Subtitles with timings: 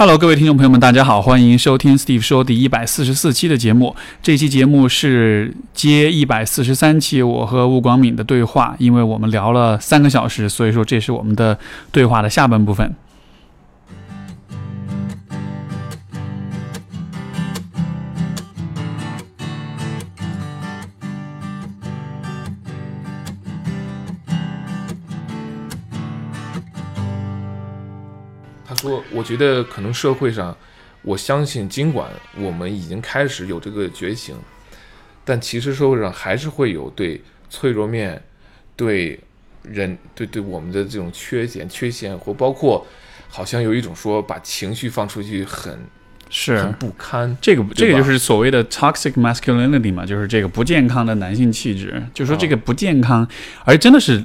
[0.00, 3.94] Hello，各位听众朋友们，大家好，欢迎收听 Steve 说第一百四十四期的节目。
[4.22, 11.58] 这期节目是接一百四十三期我和吴广敏的对话，因为我们聊了三个小时，所以说这是我们的
[11.92, 12.96] 对话的下半部分。
[29.20, 30.56] 我觉得可能社会上，
[31.02, 34.34] 我相信，尽管我们已经开始有这个觉醒，
[35.26, 37.20] 但其实社会上还是会有对
[37.50, 38.18] 脆弱面、
[38.74, 39.20] 对
[39.62, 42.86] 人、对对我们的这种缺点、缺陷，或包括
[43.28, 45.80] 好像有一种说把情绪放出去很很
[46.30, 47.36] 是不堪。
[47.42, 52.02] 这个，这个就是所谓的 toxic masculinity 嘛，就是这个不健康的男性气质。
[52.14, 53.28] 就说这个不健康，
[53.66, 54.24] 而真的是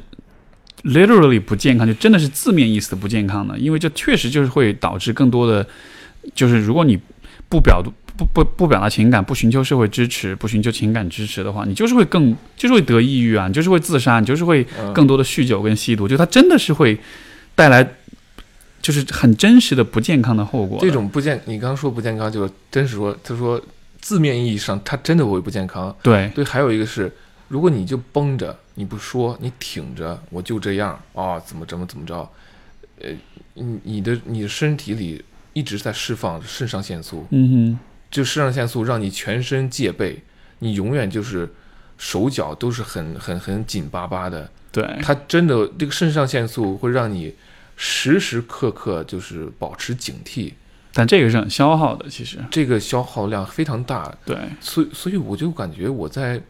[0.86, 5.68] literally 不健康，就真的是字面意思的不健康的，因为这确实就是会导致更多的，
[6.34, 6.98] 就是如果你
[7.50, 7.84] 不表
[8.18, 16.98] 不不不表达情感，不寻求社会支持，不寻求情感支持的话，你就是会更就是会得抑郁啊，你就是会自杀，你就是会嗯更多的酗酒跟吸毒，就它真的是会
[17.56, 17.86] 带来
[18.82, 20.78] 就是很真实的不健康的后果。
[20.80, 23.62] 这种不健，你刚刚说不健康，就是真实说，他说
[24.00, 25.94] 字面意义上，他真的会不健康。
[26.02, 27.12] 对对，还有一个是，
[27.48, 32.30] 如果你就绷着，你不说，你挺着，我就这样啊，怎么怎么怎么着，
[33.02, 33.10] 呃，
[33.56, 35.24] 你你的你的身体里
[35.54, 37.80] 一直在释放肾上腺素，嗯哼
[38.12, 40.22] 就肾上腺素让你全身戒备，
[40.60, 41.54] 你永远就是
[41.98, 44.50] 手脚都是很很很紧巴巴的。
[44.72, 47.34] 对，它真的这个肾上腺素会让你
[47.78, 50.52] 时时刻刻就是保持警惕，
[50.94, 54.14] 但这个是很消耗的，其实这个消耗量非常大。
[54.26, 56.42] 对，所以，所以我就感觉我在，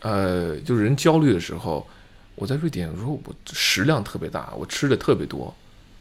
[0.00, 1.86] 呃，就是人焦虑的时候，
[2.34, 5.54] 我在瑞典，有时候我食量特别大，我吃的特别多，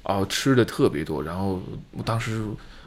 [0.03, 1.21] 啊，吃的特别多。
[1.21, 1.61] 然后
[1.91, 2.43] 我当时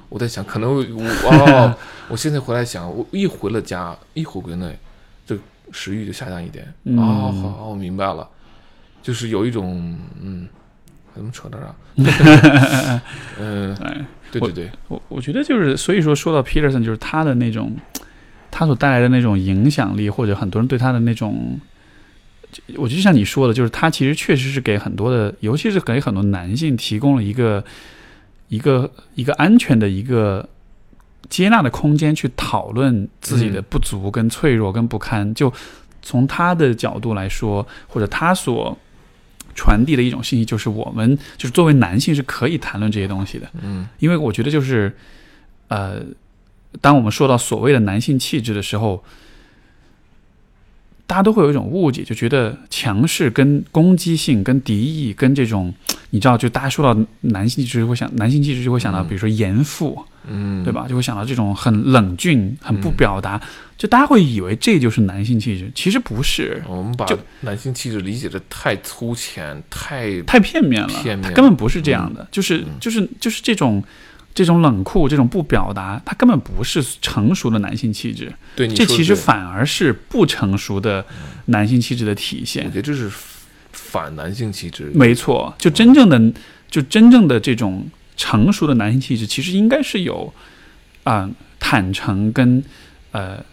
[0.09, 1.75] 我在想，可能我哦，
[2.09, 4.79] 我现在回来想，我一回了家，一回国内，
[5.27, 5.37] 这
[5.71, 6.73] 食欲就下降一点。
[6.85, 8.29] 嗯哦，好，好我明白了，
[9.03, 10.49] 就是有一种嗯，
[11.15, 13.01] 怎么扯到这儿？
[13.39, 14.05] 嗯、 对。
[14.33, 17.77] 对对对，我我觉得就是，所以说说到 Peterson，就是他的那种，
[18.53, 21.59] 他所带来的那种影响力，或者很多人对他的那种，
[22.77, 27.65] 我就像你说的，就是他其实确实是给很多的，尤其是给很多男性提供了一个
[28.49, 30.47] 一个一个安全的一个
[31.31, 35.33] 接纳的空间，去讨论自己的嗯不足、跟脆弱、跟不堪。
[35.35, 35.51] 就
[36.03, 38.77] 从他的角度来说，或者他所
[39.55, 43.49] 传递的一种信息，就是我们就是作为男性是可以谈论这些东西的。
[43.63, 44.95] 嗯因为我觉得就是，
[45.69, 46.03] 呃，
[46.81, 49.05] 当我们说到所谓的男性气质的时候，
[51.07, 55.75] 大家都会有一种误解，就觉得强势跟攻击性、跟敌意、跟这种，
[56.11, 59.09] 你知道，就大家说到男性气质会想，男性气质就会想到，嗯。
[59.09, 60.87] 比如说严父，嗯，对吧？
[60.89, 63.39] 就会想到这种很冷峻、很不表达，
[63.77, 67.07] 就大家会以为这就是男性气质，其实不是，我们把
[67.41, 71.29] 男性气质理解的太粗浅，太太片面了，片面。
[71.29, 73.83] 它根本不是这样的，就是就是就是这种
[74.35, 81.05] 这种冷酷、这种不表达，它根本不是成熟的男性气质，对这其实反而是不成熟的
[81.47, 82.77] 男性气质的体现我觉。
[82.77, 83.11] 得这是
[83.73, 84.91] 反男性气质。
[84.95, 86.41] 没错，就真正的
[86.71, 90.33] 就真正的这种成熟的男性气质，其实应该是有
[91.05, 91.29] 啊、
[91.59, 92.63] 坦诚跟
[93.11, 93.45] 呃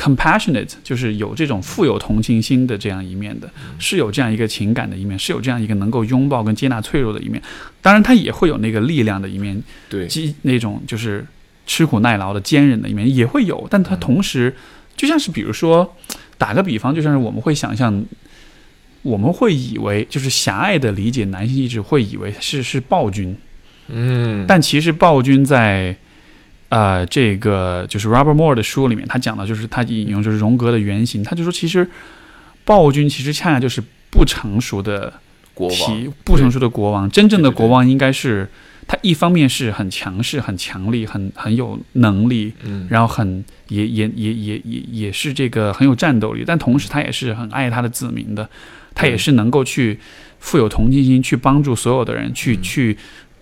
[0.00, 7.42] compassionate，就是有这种富有同情心的这样一面的，是有这样一个情感的一面，是有这样一个能够拥抱跟接纳脆弱的一面。
[7.82, 11.26] 当然，他也会有那个力量的一面，对，激那种就是
[11.66, 14.56] 吃苦耐劳的坚韧的一面也会有，但他同时
[14.96, 15.94] 就像是比如说
[16.38, 18.02] 打个比方，就像是我们会想象，
[19.02, 23.36] 我们会以为就是狭隘的理解男性意志，会以为是是暴君，
[23.88, 25.94] 嗯，但其实暴君在。
[26.70, 31.86] 呃，这个就是 Robert Moore 的书里面，他讲的就是他引用就是荣格的原型，他就说其实
[32.64, 35.12] 暴君其实恰恰就是不成熟的
[35.52, 38.48] 国王不成熟的国王，真正的国王应该是
[38.86, 48.48] 他一方面是很强势、很强力、很很有能力，嗯，然后很也也也也也也是这个很有战斗力，但同时他也是很爱他的子民的，
[48.94, 49.98] 他也是能够去
[50.38, 52.96] 富有同情心，去帮助所有的人，去嗯去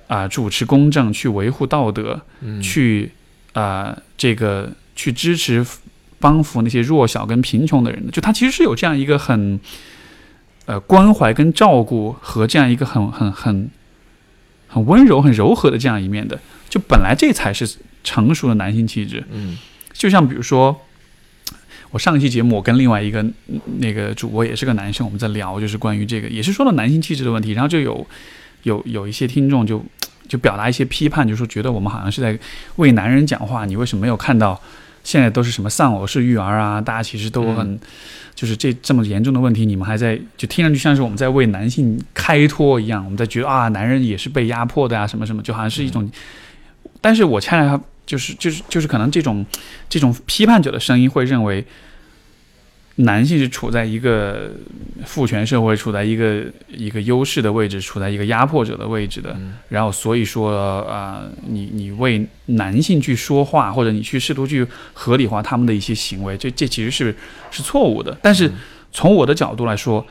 [0.07, 3.11] 啊、主持公正，去维护道德，嗯去
[3.59, 5.67] 啊、这个去支持
[6.21, 9.59] 帮扶那些弱小跟贫穷的人的，就他其实是有这样一个很
[10.67, 13.71] 呃关怀跟照顾和这样一个很很很
[14.69, 16.39] 很温柔、很柔和的这样一面的。
[16.69, 19.25] 就本来这才是成熟的男性气质。
[19.33, 19.57] 嗯
[19.93, 20.81] 就像比如说，
[21.91, 28.07] 我上一期节目我跟另外一个嗯那个主播也是个男生，我们在聊就是关于这个，也是说到男性气质的问题，然后就有
[28.63, 29.85] 有有一些听众就
[30.29, 32.39] 就表达一些批判，就说觉得我们好像是在
[32.77, 34.61] 为男人讲话，你为什么没有看到
[35.03, 36.81] 现在都是什么丧偶式育儿啊？
[36.81, 37.81] 大家其实都很，
[38.35, 46.09] 就是这这么严重的问题，你们还在就听上去像是我们在为男性开脱一样，我们在觉得啊，男人也是被压迫的啊，什么什么，就好像是一种，
[47.01, 49.45] 但是我恰恰就是就是就是可能这种
[49.89, 51.65] 这种批判者的声音会认为。
[53.01, 54.51] 男性是处在一个
[55.05, 59.37] 父权社会，处在一个一个优势的位置，处在一个压迫者的位置的。
[59.69, 67.15] 然后，所以说啊，你你为男性去说话，或者你去试图去合理化他们的一些行为，这这其实是
[67.53, 68.17] 是错误的。
[68.21, 68.51] 但是
[68.91, 70.05] 从我的角度来说，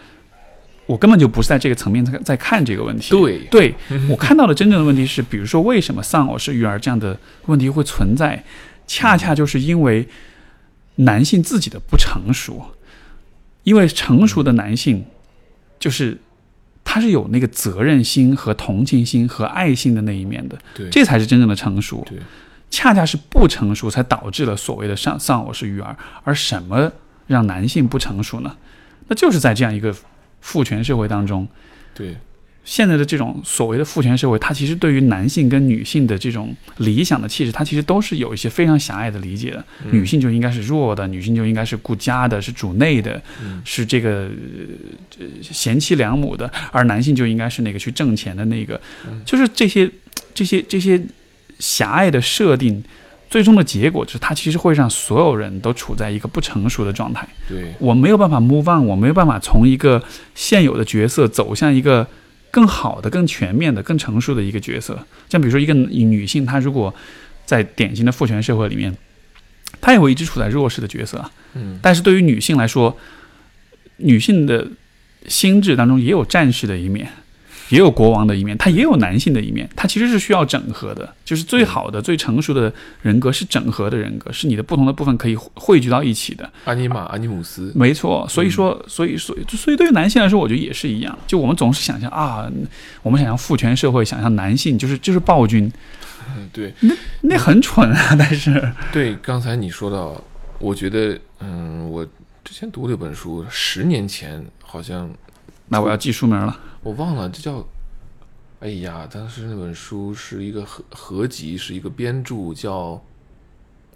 [0.85, 3.09] 我根本就不是在这个层面在在看这个问题。
[3.11, 3.75] 对，对
[4.07, 8.41] 我看到的真正的问题是，比如说为什么丧偶式育儿这样的问题会存在，
[8.87, 10.07] 恰恰就是因为
[10.97, 12.73] 男性自己的不成熟。
[13.63, 15.03] 因为成熟的男性，
[15.77, 16.17] 就是
[16.85, 22.01] 他是有那个责任心和同情心和爱心的那一面的，对，这才是真正的成熟。
[22.07, 22.17] 对，
[22.69, 25.97] 恰恰是不成熟才导致了所谓的丧丧偶式育儿。
[26.23, 26.89] 而什么
[27.27, 28.55] 让男性不成熟呢？
[29.09, 29.93] 那就是在这样一个
[30.39, 31.45] 父权社会当中，
[31.93, 32.15] 对。
[32.67, 39.63] 现在的这种所谓的父权社会，它其实对于男性跟女性的这种理想的气质，它其实都是有一些非常狭隘的理解的。
[39.89, 43.21] 女性就应该是弱的，女性就应该是顾家的，是主内的，
[43.63, 44.29] 是这个
[45.41, 48.79] 贤妻良母的，而男性就应该是那个去挣钱的那个。
[49.23, 49.89] 就是这些
[50.33, 51.01] 这些这些
[51.59, 52.83] 狭隘的设定，
[53.29, 57.25] 最终的结果就是它其实会让所有人都处在一个不成熟的状态。
[57.47, 60.03] 对我没有办法 move on，我没有办法从一个
[60.35, 62.05] 现有的角色走向一个。
[62.57, 66.91] 更好的、更全面的、更成熟的一个角色，像比如说一个女性，她如果
[67.45, 68.97] 在典型的父权社会里面，
[69.79, 71.23] 她也会一直处在弱势的角色。
[71.53, 72.97] 嗯，但是对于女性来说，
[73.97, 74.67] 女性的
[75.27, 77.07] 心智当中也有战士的一面。
[77.69, 81.13] 也有国王的一面，他也有男性的一面，他其实是需要整合的。
[81.25, 82.71] 就是最好的、最成熟的
[83.01, 86.49] 人格是整合的人格，是你的不同的部分可以汇聚到一起的。
[86.63, 88.25] 阿尼玛、阿尼姆斯，没错。
[88.29, 91.17] 所以说，所以，所以，所以，对于男性来说，我觉得也是一样。
[91.27, 92.49] 就我们总是想象啊，
[93.03, 95.69] 我们想象父权社会，想象男性就是就是暴君。
[96.37, 98.15] 嗯， 对，那那很蠢啊。
[98.17, 100.23] 但是，对，刚才你说到，
[100.59, 102.05] 我觉得，嗯，我
[102.45, 105.09] 之前读了一本书，十年前好像，
[105.67, 106.57] 那我要记书名了。
[106.87, 107.67] 我忘了，这叫，
[108.61, 112.93] 哎呀，当时那本书是一个合合集，是一个编著，叫，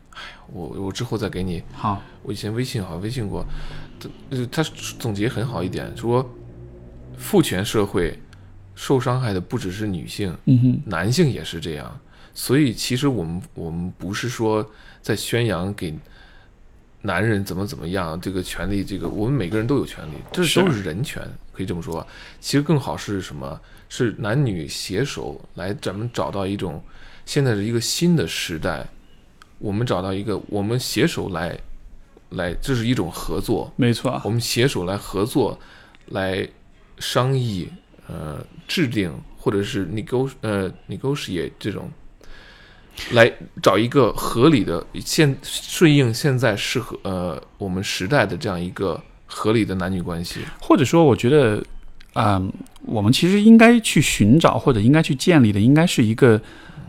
[0.10, 1.64] 哎呀，我我之后再给你。
[1.72, 3.46] 好，我以前微信好像微信过，
[4.30, 4.62] 他他
[5.00, 6.30] 总结很好一点，说
[7.18, 8.20] 父权社会
[8.76, 10.38] 受伤害的不只是女性，
[10.84, 11.98] 男性也是这样，
[12.34, 14.70] 所以其实我们我们不是说
[15.02, 15.98] 在宣扬给。
[17.02, 18.20] 男人怎么怎么样？
[18.22, 21.22] 这个权利，这个我们每个人都有权利，这都是人权，
[21.52, 22.06] 可以这么说。
[22.40, 23.60] 其实更好是什么？
[23.90, 26.82] 是男女携手来，咱们找到一种
[27.26, 28.88] 现在是一个新的时代，
[29.58, 31.60] 我们找到一个，我们携手来，
[32.30, 33.74] 来，这是一种合作。
[33.76, 35.60] 没错，我们携手来合作，
[36.08, 36.48] 来
[37.00, 37.68] 商议，
[38.08, 41.92] 呃，制定或者是 nego 呃 negotiate 这种。
[43.12, 51.64] 来找一个合理的现顺应现在适合呃我们时代的这样一个合理的男女关系，或者说，我觉得，
[52.16, 52.52] 嗯，
[52.86, 56.40] 我们其实应该去寻找或者应该去建立的，应该是一个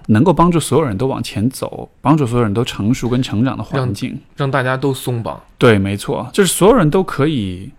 [0.08, 5.40] 能够帮助所有人都往前走，帮助所有人都成熟跟成长的环境，让大家都松绑。
[5.56, 7.70] 对，没错，就是所有人都可以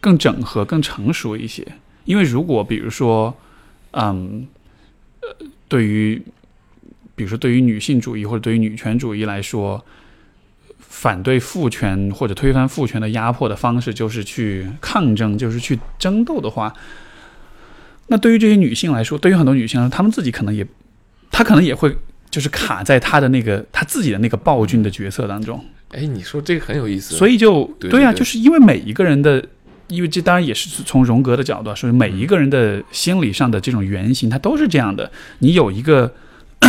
[0.00, 1.66] 更整合、更成熟一些。
[2.04, 3.34] 因为如果比如说，
[3.90, 4.46] 嗯，
[5.20, 6.22] 呃，对于。
[7.16, 9.84] 比如说，对于女性主义或者对于女权主义来说，
[10.78, 16.72] 反对父权或者推翻父权的压迫的方式就是去抗争，就是去争斗的话，
[18.08, 20.66] 那对于这些女性来说，对于很多女性来说，她们自己可能也，
[21.30, 21.96] 她可能也会
[22.30, 25.64] 就是卡在她的那个她自己的那个暴君的角色当中。
[25.90, 27.14] 哎，你说这个很有意思。
[27.16, 29.44] 所以就对呀，就是因为每一个人的，
[29.88, 35.10] 因为这当然也是从荣格的角度说，每一个人的心理上的这种原型，它都是这样的。
[35.38, 36.12] 你有一个。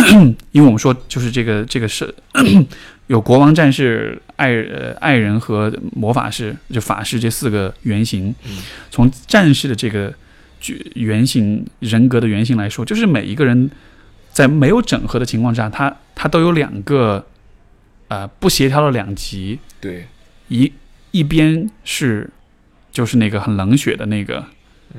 [0.52, 2.14] 因为我们说，就是这个这个是
[3.08, 8.34] 有国王、战士、爱呃爱人和魔法师，就法师这四个原型。
[8.90, 10.12] 从战士的这个
[10.94, 13.70] 原型人格的原型来说，就是每一个人
[14.32, 17.26] 在没有整合的情况下，他他都有两个
[18.08, 19.58] 呃不协调的两极。
[19.80, 20.06] 对，
[20.48, 20.72] 一
[21.10, 22.28] 一边是
[22.90, 24.44] 就是那个很冷血的那个。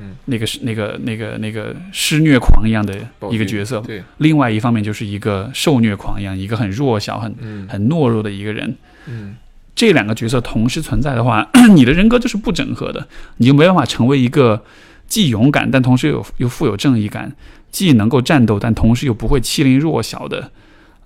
[0.00, 2.96] 嗯，那个是那个那个那个施虐狂一样的
[3.30, 4.02] 一个角色，对。
[4.18, 7.34] 另外一方面就是一个受虐狂一样，一个很弱小、很
[7.68, 8.76] 很懦弱的一个人。
[9.06, 9.36] 嗯，
[9.74, 14.62] 这两个角色同时存在的话， 你的人格就是不整合的，你就没办法成为一个
[15.06, 17.34] 既勇敢但同时又又富有正义感，
[17.70, 20.50] 既能够战斗但同时又不会欺凌弱小的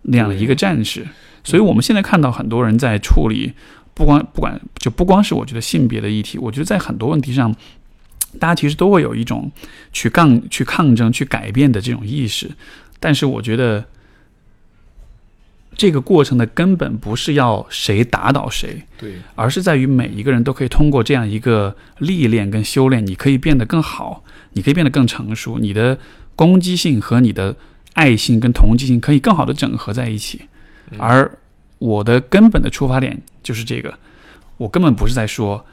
[0.03, 1.07] 那样的一个战士。
[1.45, 3.53] 所以，我们现在看到很多人在处理，
[3.95, 7.53] 不光不管就不光是我觉得性别的议题，我觉得在很多问题上，
[8.39, 9.51] 大家其实都会有一种
[9.93, 12.51] 去抗、去抗争、去改变的这种意识。
[12.99, 13.85] 但是，我觉得
[15.75, 24.23] 这个过程的根本不是要谁打倒谁，对，而是在于每一个人都可以通过这样一个历练跟修炼，你可以变得更好，
[24.53, 25.99] 你可以变得更成熟，你的
[26.37, 27.57] 攻击性和你的
[27.95, 30.43] 爱心跟同情心可以更好的整合在一起。
[30.99, 31.39] 而
[31.79, 33.99] 我的根本的出发点就是这个，
[34.59, 35.65] 我根本不是在说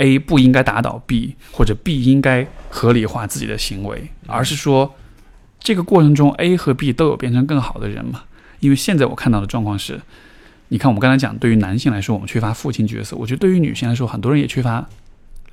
[0.00, 4.94] A 不应该打倒 B，或者 B 应该合理化自己的行为，而是说
[5.58, 8.22] 这个过程中 A 和 B 都有变成更好的人嘛。
[8.60, 10.00] 因为现在我看到的状况是，
[10.68, 14.88] 你看我们刚才讲，对于男性来说，我们缺乏父亲角色；我觉得对于女性来说，很多人也缺乏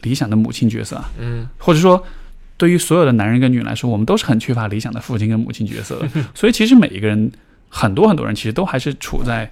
[0.04, 1.04] 理想的母亲角色。
[1.20, 2.02] 嗯，或者说，
[2.56, 6.10] 对于所有的男人跟女人来说，我们都是很缺乏理想的父亲跟母亲角色的。
[6.34, 7.32] 所以，其实每一个人，
[7.68, 9.52] 很多很多人，其实都还是处在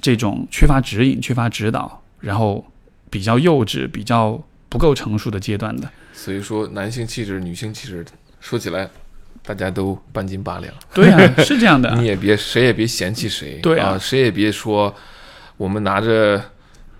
[0.00, 2.64] 这种缺乏指引、缺乏指导，然后
[3.10, 5.90] 比较幼稚、比较不够成熟的阶段的。
[6.12, 8.04] 所以说男性气质、女性气质，
[8.40, 8.88] 说起来
[9.42, 10.72] 大家都半斤八两。
[10.94, 11.94] 对啊，是这样的。
[11.98, 14.94] 你也别谁也别嫌弃谁，对啊，谁也别说
[15.56, 16.42] 我们拿着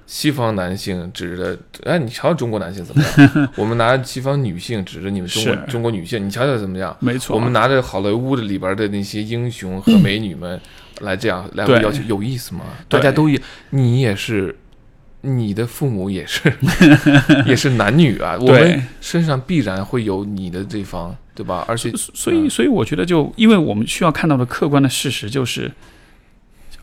[0.07, 3.49] 西方男性指着，哎，你瞧瞧中国男性怎么样？
[3.57, 6.97] 我们拿着西方女性指着你们中国中国女性，你瞧瞧怎么样？
[7.01, 10.61] 没错，我们拿着好莱坞的里边的那些英雄和美女们
[11.01, 12.63] 来这样来要求，有意思吗？
[12.89, 13.41] 大家都也，
[13.71, 14.57] 你也是，
[15.23, 16.53] 你的父母也是，
[17.47, 21.65] 也是男女啊，我对们身上必然会有你的这方，对吧？
[21.69, 25.71] 而且，所以，所以我觉得就，因为我们需要看到的客观的事实就是，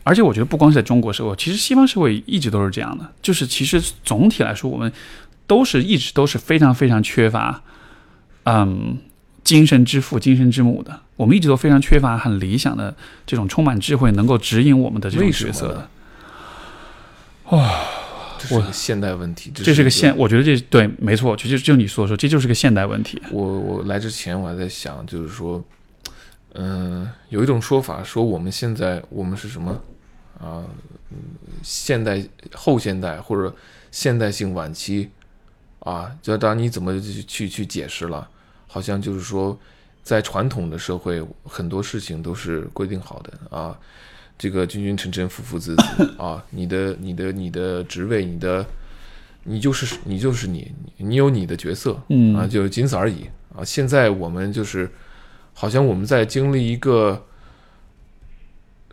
[0.04, 4.92] 而且我觉得不光是在中国社会，其实西方社会一直都是这样的，就是其实总体来说，我们
[5.46, 7.62] 都是一直都是非常非常缺乏，
[8.44, 8.98] 嗯，
[9.42, 11.00] 精神之父、精神之母的。
[11.16, 12.94] 我们一直都非常缺乏很理想的
[13.26, 15.90] 这种充满智慧、能够指引我们的这种角色的。
[18.38, 23.20] 这是个现代问题，这是是个现，我觉得这对没错，就就就你所说，这就是个现代问题。
[23.30, 25.62] 我我来之前我还在想，就是说，
[26.54, 29.72] 嗯、有一种说法说我们现在我们是什么
[30.40, 30.64] 啊、
[31.10, 31.18] 嗯
[31.62, 32.22] 现代
[32.54, 33.52] 后现代或者
[33.90, 35.10] 现代性晚期
[35.80, 38.28] 啊，就当然你怎么去去去解释了，
[38.66, 39.58] 好像就是说，
[40.02, 43.76] 在传统的社会，很多事情都是规定好的啊，
[44.38, 48.64] 这个君君臣臣父父子子 啊，你的你的你的职位，你的
[49.42, 53.26] 你就是你就是你，你有你的角色，嗯啊，就仅此而已
[53.56, 53.64] 啊。
[53.64, 54.88] 现在我们就是
[55.52, 57.26] 好像我们在经历一个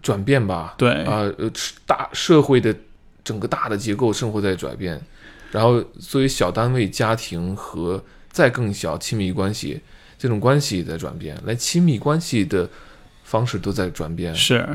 [0.01, 1.51] 转变吧，对啊，呃，
[1.85, 2.75] 大社会的
[3.23, 4.99] 整个大的结构生活在转变，
[5.51, 9.79] 然后作为小单位、家庭和再更小亲密关系
[10.17, 12.67] 这种关系在转变，来亲密关系的
[13.25, 14.65] 方式都在转变，是，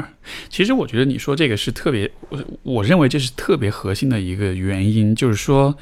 [0.48, 5.74] 其实我觉得你说这个是特别，我我认为这是特别核心的一个原因，就是说，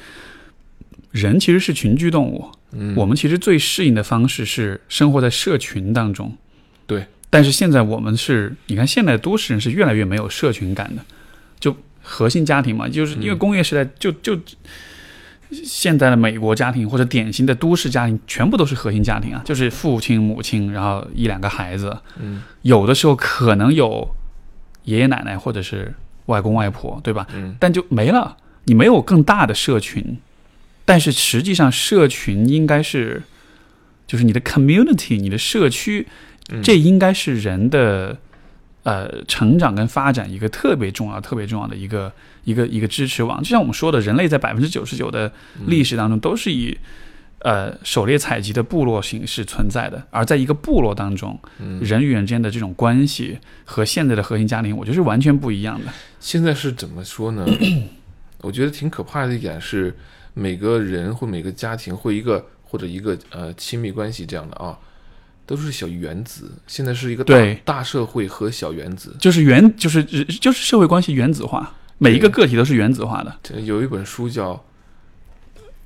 [1.11, 6.37] 人其实是群居动物，嗯，我们其实最适应的方式是生活在社群当中。
[6.85, 11.03] 对，但是现在我们是，你看现在都市人是越来越没有社群感的，
[11.59, 14.39] 就核心家庭嘛，就是因为嗯工业时代就就。
[15.51, 24.07] 现在的美国家庭或者典型的都市家庭，全部都是核心家庭啊，就是父亲、母亲，然后一两个孩子，嗯有的时候可能有
[24.83, 25.93] 爷爷奶奶或者是
[26.27, 27.27] 外公外婆，对吧？
[27.33, 30.17] 嗯但就没了，你没有更大的社群。
[30.85, 33.21] 但是实际上，社群应该是，
[34.07, 36.07] 就是你的 community，你的社区，
[36.51, 38.17] 嗯，这应该是人的
[38.81, 42.11] 呃成长跟发展一个特别重要、特别重要的一个
[42.43, 43.41] 一个一个支持网。
[43.41, 45.31] 就像我们说的，人类在百分之九十九的
[45.65, 46.77] 历史当中都是以
[47.39, 55.91] 呃狩猎采集的部落形式存在的，而在一个部落当中，嗯人与人之间的这种关系和现在的核心家庭，我觉得是完全不一样的。
[56.19, 57.45] 现在是怎么说呢？
[58.41, 59.95] 我觉得挺可怕的一点是，
[60.33, 64.77] 每个人或每个家庭或一个或者一个呃亲密关系这样的啊，
[65.45, 66.51] 都是小原子。
[66.67, 69.15] 现在是一个大对大社会和小原子。
[69.19, 74.53] 就是原就是就是社会关系原子化，每一个个体都是原子化的这有一本书叫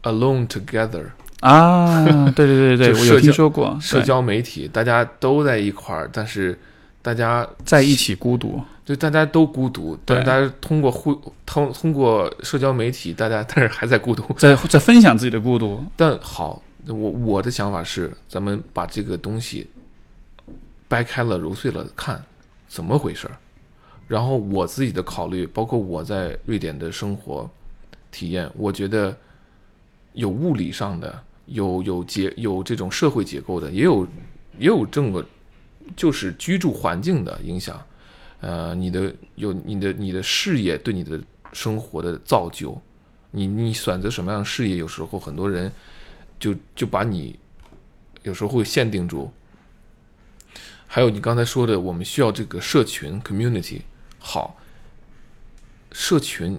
[0.10, 1.06] 《Alone Together》，
[1.40, 2.06] 啊！
[2.36, 6.58] 对对对对， 我有听说过，社交媒体大家都在一块儿，但是
[7.02, 14.24] 大家在一起孤独，对大家都孤独，但是大家通过互通通过社交媒体，大家但是还在孤独。
[14.38, 19.68] 在在分享自己的孤独，但好，我我的想法是，咱们把这个东西
[20.88, 22.22] 掰开了揉碎了看，
[22.68, 23.34] 怎么回事儿。
[24.14, 27.50] 然后我自己的考虑，包括我在瑞典的生活
[28.12, 29.18] 体验，我觉得
[30.14, 34.08] 有物理上的有有结有这种社会结构的，也有
[34.60, 35.26] 也有这么
[35.96, 37.84] 就是居住环境的影响。
[38.40, 41.20] 呃，你的有你的你的事业对你的
[41.52, 42.80] 生活的造就，
[43.32, 45.72] 你你选择什么样的事业，有时候很多人
[46.40, 47.36] 就就把你
[48.22, 49.34] 有时候会限定住。
[50.86, 53.82] 还有你刚才说的，我们需要这个社群 community
[54.26, 54.56] 好，
[55.92, 56.58] 社群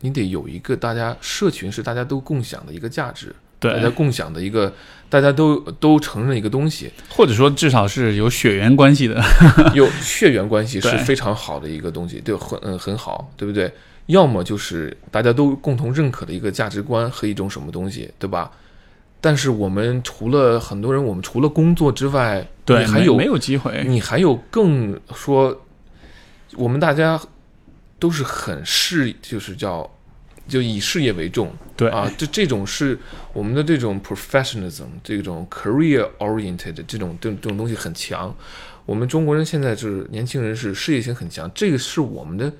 [0.00, 4.74] 你得有一个大家社群是大家都共享的一个价值，大家，共享的一个
[5.08, 9.22] 大家都都承认一个东西，或者说至少是有血缘关系的。
[9.74, 13.72] 有血缘关系是非常好的一个东西，对，很嗯很好，对不对？
[14.06, 18.50] 要么就是大家都共同认可的一个价值观和一种什么东西，对吧？
[19.20, 23.82] 但是我们除了很多人，我们除了工作之外，对，你还有没没有机会。
[23.86, 25.63] 你还有更说，
[26.56, 27.20] 我们大家
[27.98, 29.90] 都是很事，就是叫
[30.46, 32.98] 就以事业为重对啊，这这种是
[33.32, 38.34] 我们的这种 professionalism，这种 career oriented 这种这种这种东西很强。
[38.86, 42.52] 我们中国人现在就是年轻人是事业心很强，这个是我们的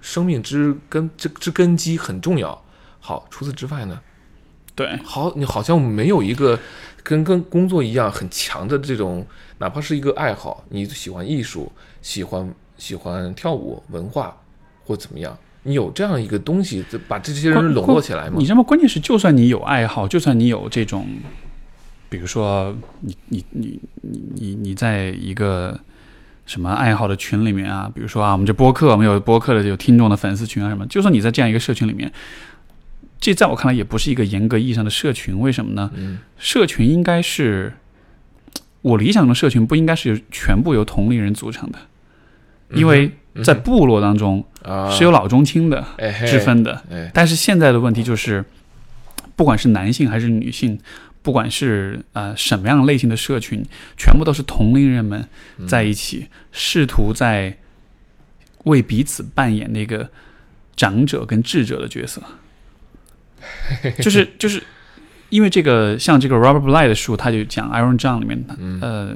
[0.00, 2.64] 生命之根之之根基很重要。
[3.00, 4.00] 好，除此之外呢，
[4.74, 6.58] 对好，你好像没有一个
[7.02, 9.26] 跟跟工作一样很强的这种，
[9.58, 14.36] 哪怕是一个爱好，你喜欢艺术，喜欢喜欢跳舞、文化
[14.84, 18.44] 或怎么样，你有这样一个东西，就把这些人笼络起来吗你？
[18.44, 18.62] 知道吗？
[18.62, 21.06] 关键是，就算你有爱好，就算你有这种，
[22.08, 25.78] 比如说你你你你你你在一个
[26.44, 32.12] 什么爱好的群里面啊，比如说啊，我们这播客，我们有播客的有听众的粉丝群啊什么，就算你在这样一个社群里面，
[33.18, 35.40] 这在我看来也不是一个严格意义上的社群。
[35.40, 35.90] 为什么呢？
[35.96, 37.72] 嗯社群应该是
[38.82, 41.78] 我理想中的社群，不应该是由全部由同龄人组成的，
[42.72, 43.10] 因为
[43.44, 46.82] 在部落当中啊是有老中青的哎之分的。
[46.90, 48.44] 哎但是现在的问题就是，
[49.36, 50.78] 不管是男性还是女性，
[51.22, 53.62] 不管是呃什么样类型的社群，
[53.96, 55.28] 全部都是同龄人们
[55.68, 57.58] 在一起，试图在
[58.64, 60.08] 为彼此扮演那个
[60.74, 62.22] 长者跟智者的角色。
[64.02, 64.62] 就是就是
[65.28, 68.44] 因为这个，像这个 Robert Bly 的书，他就讲 Iron John 里面，
[68.80, 69.14] 呃，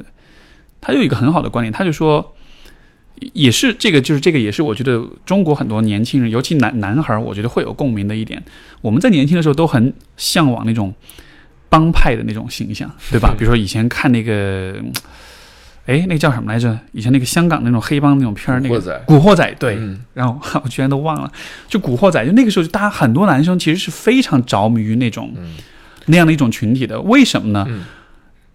[0.81, 2.37] 他有一个很好的观点，他就说。
[3.35, 8.43] 也是这个，就是这个，也是我觉得中国很多年轻人，尤其男男孩儿，我觉得会有共鸣的一点。
[8.81, 10.95] 我们在年轻的时候都很向往那种
[11.69, 13.35] 帮派的那种形象，对吧？
[13.37, 14.75] 比如说以前看那个，
[15.87, 16.79] 哎，那个叫什么来着？
[16.93, 19.77] 以前那个香港那种黑帮那种片儿，那个古惑仔古惑仔，对。
[19.77, 21.31] 嗯然后我居然都忘了，
[21.69, 25.57] 就古惑仔，就那个时候，就大家很多男生其实是非常着迷于那种、嗯
[26.07, 27.01] 那样的一种群体的。
[27.03, 27.67] 为什么呢？
[27.69, 27.85] 嗯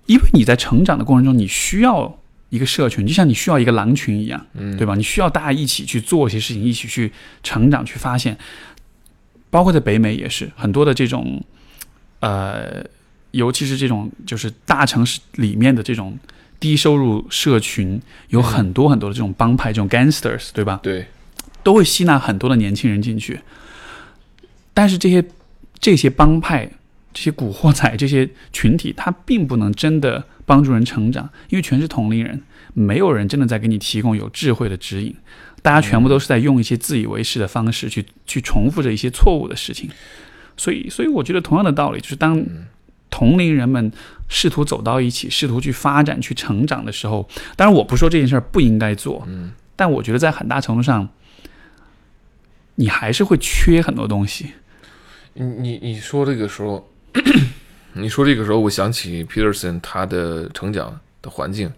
[0.07, 2.19] 因为你在成长的过程中，你需要
[2.49, 4.45] 一个社群，就像你需要一个狼群一样。
[4.53, 4.95] 嗯，对吧？
[4.95, 7.11] 你需要大家一起去做一些事情，一起去
[7.43, 8.37] 成长，去发现。
[9.49, 11.41] 包括在北美也是很多的这种，
[12.19, 12.83] 呃，
[13.31, 16.17] 尤其是这种就是大城市里面的这种
[16.59, 20.79] 低收入社群，有很多很多的这种帮派，这种 gangsters，对吧？
[20.83, 21.07] 对，
[21.63, 23.39] 都会吸纳很多的年轻人进去。
[24.73, 25.23] 但是这些
[25.79, 26.69] 这些帮派、
[27.15, 35.15] 这些古惑仔、这些群体，他并不能真的帮助人成长，因为全是同龄人，没有人真的在给你提供有智慧的指引。
[35.61, 39.89] 大家全部都是在用一些自以为是的方式去去重复着一些错误的事情，
[40.57, 42.45] 所以，所以我觉得同样的道理，就是当
[43.09, 43.89] 同龄人们
[44.27, 51.09] 试图走到一起，试图去发展、去成长的时候，当然我不说这件事儿不应该做，嗯但我觉得在很大程度上，
[52.75, 54.51] 你还是会缺很多东西。
[55.33, 56.87] 你你你说这个时候，
[57.93, 61.71] 你说这个时候，我想起 Peterson 他的成长的环境，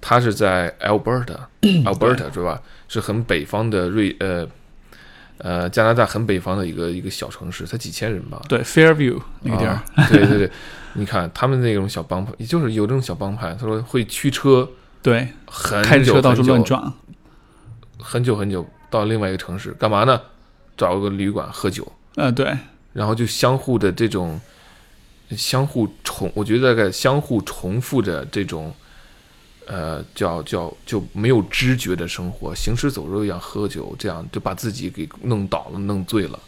[0.00, 2.60] 他是在 Alberta，Alberta 是吧？
[2.88, 4.46] 是很北方的瑞呃
[5.38, 8.42] 呃加拿大很北方的一个一个小城市，才几千人吧？
[8.48, 10.50] 对，Fairview 那个地儿，啊，对对对，
[10.94, 14.68] 你看他们那种小帮派，也就是有这种小帮派，他说会驱车
[15.00, 16.92] 对，很开着久车到处乱撞，
[17.98, 20.20] 很久很久到另外一个城市干嘛呢？
[20.76, 22.56] 找个旅馆喝酒，呃，对，
[22.92, 24.40] 然后就相互的这种
[25.36, 28.72] 相互重，我觉得大概相互重复着这种，
[29.66, 36.38] 呃，叫叫就没有知觉的生活，行尸走肉一样喝酒，这样就把自己给弄倒了、弄醉了。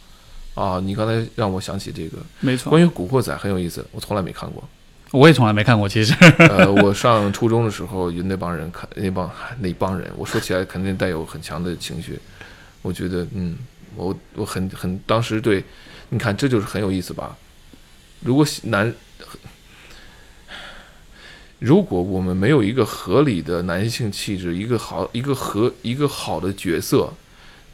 [0.53, 2.81] 啊，你刚才让我想起这个没错关。
[2.81, 4.63] 于《古惑仔》很有意思，我从来没看过。
[5.11, 6.13] 我也从来没看过，其实。
[6.49, 12.17] 呃，我上初中的时候，有那帮人看那帮那帮人，我说起来肯定带有很强的情绪。
[12.81, 13.57] 我觉得，嗯，
[13.95, 15.63] 我我很很当时对，
[16.09, 17.35] 你看这就是很有意思吧？
[18.25, 18.91] 如果男，
[21.59, 27.13] 如果我们没有一个合理的男性气质，一个好一个合一个好的角色，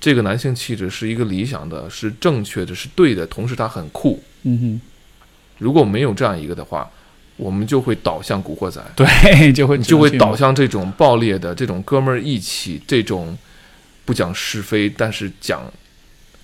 [0.02, 4.82] 这个男性气质是一个理想的，是正确的，是对的，同时他很酷，嗯
[5.58, 6.92] 如果没有这样一个的话，
[7.38, 9.08] 我们就会导向古惑仔，对，
[9.54, 13.38] 就会就会导向这种暴烈的这种哥们儿义气，这种
[14.04, 15.64] 不讲是非，但是讲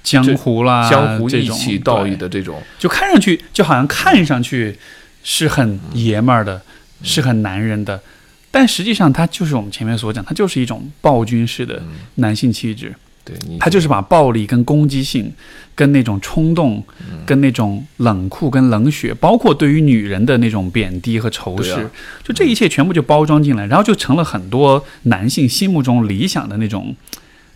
[0.08, 2.62] 江湖啦、江湖义这种气道义的这种。
[2.80, 4.78] 就看上去就好像看上去
[5.24, 6.62] 是很爷们儿的，
[7.04, 8.02] 是很男人的，
[8.50, 12.94] 但实际上他就是我们前面所讲，他就是一种暴君式的嗯，男性气质，
[13.26, 15.32] 对你，他就是把暴力跟攻击性、
[15.76, 21.92] 跟那种冲动、嗯跟那种冷酷、跟冷血，包括对于女人的那种贬低和仇视，啊
[22.24, 26.96] 就这一切全部就包装进来，然后就成了很多男性心目中理想的那种。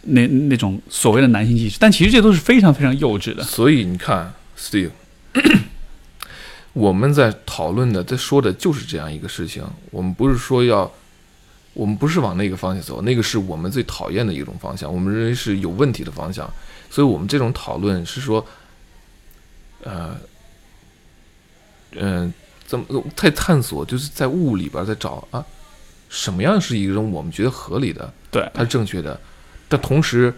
[0.03, 3.43] 那那种所谓的男性气质，但其实这都是非常非常幼稚的。
[3.43, 4.91] 所以你看，Steve，
[6.73, 9.63] 我们在讨论的、在说的就是这样一个事情。
[9.91, 10.91] 我们不是说要，
[11.73, 16.51] 我们不是往那个方向走，那个是我们最讨厌的一种方向，我们认为是有问题的方向。
[16.89, 18.45] 所以我们这种讨论是说，
[19.83, 20.17] 呃，
[21.91, 22.33] 嗯、
[22.65, 22.85] 怎么
[23.15, 25.45] 在探索，就是在物里边在找啊，
[26.09, 29.19] 什么样是一种我们觉得合理的，对，它是正确的，
[29.71, 30.33] 但同时，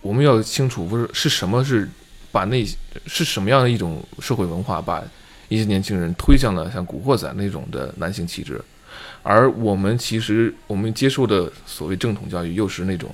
[0.00, 1.88] 我们要清楚，不是是什么是
[2.30, 2.64] 把那
[3.06, 5.02] 是什么样的一种社会文化把
[5.48, 8.62] 一些年轻人推向了像古惑仔那种的男性气质，
[9.24, 13.10] 而我们其实我们接受的所谓正统教育又是那种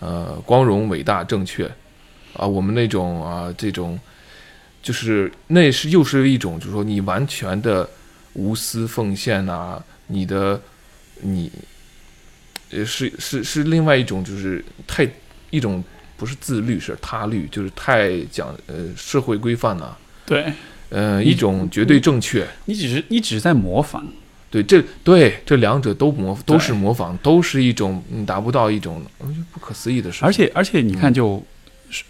[0.00, 1.70] 呃光荣、伟大、正确
[2.32, 4.00] 啊，我们那种啊这种
[4.82, 7.86] 就是那是又是一种就是说你完全的
[8.32, 10.58] 无私奉献啊，你的
[11.20, 11.52] 你。
[12.70, 15.08] 呃，是是是另外一种，就是太
[15.50, 15.82] 一种
[16.16, 20.52] 不是自律，是他律，就是太讲呃社会规范呐、对
[20.88, 22.46] 呃一种绝对正确。
[22.64, 24.04] 你只是你只是在模仿，
[24.50, 30.24] 对，这对这两者都模都是模仿，都是一种你达不到一种嗯不可思议的事。
[30.24, 31.46] 而且而且你看嗯就，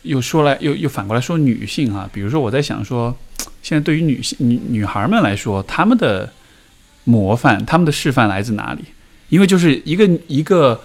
[0.02, 3.14] 又说来又又反过来说女性哈、比如说我在想说，
[3.62, 6.32] 现在对于女性女女孩们来说，她们的
[7.04, 8.84] 模范、她们的示范来自哪里？
[9.28, 10.80] 因为就是一个一个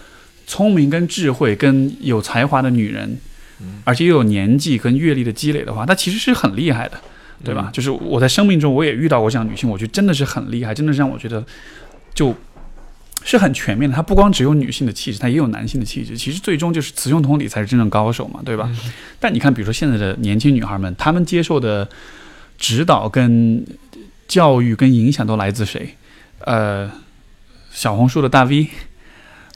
[0.47, 3.17] 聪明跟智慧跟有才华的女人，
[3.61, 6.99] 嗯而且又有年纪跟阅历的积累的话，她其实是很厉害的，
[7.43, 7.69] 对吧？
[7.69, 11.45] 嗯就是我在生命中我也遇到过这样的女性，我觉得真的是很厉害，真的是让我觉得
[12.13, 12.35] 就
[13.23, 13.95] 是很全面的。
[13.95, 16.17] 她不光只有女性的气质，她也有男性的气质。
[16.17, 18.67] 其实最终就是雌雄同体才是真正高手嘛，对吧？
[18.71, 21.87] 嗯但你看，比如说现在的年轻女孩们，她们接受的
[22.57, 23.63] 指导跟
[24.27, 25.95] 教育跟影响都来自谁？
[26.39, 26.89] 呃，
[27.71, 28.67] 小红书的大 V，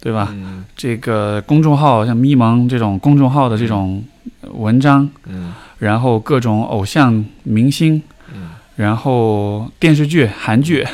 [0.02, 0.30] 对吧？
[0.32, 4.04] 嗯这个公众号像咪蒙这种公众号的这种
[4.42, 8.02] 文章，嗯然后各种偶像明星，
[8.34, 10.86] 嗯然后电视剧、韩剧，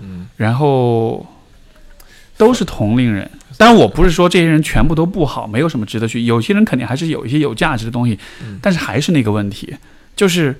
[0.00, 1.26] 嗯然后
[2.36, 3.30] 都是同龄人。
[3.58, 6.22] 当然，我不是说这些人全部都不好，没有什么值得去。
[6.22, 9.74] 有些人肯定还是有一些有价值的东西，嗯但是还是那个问题，
[10.14, 10.58] 就是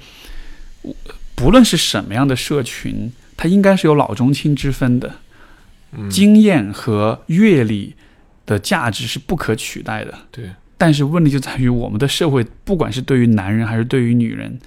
[1.35, 5.13] 不论是什么样的社群，它应该是有老中青之分的。
[5.97, 7.95] 嗯，经验和阅历
[8.45, 10.15] 的价值是不可取代的。
[10.31, 14.59] 对，但是问题就在于我们的社会，不管是对于男人还是对于女人，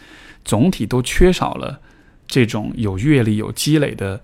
[0.43, 1.79] 总体都缺少了
[2.27, 4.21] 这种有阅历、有积累的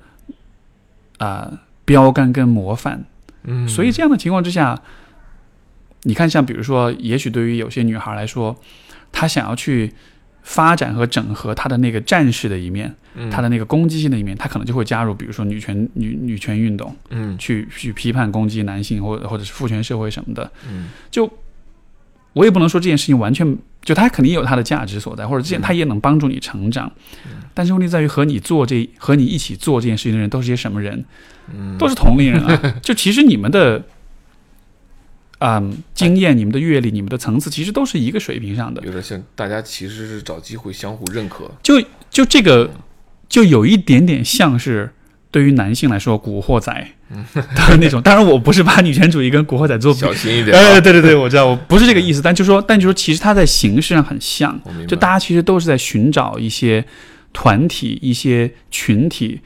[1.17, 3.05] 啊、标杆跟模范。
[3.43, 4.81] 嗯，所以这样的情况之下，
[6.03, 8.59] 你看，像比如说，也许对于有些女孩来说，
[9.11, 9.93] 她想要去
[10.47, 12.93] 发展和整合他的那个战士的一面，
[13.31, 16.95] 他的那个攻击性的一面，他可能就会加入，比如说女权女女权运动。
[17.09, 21.27] 嗯去去批判攻击男性或者或者是父权社会什么的，嗯就
[22.33, 26.91] 我也不能说这件事情完全就他肯定有他的价值所在，或者这件他也能帮助你成长，
[27.55, 31.03] 但是问题在于和你做这和你一起做这件事情的人都是些什么人？
[31.51, 32.61] 嗯都是同龄人啊！
[32.83, 33.83] 就其实你们的。
[35.39, 38.81] 嗯，经验、你们的阅历、你们的层次，其实都是一个水平上的。
[38.85, 41.51] 有点像大家其实是找机会相互认可。
[41.61, 42.71] 就就这个，
[43.27, 44.91] 就有一点点像是
[45.29, 46.71] 对于男性来说，古惑仔
[47.33, 48.01] 的那种。
[48.01, 54.57] 当然，我不是把女权主义跟古惑仔做比小心一点哎，啊，对对对，我知道，我不是这个意思，但就说，但就说，其实它在形式上很像。
[54.87, 56.85] 就大家其实都是在寻找一些
[57.33, 59.41] 团体、一些群体，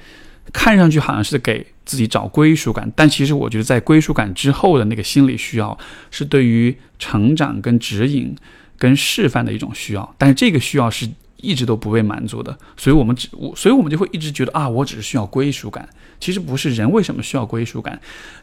[0.53, 5.75] 看上去好像是给自己找归属感，但其实我觉得在归属感之后的那个心理需要，
[6.11, 8.35] 是对于成长、跟指引、
[8.77, 15.89] 跟示范的一种需要，但是这个需要是一直都不被满足的，所以我们只，我所以我们就会一直觉得啊，我只是需要归属感。
[16.19, 17.99] 其实不是，人为什么需要归属感？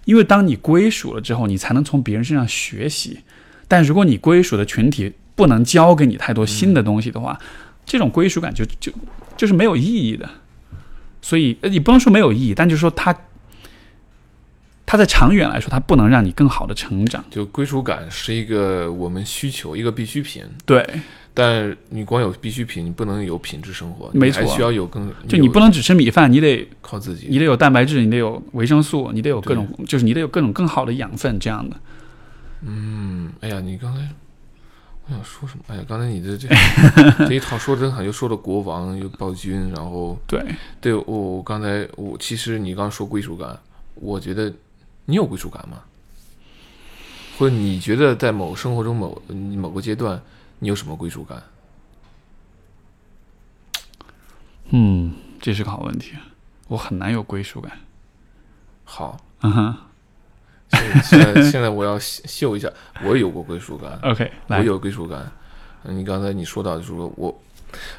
[0.07, 3.21] 因为当你归属了之后，你才能从别人身上学习。
[3.69, 7.39] 但如果你归属的群体不能教给你太多新的东西的话，
[7.85, 8.91] 这种归属感就就
[9.37, 10.29] 就是没有意义的。
[11.21, 13.13] 所以你不能说没有意义，但就是说它
[14.87, 17.23] 它在长远来说，它不能让你更好的成长。
[17.29, 20.45] 就归属感是一个我们需求，一个必需品。
[20.65, 20.89] 对
[21.35, 27.27] 但你光有必需品，你不能有品质生活，没错需要有更就你不能只吃米饭，你得靠自己。
[27.29, 31.77] 你得有蛋白质，你得有维生素，你得有各种，就是你得有各种更好的养分，这样的。
[32.63, 34.01] 嗯，哎呀，你刚才
[35.07, 35.65] 我想说什么？
[35.67, 36.49] 哎呀，刚才你的这
[37.29, 40.43] 这一套说的真好，又说了国王，又暴君，然后对，
[40.81, 43.59] 对我我刚才我其实你刚刚说归属感，
[43.97, 44.51] 我觉得
[45.07, 45.83] 你有归属感吗？
[47.39, 50.23] 或者你觉得在某生活中某某个阶段，
[50.59, 51.43] 你有什么归属感？
[54.71, 56.15] 嗯，这是个好问题，
[56.69, 57.73] 我很难有归属感。
[58.85, 59.77] 好，嗯哼
[61.05, 62.69] 现在现在我要秀一下，
[63.05, 63.99] 我有过归属感。
[64.03, 65.21] ，OK，我，有归属感。
[65.85, 67.41] 嗯你刚才你说到，就是说我，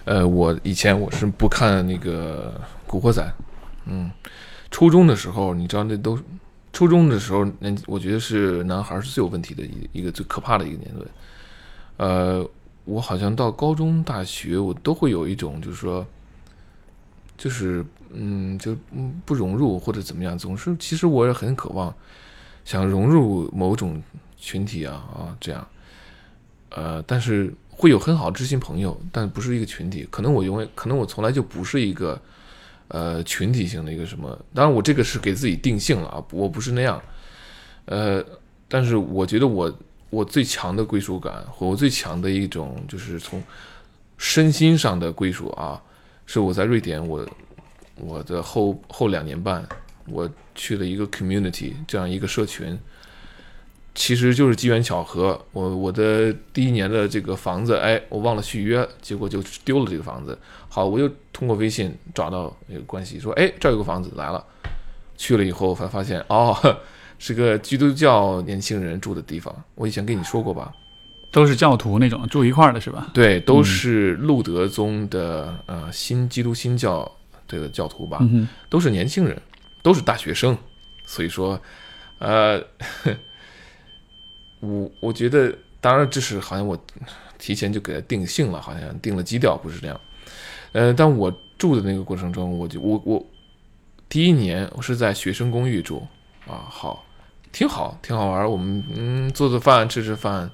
[0.03, 2.53] 呃，我以前我是不看那个
[2.89, 3.23] 《古惑仔》，
[3.85, 4.11] 嗯，
[4.69, 6.19] 初中的时候，你知道那都，
[6.77, 11.05] 初中的时候，那我觉得是男孩是最有问题的一一个最可怕的一个年龄。
[11.97, 12.47] 呃，
[12.85, 16.05] 我好像到高中、大学，我都会有一种就是说，
[17.35, 21.91] 就是嗯，就嗯不融入或者怎么样，总是其实我也很渴望
[22.63, 23.99] 想融入某种
[24.37, 25.67] 群体啊啊这样。
[26.69, 30.07] 呃，但是会有很好知心朋友，但不是一个群体。
[30.11, 32.21] 可能我永远，可能我从来就不是一个
[32.89, 34.37] 呃群体性的一个什么。
[34.53, 37.01] 当然，我这个是给自己定性了啊，我不是那样。
[37.85, 38.23] 呃，
[38.67, 43.41] 但是我觉得我我最强的归属感，和我最强的一种就是从
[44.17, 45.81] 身心上的归属啊，
[46.25, 47.27] 是我在瑞典，我
[47.95, 49.67] 我的后后两年半，
[50.07, 52.77] 我去了一个 community 这样一个社群。
[53.97, 60.37] 其实就是机缘巧合，我我的第一年的这个房子，哎，我忘了续约，结果就丢了这个房子。
[60.69, 64.45] 好，我又通过微信找到一个关系，说，哎，这儿有个房子来了。
[65.17, 66.55] 去了以后才发现，哦，
[67.17, 69.53] 是个基督教年轻人住的地方。
[69.73, 70.71] 我以前跟你说过吧？
[71.31, 73.09] 都是教徒那种住一块儿的是吧？
[73.15, 77.11] 对，都是路德宗的呃新基督新教
[77.47, 79.41] 这个教徒吧，嗯，都是年轻人，
[79.81, 80.55] 都是大学生，
[81.03, 81.59] 所以说，
[82.19, 82.61] 呃，
[84.59, 86.77] 我我觉得，当然这是好像我
[87.37, 89.99] 提前就给他定性了，好像定了基调，不是这样。
[90.71, 93.25] 呃，但我住的那个过程中，我就我我
[94.09, 96.05] 第一年我是在学生公寓住
[96.47, 97.05] 啊，好，
[97.51, 98.49] 挺好，挺好玩。
[98.49, 100.49] 我们嗯做做饭，吃吃饭，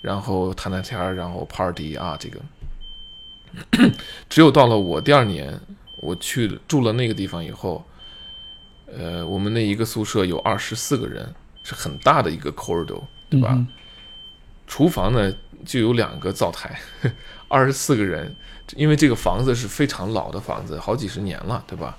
[0.00, 2.40] 然后谈谈天，然后 party 啊，这个。
[4.30, 5.60] 只有到了我第二年，
[6.00, 7.84] 我去住了那个地方以后，
[8.86, 13.50] 呃，我们那一个宿舍有二十四个人，是很大的一个 corridor，对吧？
[13.52, 13.66] 嗯
[14.64, 15.30] 厨房呢
[15.66, 16.80] 就有两个灶台，
[17.48, 18.34] 二十四个人，
[18.74, 21.98] 因为这个房子是非常老的房子，好几十年了，对吧？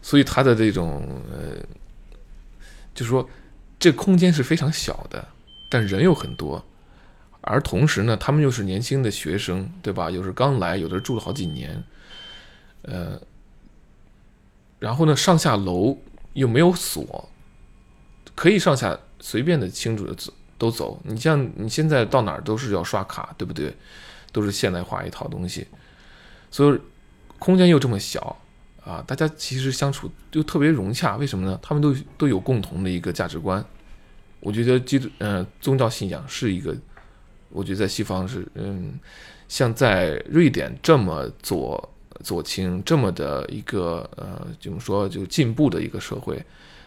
[0.00, 1.58] 所以它的这种呃，
[2.94, 3.28] 就是说
[3.78, 5.28] 这空间是非常小的，
[5.68, 6.64] 但人又很多，
[7.42, 10.10] 而同时呢，他们又是年轻的学生，对吧？
[10.10, 11.84] 有时刚来，有的住了好几年，
[12.82, 13.20] 呃，
[14.78, 15.98] 然后呢，上下楼
[16.32, 17.28] 又没有锁，
[18.34, 21.00] 可以上下随便的清楚的走都走。
[21.04, 23.72] 你像你现在到哪儿都是要刷卡，对不对？
[24.30, 25.66] 都是现代化一套东西，
[26.50, 26.78] 所以
[27.38, 28.36] 空间又这么小
[28.84, 31.16] 啊，大家其实相处就特别融洽。
[31.16, 31.58] 为什么呢？
[31.62, 33.64] 他们都都有共同的一个价值观。
[34.40, 36.76] 我觉得基督呃宗教信仰是一个，
[37.48, 39.00] 我觉得在西方是嗯，
[39.48, 41.88] 像在瑞典这么左
[42.22, 46.44] 左倾这么的一个呃怎么说就进步的一个社会，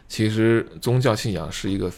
[0.08, 1.92] 其实宗教信仰是一个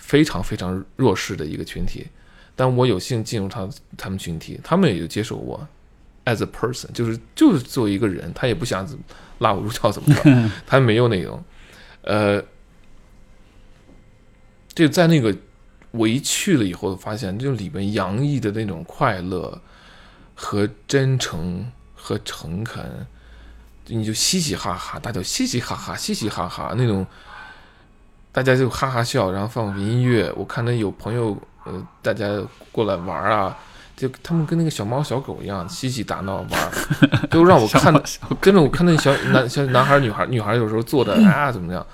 [0.00, 2.08] 非常非常弱势的一个群体。
[2.56, 5.66] 但我有幸进入他他们群体，他们也就接受我
[6.26, 8.86] as a person，就是就是作为一个人，他也不想
[9.38, 10.22] 拉我入教怎么着，
[10.66, 11.42] 他没有那种，
[12.02, 12.42] 呃，
[14.74, 15.34] 就在那个
[15.92, 19.62] 我一去了以后，发现就里面洋溢的那种快乐
[20.34, 23.06] 和真诚和诚恳，
[23.86, 27.06] 你就嘻嘻哈哈，大家嘻嘻哈哈，嘻嘻哈哈那种，
[28.32, 30.32] 大家就哈哈笑，然后放放音乐。
[30.36, 32.26] 我看到有朋友，呃，大家
[32.70, 33.56] 过来玩啊，
[33.96, 36.70] 就他们跟那个小猫小狗一样嬉戏打闹玩，
[37.30, 38.02] 就让我看的，
[38.40, 41.84] 真的我看那小男小男孩女孩女孩有时候坐的 啊怎么样，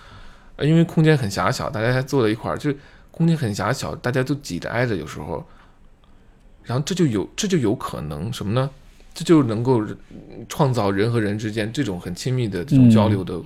[0.57, 2.73] 呃因为空间很狭小，大家还坐在一块儿，就
[3.11, 5.43] 空间很狭小，大家都挤着挨着，有时候，
[6.65, 8.69] 然后这就有这就有可能什么呢？
[9.15, 9.83] 这就能够
[10.47, 13.41] 创造人和人之间这种很亲密的这种交流的，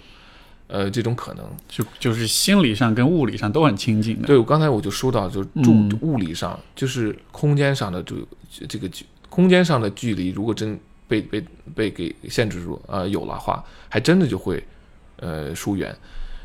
[0.70, 1.44] 呃，这种可能。
[1.68, 4.26] 就就是心理上跟物理上都很亲近的。
[4.26, 8.14] 对，我刚才我就说到，就是住嗯物理上，就是空间上的这
[8.68, 10.78] 这个距空间上的距离，如果真
[11.08, 14.62] 被被被给限制住啊、呃有了话，还真的就会
[15.16, 15.94] 呃疏远。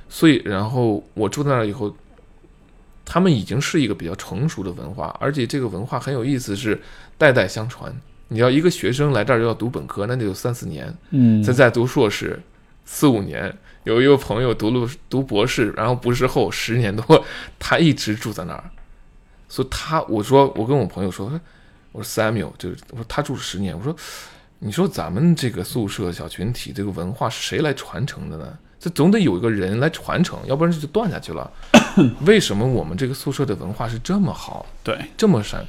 [0.08, 1.96] 所以，然后我住在那儿以后，
[3.04, 6.80] 他们已经是一个比较成熟的文化，而且这个文化很有意思，是
[7.18, 7.94] 代代相传。
[8.28, 12.42] 你要一个学生来这儿要读本科，那得有三四年，嗯，再再读硕士
[12.86, 13.56] 四五年。
[13.86, 17.26] 有一个朋友读了读博士，然后博士后十年多，
[17.58, 18.64] 他一直住在那儿。
[19.48, 21.32] 所以他我说我跟我朋友说，
[21.92, 23.96] 我说 Samuel 就是我说他住了十年，我说
[24.60, 28.58] 你说咱们这个宿舍小群体这个文化是谁来传承的呢？
[28.80, 31.50] 这总得有一个人来传承，要不然这就断下去了。
[32.26, 35.64] 为什么我们这个宿舍的文化是这么好，对，这么深？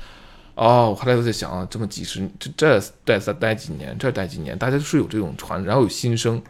[0.55, 6.42] 哦，我后来都在想啊，这么几十这这待再待几年，这待几年，大家都是有这种传，然后有新生。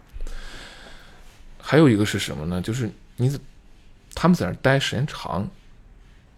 [1.68, 2.62] 还有一个是什么呢？
[2.62, 3.29] 就是你
[4.14, 5.44] 他们在那儿待时间长，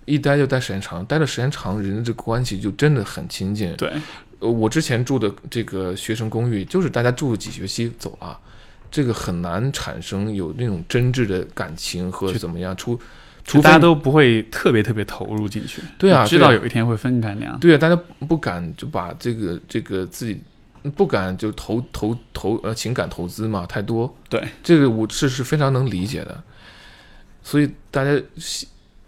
[0.07, 3.77] 一待就待时间长，待的时间长，人的这个关系就真的很亲近。
[3.77, 3.93] 对，
[4.39, 8.41] 呃，我之前住的这个学生公寓，就是大家住了几学期走了，
[8.91, 12.99] 这个很难产生有那种真挚的感情和怎么样，除
[13.45, 15.83] 除非大家都不会特别特别投入进去。
[15.99, 17.61] 对啊知道有一天会分开那样。
[17.61, 17.95] 对啊，大家
[18.27, 20.41] 不敢就把这个这个自己
[20.95, 26.43] 不敢就投投投呃情感投资嘛太多，对，这个我是是非常能理解的，
[27.43, 28.23] 所以大家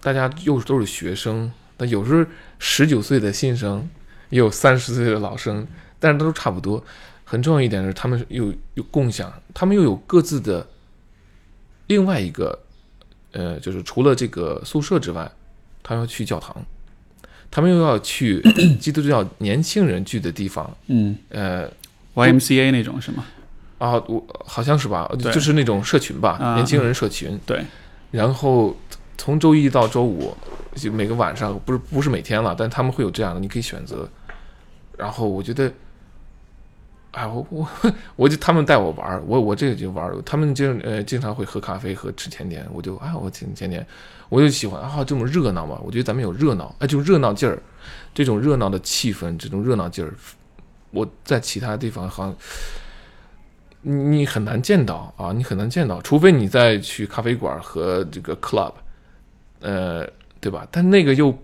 [0.01, 2.25] 大家又都是学生，但有时候
[2.59, 3.89] 十九岁的新生，
[4.31, 5.67] 也有三十岁的老生，
[5.99, 6.83] 但是都差不多。
[7.25, 10.67] 很重要一点是，他们又有共享，他们又有各自的
[11.87, 12.59] 另外一个，
[13.31, 15.31] 呃，就是除了这个宿舍之外，
[15.83, 16.57] 他要去教堂，
[17.51, 18.41] 他们又要去
[18.79, 21.69] 基督教年轻人聚的地方，嗯呃
[22.15, 23.25] ，，YMCA 那种是吗？
[23.79, 27.39] 啊，我好像是吧，就是那种社群吧，啊年轻人社群。
[27.47, 27.65] 对，
[28.11, 28.77] 然后
[29.17, 30.37] 从周一到周五，
[30.75, 34.09] 就每个晚上，不是不是每天了，但他们会有这样的，你可以选择。
[34.99, 35.73] 然后我觉得，
[37.13, 37.69] 哎，我我
[38.17, 43.87] 我就他们带我玩儿，我我这个就玩儿，他们经呃经常会喝咖啡和吃甜点，我就哎我挺甜点，
[44.29, 47.61] 我就喜欢啊这么热闹嘛，我觉得咱们有热闹，哎，就热闹劲儿，
[48.15, 50.15] 这种热闹的气氛，这种热闹劲儿，
[50.91, 52.37] 我在其他地方好像。
[53.83, 58.75] 你你很难见到啊，你很难见到，除非你再去咖啡馆和这个 club，
[59.61, 60.07] 呃，
[60.39, 60.69] 对吧？
[60.71, 61.35] 但那个又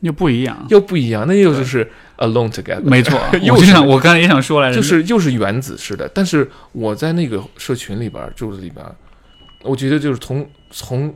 [0.00, 0.66] 又不一样。
[0.68, 6.08] 又不一样，那又就是 alone together，没错， 又我就是想，我刚才也想说来着，就是又是原子式的。
[6.14, 8.94] 但是我在那个社群里边儿住的里边儿，
[9.62, 11.14] 我觉得就是从从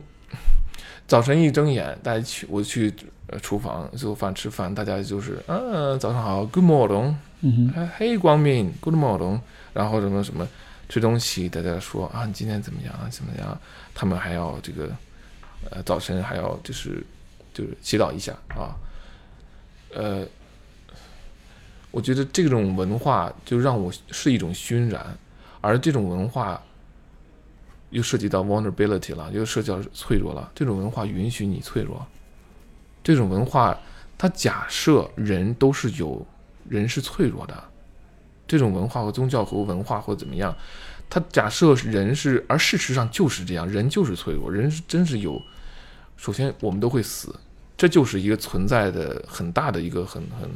[1.07, 2.93] 早晨一睁眼，大家去我去
[3.27, 9.39] 呃厨房做饭吃饭，大家就是嗯、早上好，Good morning，嗯哼，哎嘿光明，Good morning，
[9.73, 10.47] 然后什么什么
[10.87, 13.57] 吃东西，大家说啊你今天怎么样啊怎么样？
[13.93, 14.89] 他们还要这个
[15.69, 17.03] 呃早晨还要就是
[17.53, 18.71] 就是祈祷一下啊，
[19.93, 20.25] 呃，
[21.91, 25.05] 我觉得这种文化就让我是一种熏染，
[25.59, 26.61] 而这种文化
[27.89, 30.49] 又涉及到 vulnerability 了，又涉及到脆弱了。
[30.55, 32.05] 这种文化允许你脆弱，
[33.03, 33.77] 这种文化
[34.17, 36.25] 它假设人都是有
[36.69, 37.63] 人是脆弱的，
[38.47, 40.55] 这种文化和宗教和文化或怎么样，
[41.09, 45.41] 它假设人是，而事实上就是这样，人就是脆弱，人是真是有。
[46.15, 47.35] 首先，我们都会死，
[47.75, 50.49] 这就是一个存在的很大的一个很很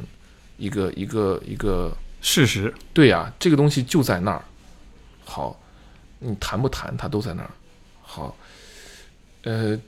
[0.56, 4.44] 一个一个一个事实，对呀、这个东西就在那儿。
[5.24, 5.58] 好，
[6.18, 7.50] 你谈不谈，它都在那儿。
[8.02, 8.36] 好，
[9.42, 9.78] 呃，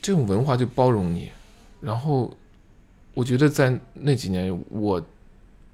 [0.00, 1.30] 这种文化就包容你。
[1.80, 2.34] 然后，
[3.12, 5.04] 我觉得在那几年，我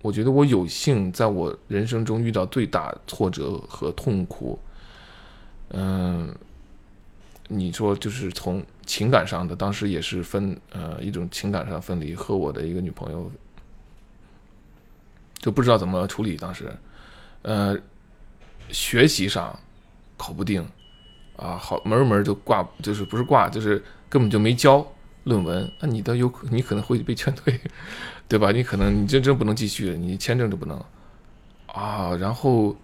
[0.03, 4.59] 我觉得我有幸在我人生中遇到最大挫折和痛苦。
[5.69, 6.35] 嗯，
[7.47, 13.31] 你说就是从情感上的，当时也是分呃一种情感上分离，和我的一个女朋友
[15.41, 16.37] 就不知道怎么处理。
[16.37, 16.73] 当时，
[17.43, 17.77] 呃，
[18.71, 19.59] 学习上
[20.17, 20.65] 考不定
[21.37, 24.87] 啊，好门门儿就挂，就是不是挂，就是根本就没交
[25.25, 25.71] 论文。
[25.81, 27.59] 那你的有你可能会被劝退，
[28.29, 28.53] 对吧？
[28.53, 30.79] 你可能你真真不能继续，你签证都不能
[31.67, 32.15] 啊。
[32.17, 32.77] 然后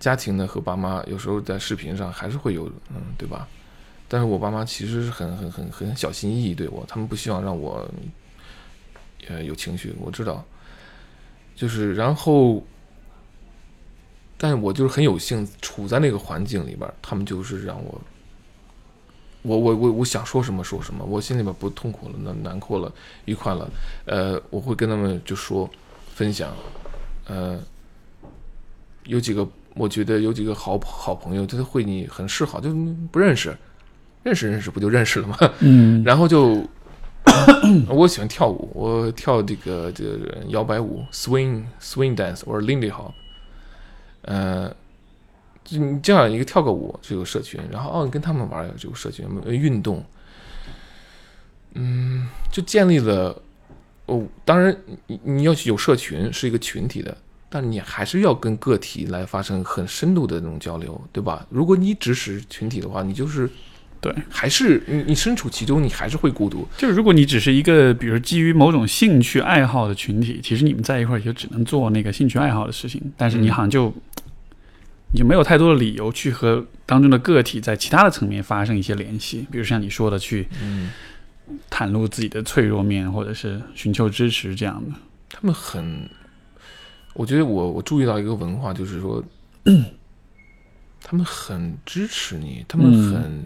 [0.00, 3.46] 家庭呢和爸妈有时候在视频上还是会有，嗯，对吧？
[4.08, 7.88] 但是我爸妈其实是很很很很小心翼翼对我，他们不希望让我
[9.28, 10.44] 呃有情绪，我知道。
[11.54, 12.62] 就是然后，
[14.36, 18.00] 但是我就是很有幸处在那个环境里边儿，他们就是让我，
[19.42, 22.92] 我我我我想说什么说什么，我心里边不痛苦了，难难过了，
[23.26, 23.70] 愉快了，
[24.06, 25.68] 呃，我会跟他们就说
[26.14, 26.52] 分享，
[27.26, 27.58] 呃，
[29.04, 32.72] 有几个我觉得有几个好好朋友，他会你很示好，就
[33.12, 33.56] 不认识，
[34.22, 35.36] 认识认识不就认识了吗？
[35.60, 36.66] 嗯， 然后就
[37.88, 43.12] 我喜欢跳舞，我跳这个这个摇摆舞，swing swing dance 或者 Lindy Hop，
[44.22, 44.68] 呃，
[45.64, 50.04] 就你这样一个跳个舞就有社群，然后哦，你跟他们玩儿就有社群，运动，
[51.74, 53.40] 嗯，就建立了
[54.06, 57.16] 哦，当然你你要有社群是一个群体的，
[57.48, 61.46] 但你还是要跟个体来发生很深度的那种交流，对吧？
[61.50, 63.48] 如果你只是群体的话，你就是
[64.04, 66.68] 对，还是你你身处其中，你还是会孤独。
[66.76, 73.92] 就是如果你只是一个，比如基于某种兴趣爱好的群体，其实你们在一块儿也就只能做那个兴趣爱好的事情，但是你好像就、
[75.12, 80.90] 你就没有太多的理由去和当中的个体在其他的层面发生一些联系，比如像你说的去嗯，
[81.70, 84.92] 袒露自己的脆弱面，或者是寻求支持这样的。
[85.30, 86.08] 他们很，
[87.14, 89.22] 我觉得我我注意到一个文化，就是说，
[91.02, 93.44] 他们很支持你，他们很，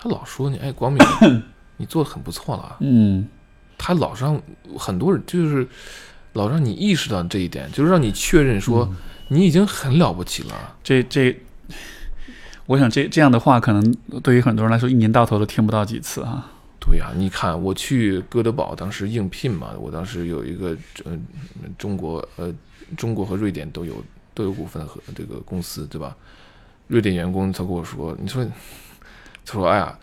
[0.00, 1.02] 他老说你，哎，光明，
[1.76, 2.76] 你做的很不错了。
[2.78, 3.26] 嗯
[3.76, 4.40] 他老让
[4.76, 5.66] 很多人就是
[6.34, 8.88] 老让你意识到这一点，就是让你确认说
[9.28, 10.76] 你已经很了不起了。
[10.84, 11.36] 这这，
[12.66, 13.92] 我想这这样的话，可能
[14.22, 16.52] 对于很多人来说，一年到头都听不到几次啊。
[16.80, 21.18] 对呀、你看我去哥德堡当时应聘嘛，我当时有一个呃
[21.76, 22.52] 中国呃
[22.96, 26.16] 中国和瑞典都有都有股份和这个公司对吧？
[26.86, 28.46] 瑞典员工他跟我说，你说
[29.48, 29.98] 他说哎呀，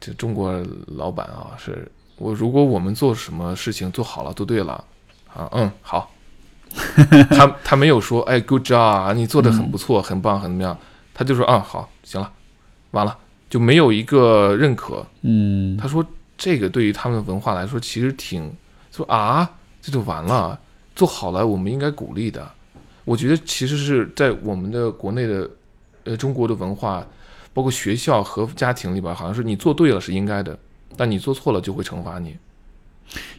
[0.00, 0.54] 这中国
[0.86, 4.84] 老板啊是我如果我们做什么事情做好了做对了
[5.34, 6.12] 啊嗯好，
[7.30, 10.78] 他他没有说哎 good job 啊你做的很不错、很棒很怎么样，
[11.12, 12.30] 他就说啊好行了，
[12.92, 13.18] 完了
[13.50, 15.04] 就没有一个认可。
[15.22, 16.04] 嗯他说
[16.38, 18.52] 这个对于他们的文化来说，其实挺
[18.92, 19.50] 说啊，
[19.82, 20.58] 这就完了，
[20.94, 22.48] 做好了我们应该鼓励的。
[23.04, 25.50] 我觉得其实是在我们的国内的
[26.04, 27.04] 呃中国的文化，
[27.54, 30.58] 包括学校和家庭里边，好像是你做对了是应该的，
[30.96, 32.36] 但你做错了就会惩罚你。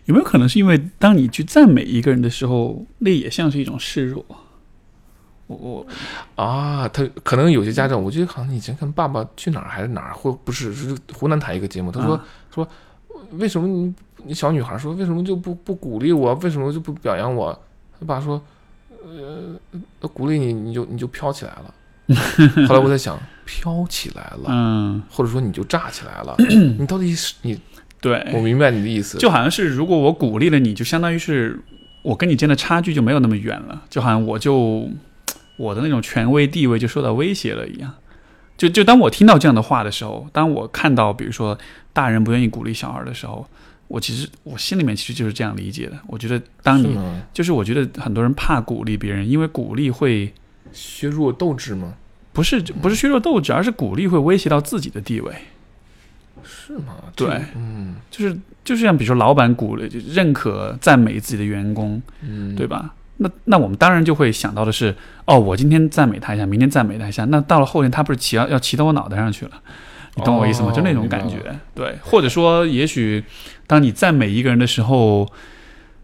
[0.05, 4.25] 有没有可能是因为当你去赞美一个人的时候，那也像是一种示弱？
[5.47, 5.87] 我我
[6.35, 12.67] 啊，他可能有些家长，我记得好像以前看《爸爸去哪儿》还是哪儿，或不是是湖南台一个节目，他说、啊说
[13.31, 13.93] 为什么你
[14.23, 17.59] 你小女孩说为什么就不不鼓励我，为什么就不表扬我？
[17.99, 18.41] 他爸说，
[19.03, 21.73] 呃，鼓励你你就你就飘起来了。
[22.67, 26.35] 后来我在想， 飘起来了，嗯，或者说你就炸起来了，
[26.77, 27.59] 你到底是你？
[28.01, 31.59] 对我，明白你的意思，就好像是如果我鼓励了你，就相当于是
[32.03, 34.87] 我跟你之间的差距就没有那么远了，就好像我就
[35.57, 37.91] 我的那种权威地位就受到威胁了一样。
[38.57, 41.57] 就就当我听到这样的话的时候，当我看到比如说
[41.93, 43.43] 大人不愿意鼓励小孩的时候，
[43.87, 45.97] 我其实我心里面其实就是这样理解的。
[46.05, 46.99] 我觉得当你是？
[47.33, 50.31] 就是我觉得很多人怕鼓励别人，因为鼓励会
[50.75, 51.95] 削弱斗志吗？
[52.33, 55.33] 不是不是削弱斗志，而是鼓励会威胁到自己的地位。
[56.43, 56.95] 是吗？
[57.15, 62.93] 对嗯就是就是像比如说老板鼓励、认可、赞美自己的员工，嗯，对吧？
[63.17, 64.93] 那那我们当然就会想到的是，
[65.25, 69.51] 哦，我今天赞美他一下，明天赞美他一下，那到了后天他不是骑到要骑到我脑袋上去了？
[70.15, 70.69] 你懂我意思吗？
[70.69, 71.37] 哦就那种感觉，
[71.73, 71.97] 对。
[72.01, 73.23] 或者说，也许
[73.65, 75.31] 当你赞美一个人的时候，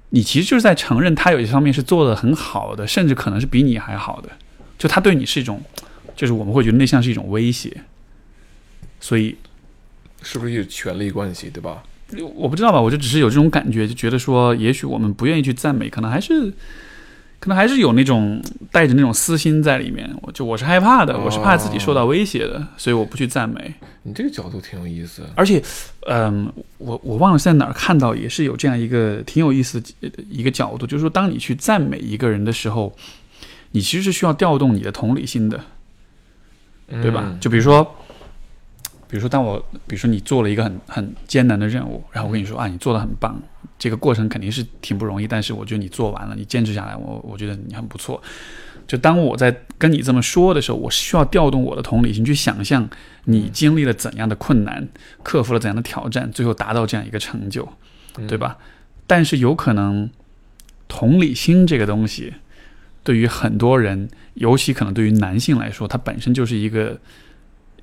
[0.09, 4.29] 你其实就是在承认他有一方面是做的很好的，甚至可能是比你还好的，
[4.81, 5.61] 就他对你是一种，
[6.15, 7.71] 就是我们会觉得那像是一种威胁。
[8.99, 9.35] 所以
[10.23, 11.83] 是不是有权力关系，对吧？
[12.33, 16.51] 我不知道吧，我就只是有这种感觉，就觉得说，也许我们不愿意去赞美，可能还是，
[17.39, 20.09] 可能还是有那种带着那种私心在里面。
[20.23, 23.75] 我就我是害怕的，我是怕自己受到威胁的，所以我不去赞美。
[24.01, 25.21] 你这个角度挺有意思。
[25.35, 25.61] 而且，
[26.07, 29.93] 嗯，我我忘了在哪儿看到，也是有这样一个挺有意思的
[30.27, 32.95] 一个角度，就是说，当你去赞美一个人的时候，
[33.71, 35.59] 你其实是需要调动你的同理心的。
[37.01, 37.23] 对吧？
[37.25, 37.81] 嗯就比如说，
[39.07, 39.57] 比如说，当我
[39.87, 43.41] 比如说你做了一个很很艰难的任务，然后我跟你说啊，你做的很棒，
[43.79, 48.21] 这个过程肯定是挺不容易，但是我觉得你做完了，你坚持下来，我我觉得你很不错。
[48.87, 52.89] 就当我在跟你这么说的时候，我需要调动我的同理心去想象
[53.23, 54.85] 你经历了怎样的困难，
[55.23, 57.65] 克服了怎样的挑战，最后达到这样一个成就，
[58.27, 58.57] 对吧？
[59.07, 60.09] 但是有可能
[60.89, 62.33] 同理心这个东西，
[63.03, 66.99] 对于很多人，尤其可能对于男性来说，它本身就是一个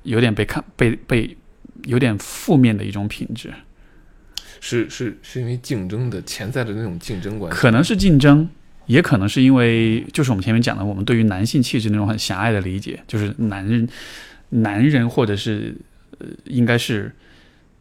[0.03, 1.37] 有点被看被被
[1.83, 3.53] 有点负面的一种品质，
[4.59, 7.57] 是是是因为竞争的潜在的那种竞争关系。
[7.57, 8.49] 可能是竞争，
[8.85, 13.87] 也可能是因为就是我们前面讲的，我们对于男性气质那种很狭隘的理解，就是男人
[14.49, 15.75] 男人或者是
[16.17, 17.13] 呃应该是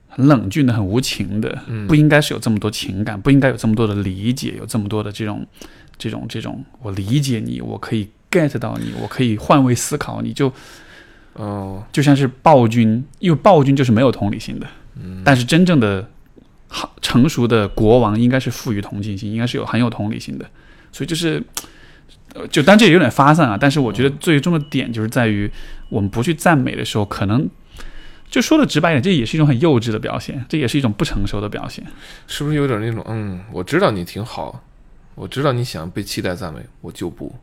[0.08, 5.46] 很冷峻的、很无情的，嗯不应该是有这么多情感，不应该有这么多的理解，有这么多的这种、
[5.98, 10.52] 这种、这种，我理解你，我可以 get 到你，我可以换位思考你，就
[11.34, 14.66] 哦，就像是暴君，因为暴君就是没有同理心的，
[15.02, 16.08] 嗯，但是真正的
[16.68, 20.46] 好成熟的国王应该是富于同情心，应该是有很有同理心的，
[20.92, 21.42] 所以就是。
[22.34, 25.50] 呃，就当这也有点发散啊，但是我觉得最终的点就是在于，
[25.88, 27.48] 我们不去赞美的时候，可能
[28.28, 31.82] 就说的直白一点，这也是一种很幼稚的表现，这也是一种不成熟的表现。
[32.26, 34.62] 是不是有点那种嗯，我知道你挺好，
[35.18, 37.34] 我知道你想被期待赞美，我就不。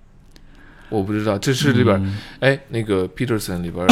[0.88, 3.86] 我不知道，这是里边，嗯哎，那个 Peterson 里边，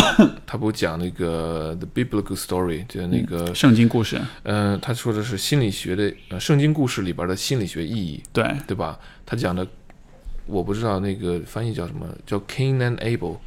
[0.46, 9.00] 他不讲那个 The Biblical Story，就是那个，圣经故事，嗯、他说的是心理学的，呃，圣经故事里边的心理学意义，对，对吧？
[9.26, 9.68] 他讲的，
[10.46, 13.38] 我不知道那个翻译叫什么，叫 Cain and Abel，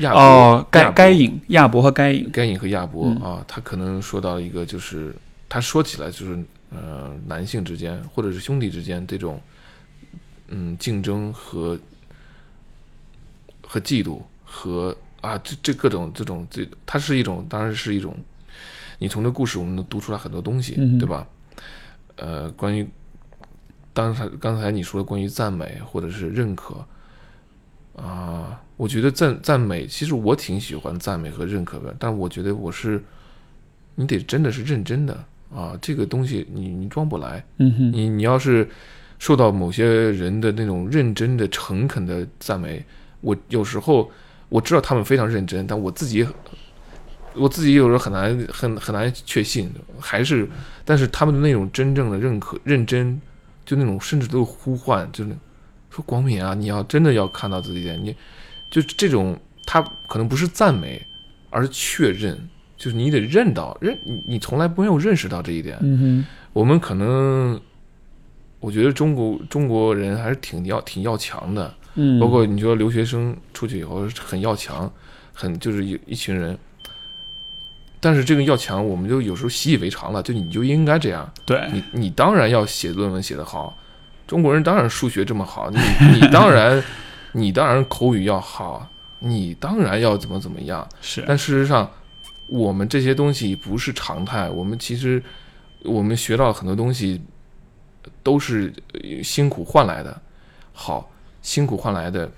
[0.00, 5.14] 亚伯，哦，该该隐亚伯和该隐，该隐和亚伯、嗯啊，他可能说到一个，就是
[5.48, 6.36] 他说起来就是
[6.70, 9.40] 呃，男性之间或者是兄弟之间这种
[10.50, 11.78] 嗯竞争和
[13.66, 18.14] 和嫉妒和啊这这各种这种这，它是一种当然是一种，
[18.98, 21.26] 你从这故事我们能读出来很多东西，嗯对吧？
[22.16, 22.86] 呃，关于
[23.92, 26.84] 当才刚才你说的关于赞美或者是认可
[27.96, 33.02] 啊、我觉得赞赞美，其实我挺喜欢赞美和认可的，但我觉得我是
[33.94, 35.22] 你得真的是认真的
[35.54, 38.66] 啊，这个东西你你装不来，嗯哼，你你要是
[39.20, 42.84] 受到某些人的那种认真的、诚恳的赞美，
[43.20, 44.10] 我有时候
[44.48, 46.26] 我知道他们非常认真，但我自己
[47.34, 50.48] 我自己有时候很难很很难确信，还是
[50.86, 53.20] 但是他们的那种真正的认可、认真，
[53.64, 55.30] 就那种甚至都是呼唤，就是
[55.90, 58.16] 说广敏啊，你要真的要看到自己一点，你
[58.70, 61.00] 就这种他可能不是赞美，
[61.50, 62.36] 而是确认，
[62.78, 67.60] 就是你得认到认你你从来没有认识到这一点，嗯哼，我们可能，
[68.60, 74.90] 我觉得中国中国人还是挺要挺要强的，嗯，包括你说留学生出去以后很要强，
[75.32, 76.56] 很就是有一群人，
[77.98, 83.76] 但是这个要强，我们就有时候习以为常了，就你就应该这样，对，你你当然要写论文写得好，
[84.26, 85.78] 中国人当然数学这么好，你
[86.20, 86.82] 你当然
[87.32, 88.88] 你当然口语要好，
[89.20, 91.90] 你当然要怎么怎么样，是，但事实上，
[92.46, 94.50] 我们这些东西不是常态。
[94.50, 95.22] 我们其实，
[95.84, 97.22] 我们学到了很多东西，
[98.22, 100.20] 都是呃辛苦换来的。
[100.72, 101.10] 好，
[101.42, 102.30] 辛苦换来的，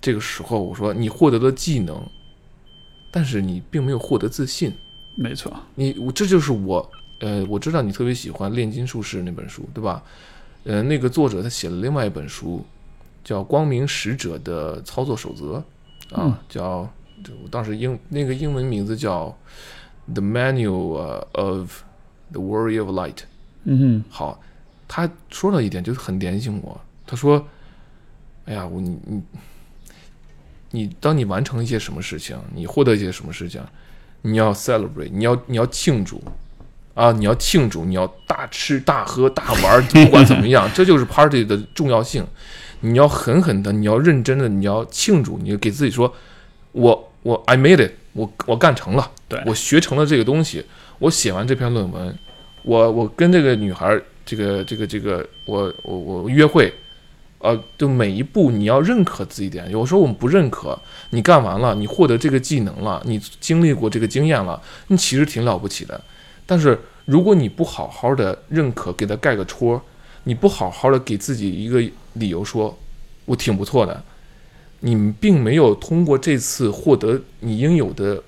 [0.00, 2.00] 这个时候我说你获得了技能，
[3.10, 4.72] 但是你并没有获得自信。
[5.16, 6.90] 没错，你我这就是我，
[7.20, 10.02] 呃，我知道你特别喜欢《炼金术士》那本书，对吧？
[10.64, 12.62] 呃，那个作者他写了另外一本书，
[13.24, 15.54] 叫《光明使者的操作守则》
[16.14, 16.86] 啊，嗯叫
[17.24, 19.34] 这我当时英那个英文名字叫
[20.12, 21.82] 《The Manual 呃 of
[22.32, 23.14] the Warrior of Light》。
[23.64, 24.38] 嗯哼，好，
[24.88, 27.46] 他说了一点就是很点醒我，他说
[28.46, 29.22] ：“哎呀，我你你
[30.70, 33.62] 你，当你完成一些什么事情，你获得一些什么事情，
[34.22, 36.22] 你要 celebrate，你要你要庆祝
[36.94, 42.26] 啊，你要庆祝，你要大吃大喝大玩儿，不管怎么样，这就是 party 的重要性。
[42.80, 46.12] 你要狠狠的，你要认真的，你要庆祝，你就给自己说，
[46.72, 50.64] 我我 I made it，我我干成了，对我学成了这个东西，
[50.98, 52.16] 我写完这篇论文，
[52.62, 56.74] 我我跟这个女孩儿，这个这个这个，我我我约会，
[57.38, 59.70] 呃，就每一步你要认可自己点。
[59.70, 60.76] 有时候我们不认可，
[61.10, 65.98] 你干完了，你获得这个技能了，你经历过这个经验了，你其实挺了不起的。
[66.44, 69.80] 但是如果你不好好的认可，给他盖个戳，
[70.24, 71.80] 你不好好的给自己一个
[72.14, 72.76] 理由说，
[73.26, 74.02] 我挺不错的，
[74.80, 78.20] 你并没有通过这次获得你应有的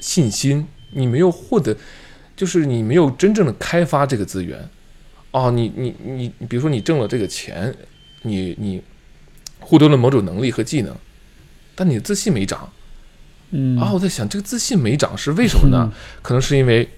[0.00, 1.74] 信心，你没有获得，
[2.36, 4.68] 就是你没有真正的开发这个资源。
[5.34, 7.74] 哦，你你你，你比如说你挣了这个钱，
[8.22, 8.80] 你你
[9.58, 10.94] 获得了某种能力和技能，
[11.74, 12.70] 但你的自信没长。
[13.50, 15.92] 嗯啊，我在想这个自信没长是为什么呢？
[16.22, 16.88] 可能是因为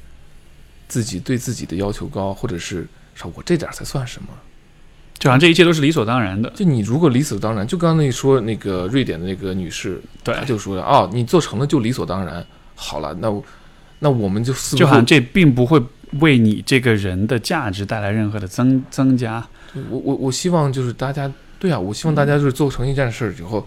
[0.87, 4.29] 自己对自己的要求高，或者是说我这点儿才算什么？
[5.19, 12.47] 就好像这一切都是理所当然的，就你如果理所当然，就刚刚那说那个瑞典的那个女士，对她就说了哦，你做成了就理所当然。
[12.75, 13.43] 好了，那我
[14.01, 15.83] 那我们就似乎就好像这并不会
[16.21, 19.47] 为你这个人的价值带来任何的增增加。
[19.91, 23.67] 我我我希望就是大家对啊，我希望大家就是做成一件事儿以后，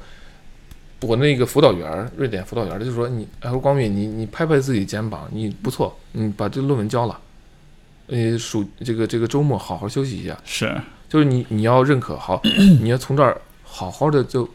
[1.02, 7.20] 我那个辅导员儿，瑞典辅导员他就说你，哎，光敏，你你拍拍自己肩膀，你不错，你把这个论文交了，
[8.08, 12.42] 呃，暑这个这个周末好好休息一下，是，就是你你要认可好，
[12.82, 14.50] 你要从这儿好好的就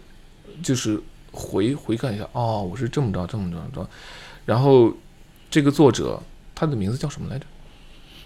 [0.62, 3.91] 就是回回看一下，哦，我是这么着这么着这么着，
[4.45, 4.93] 然后
[5.51, 6.20] 这个作者
[6.55, 7.47] 他的名字叫什么来着？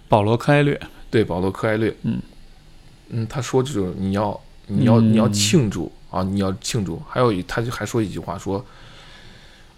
[0.09, 0.81] 保罗·柯埃略，
[1.11, 1.95] 对，保罗·柯埃略。
[2.03, 2.21] 嗯
[3.11, 7.03] 嗯，他说就是你要你要你要嗯庆祝啊，你要庆祝。
[7.09, 8.65] 还有一，他就还说一句话说，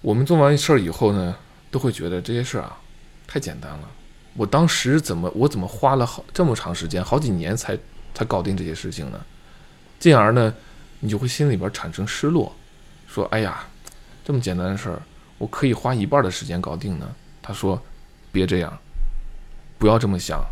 [0.01, 1.37] 我们做完事儿以后呢，
[1.71, 2.79] 都会觉得这些事儿啊
[3.27, 3.91] 太简单了。
[4.35, 7.77] 我当时怎么我怎么花了好这么长时间，好几年才
[8.15, 9.21] 才搞定这些事情呢？
[9.99, 10.55] 进而呢，
[11.01, 12.55] 你就会心里边产生失落，
[13.07, 13.67] 说哎呀，
[14.25, 15.03] 这么简单的事儿，
[15.39, 17.09] 我可以花一半的时间搞定呢。
[17.43, 17.81] 他说
[18.31, 18.79] ：“别这样，
[19.81, 20.45] 不要这么想。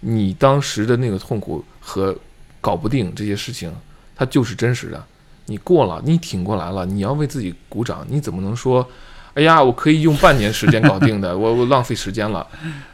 [0.00, 2.16] 你当时的那个痛苦和
[2.60, 3.70] 搞不定这些事情，
[4.16, 5.04] 它就是真实的。
[5.46, 8.06] 你过了，你挺过来了，你要为自己鼓掌。
[8.08, 8.88] 你怎么能说，
[9.34, 11.36] 哎呀，我可以用半年时间搞定的？
[11.36, 12.46] 我我浪费时间了。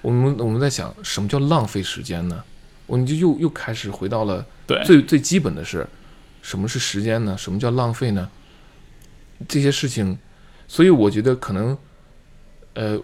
[0.02, 2.42] 我们我们在想，什么叫浪费时间呢？
[2.86, 4.44] 我们就又又开始回到了，
[4.84, 5.86] 最最基本的是，
[6.42, 7.36] 什么是时间呢？
[7.38, 8.28] 什么叫浪费呢？
[9.48, 10.18] 这些事情，
[10.68, 11.76] 所以我觉得可能，
[12.74, 12.98] 呃，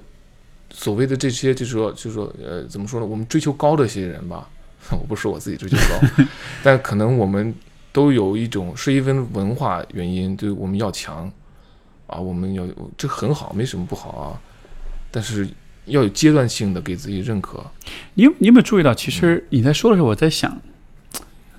[0.73, 3.07] 所谓的这些，就是说，就是说，呃，怎么说呢？
[3.07, 4.49] 我们追求高的一些人吧，
[4.93, 6.25] 我不是说我自己追求高，
[6.63, 7.55] 但可能我们
[7.93, 11.31] 都有一种是因为文化原因，对我们要强
[12.07, 12.67] 啊，我们要
[12.97, 14.41] 这很好，没什么不好啊，
[15.11, 15.49] 但是
[15.87, 17.65] 要有阶段性的给自己认可。
[18.15, 18.95] 你有你有没有注意到？
[18.95, 20.61] 其实你在说的时候，我在想，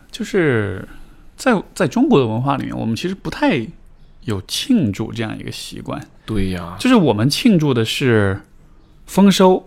[0.10, 0.88] 就是
[1.36, 3.66] 在在中国的文化里面，我们其实不太
[4.24, 6.02] 有庆祝这样一个习惯。
[6.26, 8.40] 对呀，就是我们庆祝的是
[9.12, 9.62] 丰收、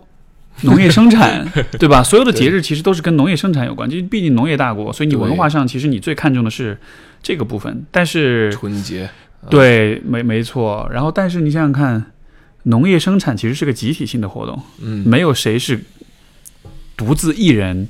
[0.61, 2.01] 农业生产， 对吧？
[2.01, 6.75] 所有的节日其实都是跟农业生产有关，就毕竟农业大国，所以你文化上其实你最看重的是
[7.21, 7.85] 这个部分。
[7.91, 9.07] 但是，春节，
[9.47, 10.89] 对，没没错。
[10.91, 12.11] 然后，但是你想想看，
[12.63, 15.79] 农业生产其实是个集体性的活动，嗯，没有谁是
[16.97, 17.87] 独自一人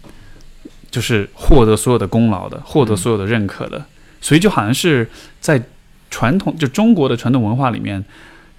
[0.92, 3.86] 就是获得所有的功劳的，获得所有的认可的。
[4.20, 5.08] 所以就好像是
[5.40, 5.64] 在
[6.12, 8.04] 传统就中国的传统文化里面，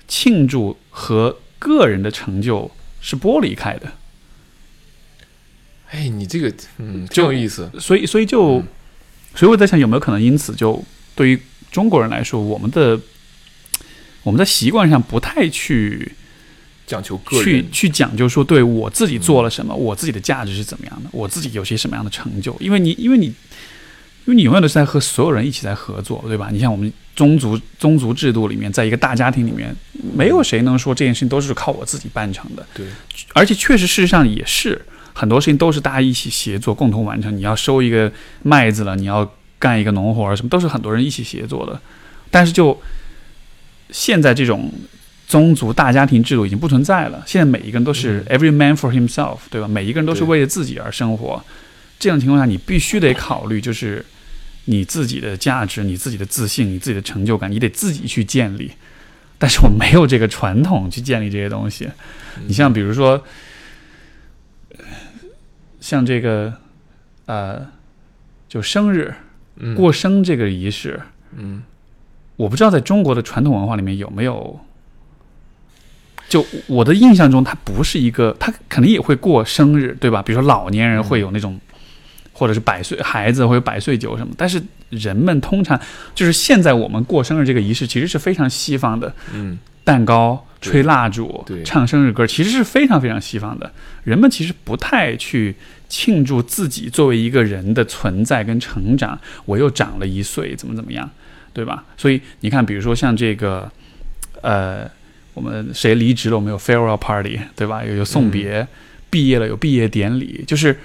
[0.09, 2.71] 庆祝和个人的成就
[3.07, 3.93] 是剥离开的。
[5.91, 7.71] 哎，你这个，嗯，就真有意思。
[7.79, 8.67] 所以，所以就，嗯
[9.37, 10.83] 所以我在想，有没有可能因此就
[11.15, 11.39] 对于
[11.71, 12.99] 中国人来说，我们的
[14.25, 16.11] 我们在习惯上不太去
[16.87, 22.57] 讲求个人去人，去讲究说，对我自己做了什么，我自己的价值是怎么样的，我自己有些什么样的成就。
[22.59, 23.35] 因为你，因为你，因
[24.27, 26.49] 为你永远都是在和所有人一起在合作，对吧？
[26.51, 29.75] 你像我们宗族宗族制度里面，在一个大家庭里面，
[30.15, 32.65] 没有谁能说这件事情都是靠我自己办成的。
[32.75, 32.87] 对，
[33.33, 34.81] 而且确实，事实上也是
[35.15, 37.35] 很多事情都是大家一起协作，共同完成。
[37.35, 38.13] 你要收一个
[38.43, 41.81] 麦子了，你要干一个农活儿，什么都是很多人一起协作的。
[42.31, 42.79] 但是就
[43.91, 44.71] 现在这种
[45.27, 49.67] 宗族大家庭制度已经不存在了，现在每一个人都是 every man for himself，对吧？
[49.67, 51.43] 每一个人都是为了自己而生活。
[51.99, 54.05] 这种情况下，你必须得考虑，就是
[54.67, 58.71] 你自己的价值、你自己的自信、你自己的成就感，你得自己去建立。
[59.39, 61.89] 但是我没有这个传统去建立这些东西。
[62.47, 63.23] 你像比如说，
[65.81, 66.55] 像这个
[67.27, 67.67] 呃，
[68.49, 69.15] 就生日
[69.57, 71.01] 嗯，过生这个仪式，
[71.37, 71.63] 嗯，
[72.37, 74.61] 我不知道在中国的传统文化里面有没有。
[76.29, 80.21] 就我的印象中，它不是一个，它肯定也会过生日，对吧？
[80.21, 81.61] 比如说老年人会有那种，
[82.37, 84.35] 或者是百岁孩子或者百岁酒什么。
[84.37, 85.81] 但是人们通常
[86.15, 93.73] 就是现在我们过生日这个仪式，其实是非常西方的，嗯，蛋糕、吹蜡烛对、唱生日歌，其实是非常非常西方的。
[94.05, 95.55] 人们其实不太去
[95.89, 101.11] 庆祝自己作为一个人的存在跟成长，我又长了一岁，怎么怎么样，
[101.55, 101.85] 对吧？
[101.97, 103.71] 所以你看，比如说像这个，
[104.43, 104.89] 呃，
[105.35, 107.83] 我们谁离职了，我们有 farewell party，对吧？
[107.83, 108.67] 有有送别，
[109.09, 110.79] 毕业了有毕业典礼，就是。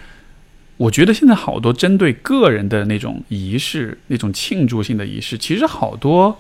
[0.82, 6.36] 我觉得现在好多针对个人的那种仪式、那种庆祝性的仪式，其实好多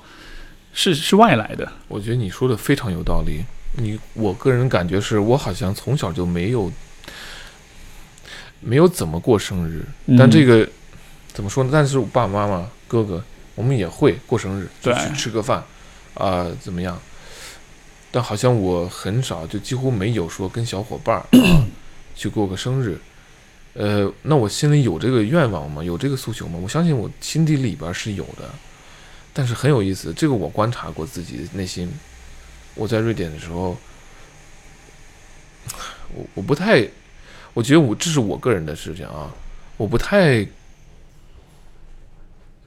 [0.73, 1.71] 是是外来的。
[1.87, 3.43] 我觉得你说的非常有道理。
[3.77, 6.71] 你我个人感觉是我好像从小就没有
[8.61, 10.67] 没有怎么过生日，嗯但这个
[11.31, 11.69] 怎么说呢？
[11.71, 13.23] 但是我爸爸妈妈、哥哥，
[13.53, 15.63] 我们也会过生日，就去吃个饭，
[16.15, 16.99] 啊、怎么样？
[18.09, 21.67] 但好像我很少，就几乎没有说跟小伙伴儿、啊、
[22.15, 22.99] 去过个生日。
[23.73, 25.83] 呃，那我心里有这个愿望吗？
[25.83, 26.59] 有这个诉求吗？
[26.61, 28.49] 我相信我心底里边是有的，
[29.33, 31.91] 但是很有意思，这个我观察过自己的内心。
[32.75, 33.77] 我在瑞典的时候，
[36.13, 36.87] 我我不太，
[37.53, 39.29] 我觉得我这是我个人的事情啊，
[39.75, 40.47] 我不太，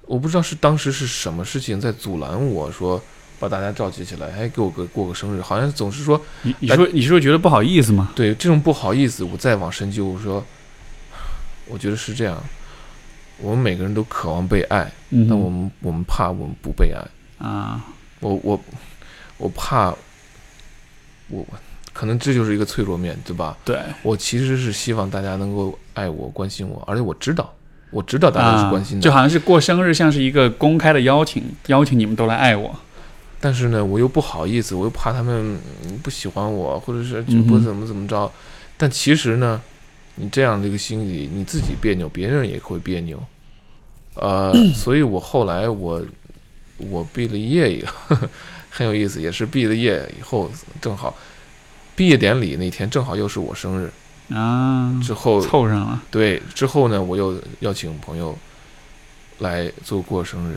[0.06, 3.02] 我不知道是当时是什么事情在阻拦我说
[3.38, 8.12] 把大家召集起来，哎，给我个过个生日，好像总是说你你说你是不是觉得不好意思吗？
[8.14, 10.44] 对这种不好意思，我再往深究，我说，
[11.66, 12.42] 我觉得是这样，
[13.38, 17.84] 我们每个人都渴望被爱，嗯，但我们我们怕我们不被爱，啊，
[18.20, 18.60] 我我
[19.38, 19.94] 我怕
[21.28, 21.46] 我
[21.92, 23.56] 可能这就是一个脆弱面对吧？
[23.64, 27.52] 对，我其实是希望大家能够爱我、关心我，而且我知道，
[27.90, 32.74] 我知道大家是关心啊，的，就好像是过生日，像是一个公开的邀请，邀请你们都来爱我。
[33.40, 38.30] 但是呢，我又不好意思，我又怕他们嗯不喜欢我，或者是就不怎么怎么着。
[38.76, 39.60] 但其实呢，
[40.16, 43.22] 你这样的一个心理，你自己别扭，别人也会别扭。
[44.14, 46.00] 呃， 所以我后来我
[46.78, 48.16] 我毕了业以后，
[48.70, 50.50] 很有意思，也是毕了业以后
[50.80, 51.16] 正好，
[51.96, 53.90] 毕业典礼那天正好又是我生日，
[54.34, 58.38] 啊，之后凑上了，对之后呢，我又邀请朋友
[59.38, 60.56] 来做过生日。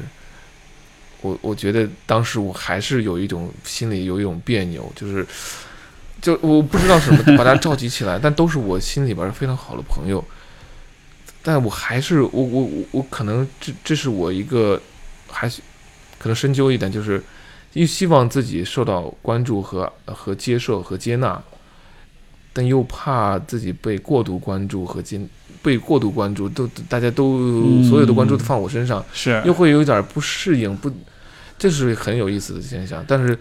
[1.22, 5.26] 我我觉得当时我还是有一种心里有一种别扭，就是
[6.22, 10.24] 就我不知道什么 把大家召集起来，但都是我心里边非常好的朋友，
[11.44, 14.82] 但我还是我我我我可能这这是我一个
[15.30, 15.62] 还是
[16.18, 17.24] 可能深究一点，就是
[17.74, 21.42] 又希望自己受到关注和和接受和接纳，
[22.52, 25.22] 但又怕自己被过度关注和接
[25.62, 29.04] 被过度关注，都大家都、嗯所有的关注都放我身上。
[29.14, 30.90] 是又会有一点不适应，不，
[31.58, 33.04] 这是很有意思的现象。
[33.08, 33.38] 但是，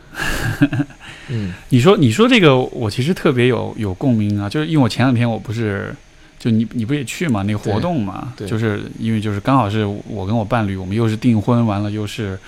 [1.29, 5.95] 嗯，你说你说这个，我其实特别有有共鸣啊，就是因为我前两天我不是。
[6.39, 12.39] 就你你不也去嘛那个活动嘛，就是因为就是刚好是我跟我伴侣，我们又是订婚完了又是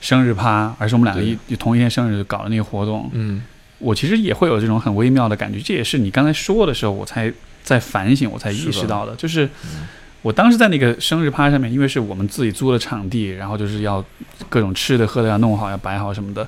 [0.00, 3.42] 生日趴，而是我们两个一同一天生日搞的那个活动，嗯，
[3.80, 7.30] 我其实也会有这种很微妙的感觉，这也是你刚才说的时候，我才
[7.64, 9.88] 在反省，我才意识到的，就是嗯
[10.22, 14.04] 我当时在那个生日趴上面，因为是我们自己租的场地，然后就是要
[14.48, 16.46] 各种吃的喝的要弄好，要摆好什么的，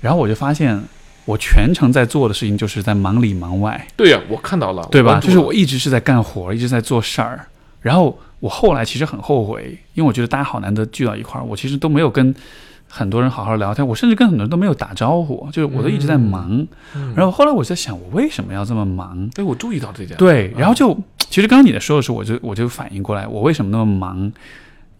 [0.00, 0.78] 然后我就发现
[1.24, 5.18] 我全程在做的事情就是在忙里忙外，对呀、我看到了，对吧？
[5.20, 7.46] 就是我一直是在干活，一直在做事儿，
[7.80, 12.34] 然后我后来其实很后悔，因为我觉得大家好难得聚到一块儿，我其实都没有跟
[12.96, 16.66] 很多人好好聊天，我甚至跟很多人都没有打招呼，就是我都一直在忙。
[16.94, 19.28] 嗯然后后来我在想，我为什么要这么忙？
[19.36, 24.32] 哎，我注意到这点，对，嗯然后就其实刚刚你在说的时候，我就我就反应过来，我为什么那么忙？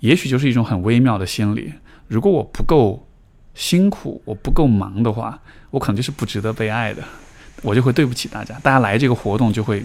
[0.00, 1.72] 也许就是一种很微妙的心理。
[2.06, 3.06] 如果我不够
[3.54, 5.38] 辛苦，我不够忙的话，
[5.70, 7.02] 我可能就是不值得被爱的，
[7.62, 8.54] 我就会对不起大家。
[8.62, 9.82] 大家来这个活动就会，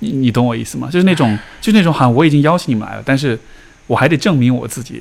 [0.00, 0.88] 你你懂我意思吗？
[0.90, 3.38] 就是那种就是那种好像我已经邀请你们来了，但是
[3.86, 5.00] 我还得证明我自己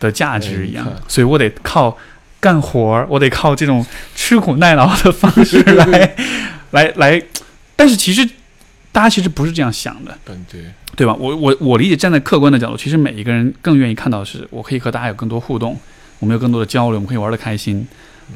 [0.00, 1.96] 的价值一样所以我得靠
[2.40, 3.84] 干活儿，我得靠这种
[4.16, 6.16] 吃苦耐劳的方式来
[6.72, 7.22] 来来。
[7.76, 8.28] 但是其实
[8.92, 10.60] 大家其实不是这样想的，嗯，对，
[10.96, 11.14] 对吧？
[11.14, 15.78] 我我我理解，站在客观的角度，其实每一个人更愿意看到的是，我可以和大家有更多互动，
[16.18, 17.86] 我们有更多的交流，我们可以玩的开心。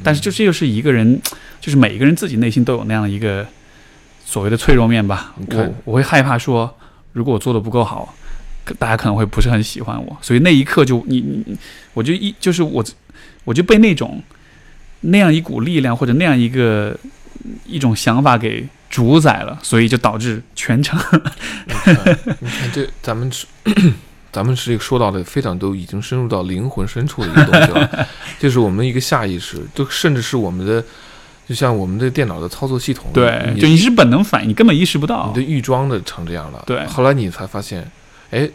[0.03, 1.21] 但是就这就是一个人，
[1.61, 3.45] 就是每一个人自己内心都有那样的一个
[4.25, 6.77] 所谓的脆弱面吧我我会害怕说，
[7.13, 8.24] 如果我做的不够好，可
[8.77, 10.17] 大家可能会不是很喜欢我。
[10.21, 11.57] 所以那一刻就你你，你
[11.93, 12.83] 我就一就是我
[13.43, 14.21] 我就被那种
[15.01, 16.97] 那样一股力量或者那样一个
[17.65, 20.99] 一种想法给主宰了，所以就导致全程
[21.65, 22.17] 你看，
[22.73, 23.45] 这咱们是。
[24.35, 28.07] 咱们是一个说到的非常都已经深入到灵魂深处的一个东西了，
[28.37, 30.83] 就是我们一个下意识，就甚至是我们的，
[31.47, 35.41] 就像我们的电脑的操作系统，对，你就你是本能反应，你根本意识不到你的。
[35.41, 36.61] 预装的成这样了。
[36.67, 37.89] 对后来你才发现，
[38.31, 38.49] 哎，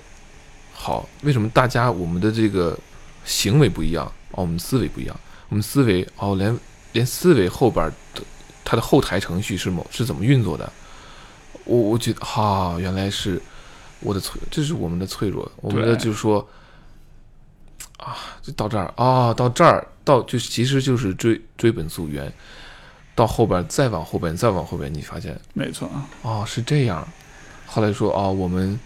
[0.73, 2.79] 好，为什么大家我们的这个
[3.25, 4.07] 行为不一样？
[4.33, 6.57] 哦，我们思维不一样，我们思维哦，连
[6.93, 8.23] 连思维后边的
[8.65, 10.73] 它的后台程序是某是怎么运作的？
[11.65, 13.41] 我我觉得哈、原来是
[14.01, 16.47] 我的脆，这是我们的脆弱，我们的就是说。
[17.97, 22.33] 啊，就到这儿啊、到这儿，到就其实就是追追本溯源，
[23.15, 27.07] 到后边再往后边，再往后边，你发现没错啊，哦，是这样。
[27.67, 28.81] 后来说哦，我们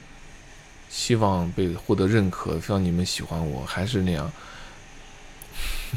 [0.97, 4.30] 希望被获得认可，希望你们喜欢我，还是那样，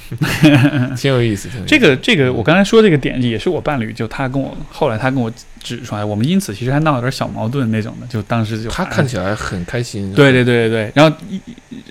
[0.97, 1.47] 挺有意思。
[1.47, 5.31] 挺有意思这个这个，我刚才说这个点也是我伴侣，就他跟我后来他跟我
[5.61, 10.11] 指出来，我们因此其实还闹了点小矛盾那种的，就当时就他看起来很开心。
[10.15, 11.15] 对对对对对，然后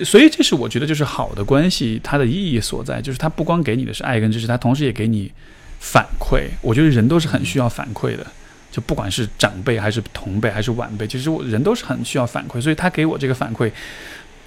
[0.04, 5.30] 所以这是我觉得就是好的关系它的意义所在，就是它不光给你的是爱跟支持，它同时也给你
[5.78, 6.48] 反馈。
[6.60, 8.26] 我觉得人都是很需要反馈的，
[8.70, 13.70] 就不管是长辈还是同辈还是晚辈，其实我人都是很需要反馈，所以他给我这个反馈，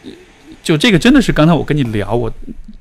[0.04, 0.12] 呃
[0.62, 2.32] 就这个真的是刚才我跟你聊，我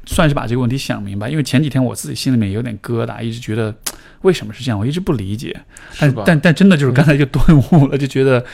[0.04, 3.74] 算是把这个问题想明白，因为前几天我自己心里面有点疙瘩，一直觉得
[4.22, 5.58] 为什么是这样，我一直不理解，
[5.98, 6.12] 但？
[6.26, 8.44] 但但真的就是刚才就顿悟了，就觉得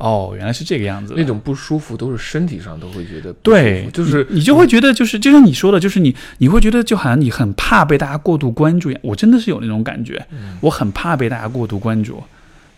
[0.00, 1.14] 哦，原来是这个样子。
[1.16, 9.00] 那种不舒服都是身体上都会觉得对，就是你你就会觉得，就是就像你说的，就是你你会觉得，就好像你很怕被大家过度关注一样。
[9.04, 12.22] 我真的是有那种感觉，嗯我很怕被大家过度关注，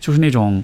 [0.00, 0.62] 就是那种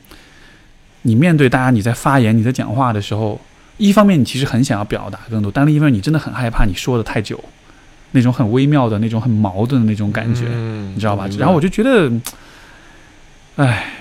[1.03, 3.41] 你面对大家，你在发言、你在讲话的时候，
[3.77, 7.43] 一方面你其实很想要表达更多，但另一方面你真的很害怕你说的太久，
[8.11, 10.47] 那种很微妙的那种很矛盾的那种感觉。
[10.49, 12.11] 嗯你知道吧然后我就觉得，
[13.57, 13.93] 哎，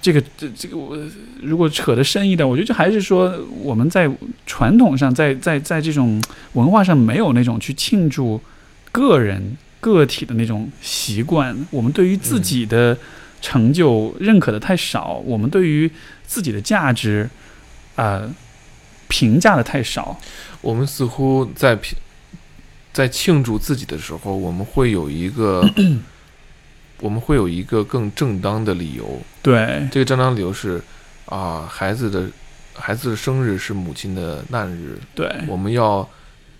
[0.00, 0.96] 这个这这个我
[1.40, 4.10] 如果扯得深一点，我觉得就还是说我们在
[4.46, 8.40] 传统上，在在在这种文化上没有那种去庆祝
[8.90, 12.96] 个人个体的那种习惯，我们对于自己的
[13.40, 15.90] 成就认可的太少，我们对于
[16.26, 17.28] 自己的价值
[17.96, 18.34] 啊、呃
[19.08, 20.18] 评价的太少。
[20.62, 21.94] 我们似乎在评
[22.92, 25.68] 在庆祝自己的时候，我们会有一个
[27.02, 29.20] 我们会有一个更正当的理由。
[29.42, 30.80] 对这个正当理由是
[31.26, 32.24] 啊，孩子的
[32.74, 36.08] 孩子的生日是母亲的难日，对我们要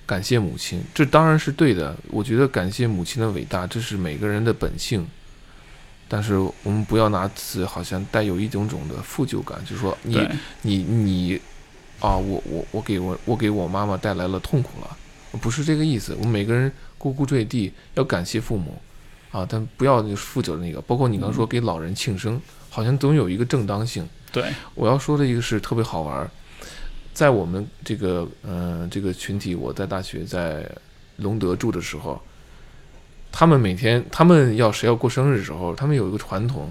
[0.05, 1.97] 感谢母亲，这当然是对的。
[2.09, 5.07] 我觉得感谢母亲的伟大，这是每个人的本性。
[6.09, 10.29] 但是我们不要拿此好像带有一种种的负疚感，就是说你
[10.61, 11.41] 你你
[12.01, 14.97] 啊，我我我给我我给我妈妈带来了痛苦了，
[15.41, 16.15] 不是这个意思。
[16.19, 18.77] 我们每个人呱呱坠地要感谢父母
[19.33, 20.81] 啊，但不要就是负责的那个。
[20.83, 24.09] 包括你刚说给老人庆生，好像总有一个正当性。
[24.31, 26.31] 对我要说的一个是特别好玩儿，
[27.13, 30.65] 在我们这个嗯、呃这个群体，我在大学在
[31.17, 32.19] 隆德住的时候，
[33.31, 36.71] 他们每天他们要谁要过生日的时候，他们有一个传统，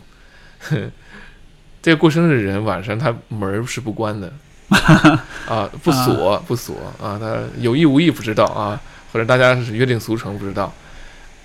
[1.82, 4.32] 这个过生日的人晚上他门儿是不关的
[5.48, 8.82] 啊，不锁不锁啊，他有意无意不知道啊，
[9.14, 10.74] 或者大家是约定俗成不知道，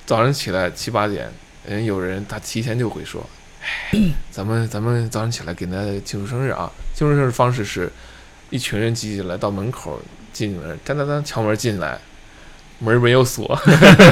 [0.07, 1.29] 早上起来七八点，
[1.69, 3.29] 人有人他提前就会说。
[4.31, 5.73] 咱们咱们早上起来给他
[6.05, 6.71] 庆祝生日啊！
[6.95, 7.91] 庆祝生日方式是，
[8.49, 10.01] 一群人挤起来到门口
[10.33, 11.99] 进门，当当当敲门进来，
[12.79, 13.61] 门没有锁，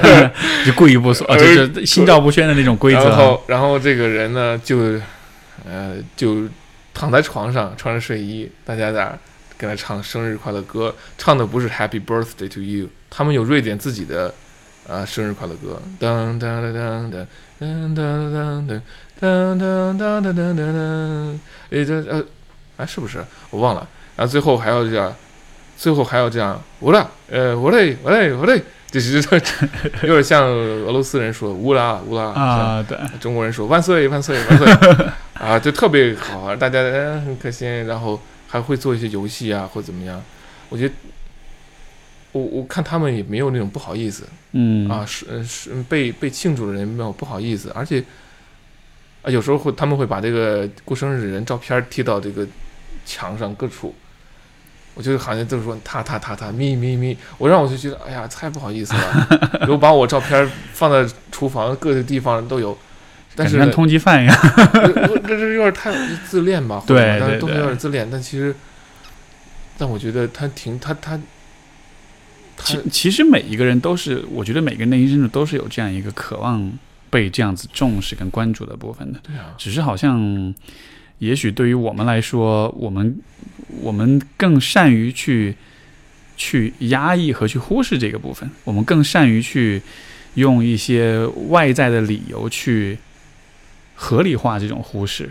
[0.67, 3.05] 就故意不说，呃 就是心照不宣的那种规则啊。
[3.07, 4.99] 然后然后这个人呢就，
[5.65, 6.49] 呃就
[6.93, 9.17] 躺在床上穿着睡衣，大家在
[9.57, 14.35] 跟他唱生日快乐歌，唱的不是 Happy Birthday to You，他们有瑞典自己的
[14.89, 17.27] 啊生日快乐歌，当当当当当
[17.59, 18.83] 当当当当。
[19.21, 22.23] 当当当当当当当，诶，这呃，
[22.77, 23.25] 哎，是不是？
[23.51, 23.87] 我忘了。
[24.17, 25.15] 然后最后还要这样，
[25.79, 28.61] 最后还要这样，乌拉，呃，乌嘞，乌嘞，乌嘞，
[28.91, 29.37] 就是这
[30.03, 36.83] 有点像俄罗斯人说乌拉乌拉，啊，对，中国人说万岁万岁万岁，啊，就特别好玩，大家
[37.21, 40.21] 很开心，然后还会做一些游戏啊，或怎么样。
[40.69, 40.95] 我觉得，
[42.35, 48.03] 我我看他们也没有那种不好意思，嗯啊，是呃是被被庆祝的人没有不好意思，而且
[49.23, 52.45] 啊有时候会他们会把这个过生日的人照片贴到这个
[53.07, 53.95] 墙上各处，
[54.95, 59.29] 我就好像就是说他他他他咪咪咪，我让我就觉得哎呀太不好意思了，
[59.63, 62.77] 如果把我照片放在厨房各个地方都有，
[63.37, 64.37] 但是通缉犯一样。
[65.27, 65.93] 这这有点太
[66.29, 68.55] 自恋吧，对但是都是对对有点自恋，但其实，
[69.79, 71.23] 但我觉得他挺他他他
[72.63, 76.73] 其其实每一个人都是，我觉得每个人内心深处都是有这样一个渴望
[77.11, 79.21] 被这样子重视跟关注的部分的。
[79.23, 80.55] 对啊，只是好像，
[81.19, 83.19] 也许对于我们来说，我们
[83.81, 85.57] 我们更善于去
[86.37, 89.83] 去压抑和去忽视这个部分，我们更善于去
[90.35, 92.99] 用一些外在的理由去
[93.95, 95.31] 合理化这种忽视，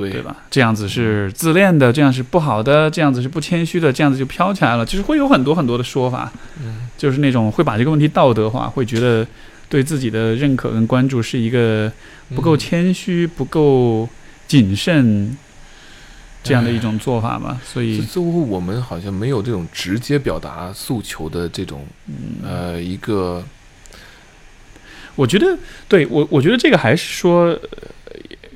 [0.00, 0.36] 对对吧？
[0.50, 4.84] 这样子是自恋的，这样是不好的，这样子是不谦虚的，这样子就飘起来了。
[4.84, 6.32] 其实会有很多很多的说法，
[6.62, 9.26] 嗯就是那种会把这个问题道德化，会觉得
[9.68, 11.90] 对自己的认可跟关注是一个
[12.34, 14.08] 不够嗯谦虚、不够
[14.46, 15.36] 谨慎
[16.42, 17.60] 这样的一种做法吧。
[17.64, 21.84] 所以，似乎我们好像没有这种直接表达诉求的这种
[22.42, 23.42] 呃一个
[25.16, 25.56] 我觉得，
[25.88, 27.58] 对我，我觉得这个还是说，呃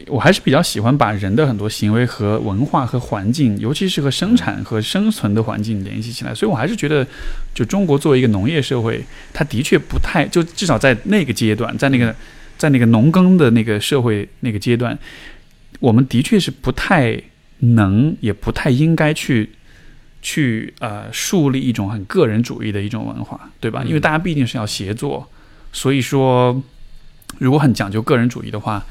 [0.09, 6.35] 我还是比较喜欢把人的很多行为和文化和环境，尤其是和生产和生存的环境联系起来。
[6.35, 7.07] 所以我还是觉得，
[7.55, 12.15] 就中国作为一个农业社会，它的确不太，就至少在那个阶段，在那个
[12.57, 14.99] 在那个农耕的那个社会那个阶段，
[15.81, 17.21] 我们的确是不太
[17.61, 19.51] 能，也不太应该去。
[20.21, 23.85] 去呃树立一种很个人主义的一种文化，对吧？
[23.85, 25.31] 嗯因为大家毕竟是要协作，
[25.73, 26.61] 所以说，
[27.39, 28.85] 如果很讲究个人主义的话，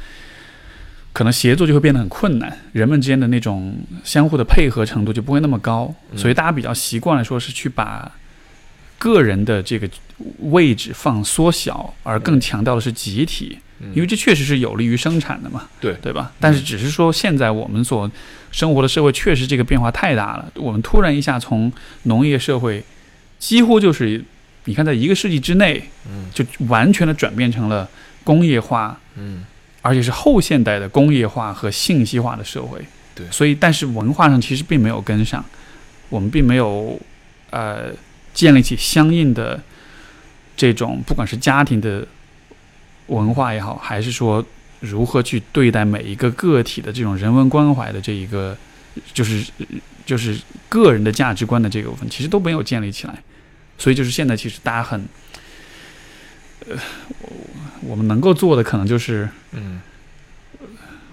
[1.18, 6.18] 可能协作就会变得很困难，人们之间的那种相互的配合程度就不会那么高，嗯。
[6.20, 8.12] 所以大家比较习惯了说是去把
[9.00, 9.90] 个人的这个
[10.42, 13.88] 位置放缩小，而更强调的是集体，嗯。
[13.96, 15.96] 因为这确实是有利于生产的嘛，对。
[16.04, 16.32] 对吧？
[16.40, 18.08] 但是只是说现在我们所
[18.52, 22.84] 生活的社会确实这个变化太大了，我们突然一下从农业社会
[23.40, 24.24] 几乎就是
[24.66, 25.82] 你看在一个世纪之内。
[26.08, 26.30] 嗯。
[26.32, 27.90] 就完全的转变成了
[28.24, 29.44] 工业化，嗯
[29.88, 32.84] 而且是后现代的工业化和信息化的社会。
[33.16, 35.44] 对所以但是文化上其实并没有跟上，
[36.10, 37.00] 我们并没有
[37.50, 37.92] 呃
[38.34, 39.60] 建立起相应的
[40.56, 42.06] 这种不管是家庭的
[43.08, 44.46] 文化也好，还是说
[44.82, 48.56] 如何去对待每一个个体的这种人文关怀的这一个，
[49.14, 49.44] 就是
[50.06, 50.38] 就是
[50.70, 53.24] 个人的价值观的这个部分，其实都没有建立起来。
[53.80, 55.08] 所以就是现在其实大家很，
[56.68, 56.78] 呃，
[57.82, 59.80] 我们能够做的可能就是嗯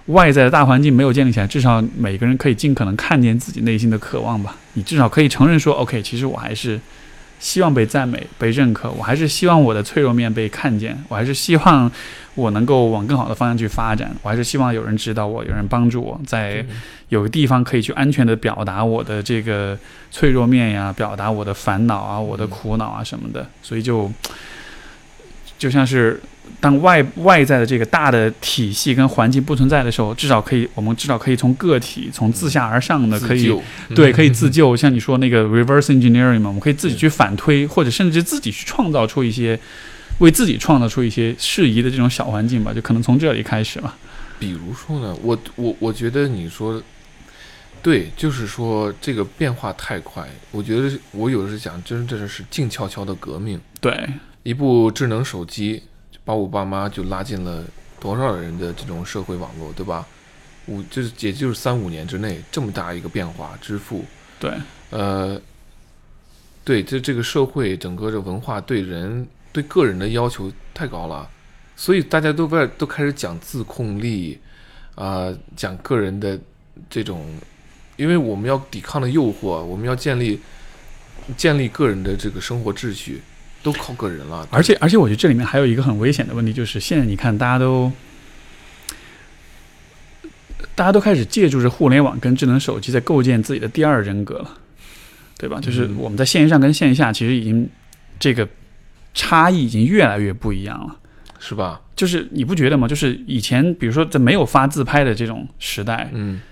[0.07, 4.55] 外在的大环境没有建立起来，至少每个人可以尽可能看见自己内心的渴望吧。
[4.75, 6.79] 你至少可以承认说，OK，其实我还是
[7.41, 11.91] 希望被赞美、被认可，我还是希望我的脆弱面被看见，我还是希望
[12.35, 16.63] 我能够往更好的方向去发展，我还是希望有人指导我，有人帮助我，在
[17.09, 19.79] 有个地方可以去安全的表达我的这个
[20.11, 24.13] 脆弱面呀，表达我的烦恼啊、我的苦恼啊什么的，所以就
[25.59, 26.21] 就像是。
[26.61, 33.55] 当外外在的这个大的体系跟环境不存在的时候，至少可以，我们至少可以从个体，从自下而上的可以，
[33.95, 34.75] 对，可以自救。
[34.75, 39.59] 像你说那个 reverse engineering 嘛，我们可以自己去反推，或者甚至自己去创造出一些，
[40.21, 43.95] 为自己创造出一些适宜的这种小环境吧，就可能从这里开始吧。
[44.39, 46.83] 比如说呢，我我我觉得你说
[47.83, 53.61] 对，就是说这个变化太快，我觉得我有的是讲，真的是静悄悄的革命。
[53.83, 54.09] 对，
[54.43, 55.83] 一部智能手机。
[56.25, 57.65] 把我爸妈就拉进了
[58.01, 60.07] 多少人的这种社会网络，对吧？
[60.67, 64.03] 五就是也就是三五年之内这么大一个变化，支付，
[64.41, 64.51] 对，
[64.89, 65.39] 呃，
[66.65, 71.29] 对，这这个社会整个的文化对人对个人的要求太高了，
[71.77, 74.39] 所以大家都在都开始讲自控力，
[74.95, 76.41] 啊，讲个人的
[76.89, 77.39] 这种，
[77.97, 80.41] 因为我们要抵抗的诱惑，我们要建立
[81.37, 83.21] 建立个人的这个生活秩序。
[83.65, 87.91] 都靠个人了，而且而且，我觉得这里面还有一个很危险的问题，就是现在你看，大家都
[90.75, 94.59] 大家都开始借助着互联网跟智能手机，在构建自己的第二人格了，
[95.39, 95.59] 对吧？
[95.61, 97.67] 就是我们在线上跟线下，其实已经
[98.21, 98.47] 这个
[99.15, 100.97] 差异已经越来越不一样了，
[101.39, 101.81] 是吧？
[101.97, 102.87] 就是你不觉得吗？
[102.87, 106.43] 就是以前，比如说在没有发自拍的这种时代，嗯，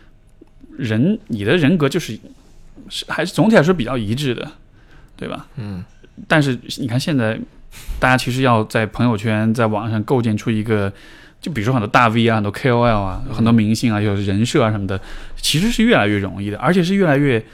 [0.78, 2.18] 人你的人格就是
[2.88, 4.50] 是还是总体来说比较一致的，
[5.14, 5.46] 对吧？
[5.56, 5.84] 嗯。
[6.28, 7.38] 但是你看，现在
[7.98, 10.92] 大家其实要在朋友圈、在网上构建出一个，
[11.40, 15.00] 就比如说很多大 V 啊、很多 KOL 啊、很多明星啊，有人设啊什么的，
[15.36, 17.44] 其实是越来越容易的，而且是越来越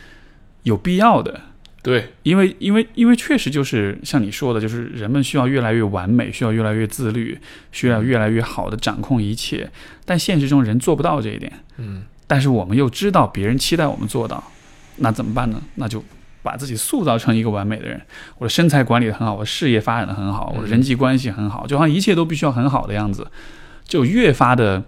[0.64, 1.40] 有必要的。
[1.80, 7.38] 对，因为因为因为确实就是像你说的，就是人们需要越来越完美，需要越来越自律，
[7.70, 9.70] 需要越来越好的掌控一切。
[10.04, 11.52] 但现实中人做不到这一点。
[11.76, 12.02] 嗯。
[12.26, 14.42] 但是我们又知道别人期待我们做到，
[14.96, 15.62] 那怎么办呢？
[15.76, 16.04] 那就。
[16.42, 18.00] 把自己塑造成一个完美的人，
[18.38, 23.26] 我的身材管理的很好，我事业发展的很好，我的人际关系很好，就好像一切都必须要很好的样子，
[23.84, 24.82] 就越发的。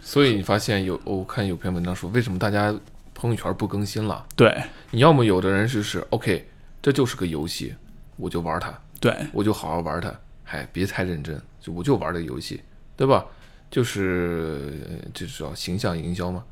[0.00, 2.74] 所以你发现有，我看有篇文章说，为什么大家
[3.14, 4.24] 朋友圈不更新了？
[4.34, 6.48] 对，你要么有的人就是 OK，
[6.80, 7.74] 这就是个游戏，
[8.16, 10.12] 我就玩它，对我就好好玩它，
[10.42, 12.62] 嗨，别太认真，就我就玩这个游戏，
[12.96, 13.24] 对吧？
[13.70, 14.72] 就是
[15.12, 16.44] 就是叫形象营销嘛。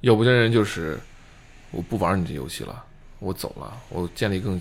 [0.00, 0.98] 有的人就是。
[1.76, 2.82] 我不玩你这游戏了，
[3.18, 4.58] 我走了，我建立更，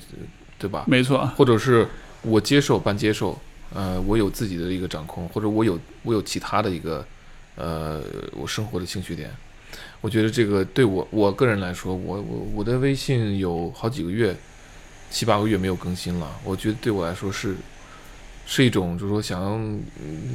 [0.59, 0.83] 对吧？
[0.85, 1.25] 没错。
[1.37, 1.87] 或者是
[2.21, 3.39] 我接受半接受，
[3.73, 7.07] 呃，我有自己的一个掌控，或者我有我有其他的一个，
[7.55, 8.03] 呃，
[8.33, 9.31] 我生活的兴趣点。
[10.01, 14.35] 我觉得这个对我我个人来说，我我我的微信有好几个月，
[15.09, 16.29] 七八个月没有更新了。
[16.43, 17.55] 我觉得对我来说是
[18.45, 19.79] 是一种，就是说想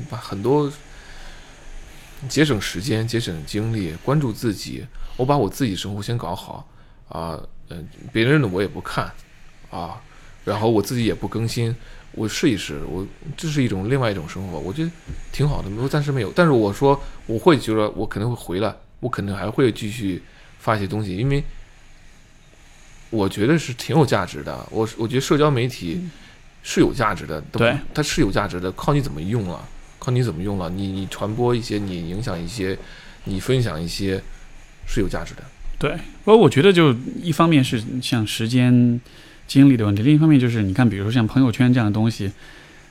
[0.09, 0.73] 把很多
[2.27, 4.87] 节省时间、节省精力，关注自己。
[5.17, 6.67] 我把我自己生活先搞好
[7.09, 7.39] 啊，
[7.69, 9.11] 嗯，别人的我也不看
[9.71, 10.01] 啊，
[10.45, 11.75] 然后我自己也不更新，
[12.13, 13.07] 我试一试，我
[13.37, 14.91] 这是一种另外一种生活，我觉得
[15.33, 15.69] 挺好的。
[15.79, 20.23] 我暂时没有，但是我说我会觉得我肯定会回来，我肯定还会继续
[20.59, 21.43] 发一些东西，因为
[23.11, 24.67] 我觉得是挺有价值的。
[24.71, 26.01] 我我觉得社交媒体
[26.63, 32.79] 是有价值的，对，它是有价值的，靠你怎么用了，靠你怎么用了，你你传播一些，你影响一些，
[33.25, 34.23] 你分享一些。
[34.93, 35.43] 是有价值的，
[35.79, 35.93] 对。
[36.25, 39.01] 不过我觉得，就一方面是像时间、
[39.47, 42.31] 精力的问题，另一方面就是你看，比如说像朋友圈这样的东西，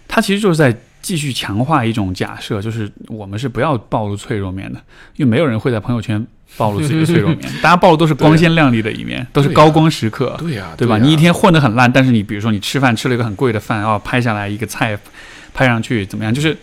[0.08, 4.82] 它其实就是在继续强化一种假设，就是我们是不要暴露脆弱面的，
[5.18, 6.26] 因为没有人会在朋友圈
[6.58, 10.98] 暴露自己的脆弱面， 大家暴露都是光鲜亮丽的一面，都是高光时刻，对呀，对吧？
[10.98, 14.98] 你一天混得很烂，但是你比如说你吃饭吃了一个很贵的饭，哦，拍下来一个菜，
[15.54, 16.34] 拍上去怎么样？
[16.34, 16.58] 就是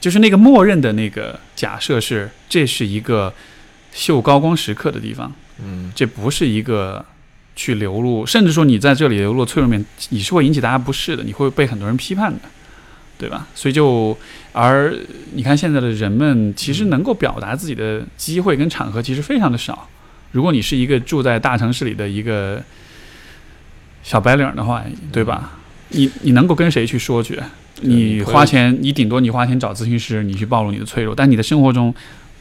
[0.00, 3.32] 就是那个默认的那个假设是，这是一个。
[3.92, 5.32] 秀高光时刻的地方，
[5.62, 7.04] 嗯，这不是一个
[7.56, 12.40] 去流露，甚至说你在这里流露脆弱面，你是会引起大家不适的，你会被很多人批判的，
[13.18, 13.48] 对吧？
[13.54, 14.16] 所以就
[14.52, 14.94] 而
[15.34, 19.88] 你看现在的人们，其实能够表达自己的机会跟场合其实非常的少。
[20.32, 22.62] 如果你是一个住在大城市里的一个
[24.02, 25.58] 小白领的话，对吧？
[25.88, 27.38] 你你能够跟谁去说去？
[27.82, 31.92] 你花钱，你顶多你花钱找咨询师，你去暴露你的脆弱，但你的生活中。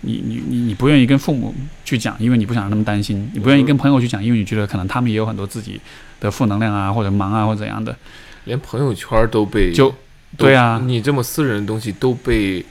[0.01, 5.79] 你你你你不愿意跟父母去讲，因为你不想让他们担心；你不愿意跟朋友去讲，因为你觉得可能他们也有很多自己
[6.19, 7.95] 的负能量啊，或者忙啊，或者怎样的。
[8.45, 9.93] 连朋友圈都被就
[10.37, 12.63] 对啊，你这么私人的东西都被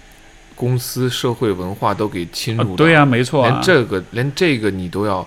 [0.54, 2.74] 公司社会文化都给侵入。
[2.74, 3.46] 对啊，没错。
[3.46, 5.26] 连这个连这个你都要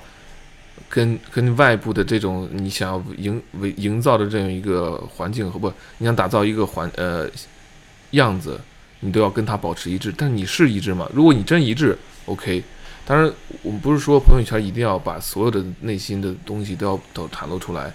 [0.90, 7.30] 跟跟外部的这种你想要营为营造的这样一个环境和不，你想打造一个环呃
[8.12, 8.60] 样子，
[9.02, 10.12] 你都要跟他保持一致。
[10.16, 11.08] 但你是一致吗？
[11.14, 12.64] 如果你真一致，OK。
[13.04, 13.30] 当然，
[13.64, 17.92] 我们不是说朋友圈一定要把所有的内心的东西都要都袒露出来，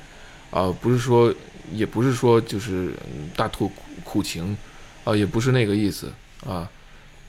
[0.50, 1.32] 啊，不是说，
[1.72, 2.92] 也不是说就是
[3.36, 3.70] 大吐
[4.02, 4.56] 苦情，
[5.04, 6.12] 啊，也不是那个意思
[6.44, 6.68] 啊。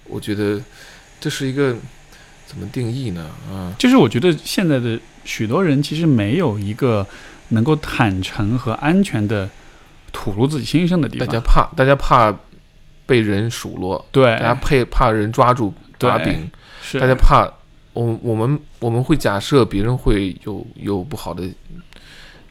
[0.05, 0.59] 我觉得
[1.19, 1.75] 这是一个
[2.47, 3.29] 怎么定义呢？
[3.49, 7.05] 啊，就是我觉得现在的许多人其实没有一个
[7.49, 9.47] 能够坦诚和安全的
[10.11, 11.27] 吐露自己心声的地方。
[11.27, 12.35] 大家怕，大家怕
[13.07, 16.47] 被人数落，对，大家怕怕人抓住把柄，
[16.83, 17.51] 是大家怕。
[17.93, 21.43] 我我们我们会假设别人会有有不好的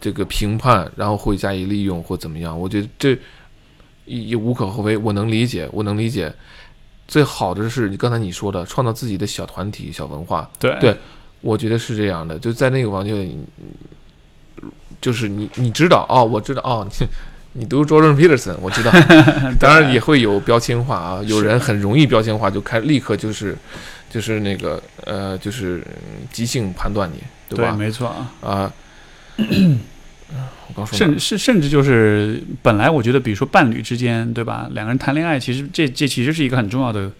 [0.00, 2.58] 这个评判，然后会加以利用或怎么样？
[2.58, 3.16] 我觉得这
[4.06, 6.34] 也无可厚非，我能理解，我能理解。
[7.06, 10.50] 最好的是你刚才你说的，创造自己的小团体、小文化。
[10.58, 10.96] 对对，
[11.40, 12.36] 我觉得是这样的。
[12.40, 13.38] 就在那个环境里，
[15.00, 16.84] 就是你你知道哦，我知道哦，
[17.56, 18.90] 你你读 Jordan Peterson，我知道。
[19.58, 23.56] 当然也会有标签化啊，有人很容易标签化，就开立刻就是。
[24.08, 25.82] 就是那个呃，就是
[26.32, 27.18] 即兴判断你，
[27.50, 27.72] 对吧？
[27.72, 28.32] 对，没错啊。
[28.40, 28.72] 啊，
[30.68, 34.68] 我刚说，甚是甚至就是本来我觉得，比如说伴侣之间，对吧？
[34.72, 37.10] 两个人谈恋爱，其实这这其实是一个很重要的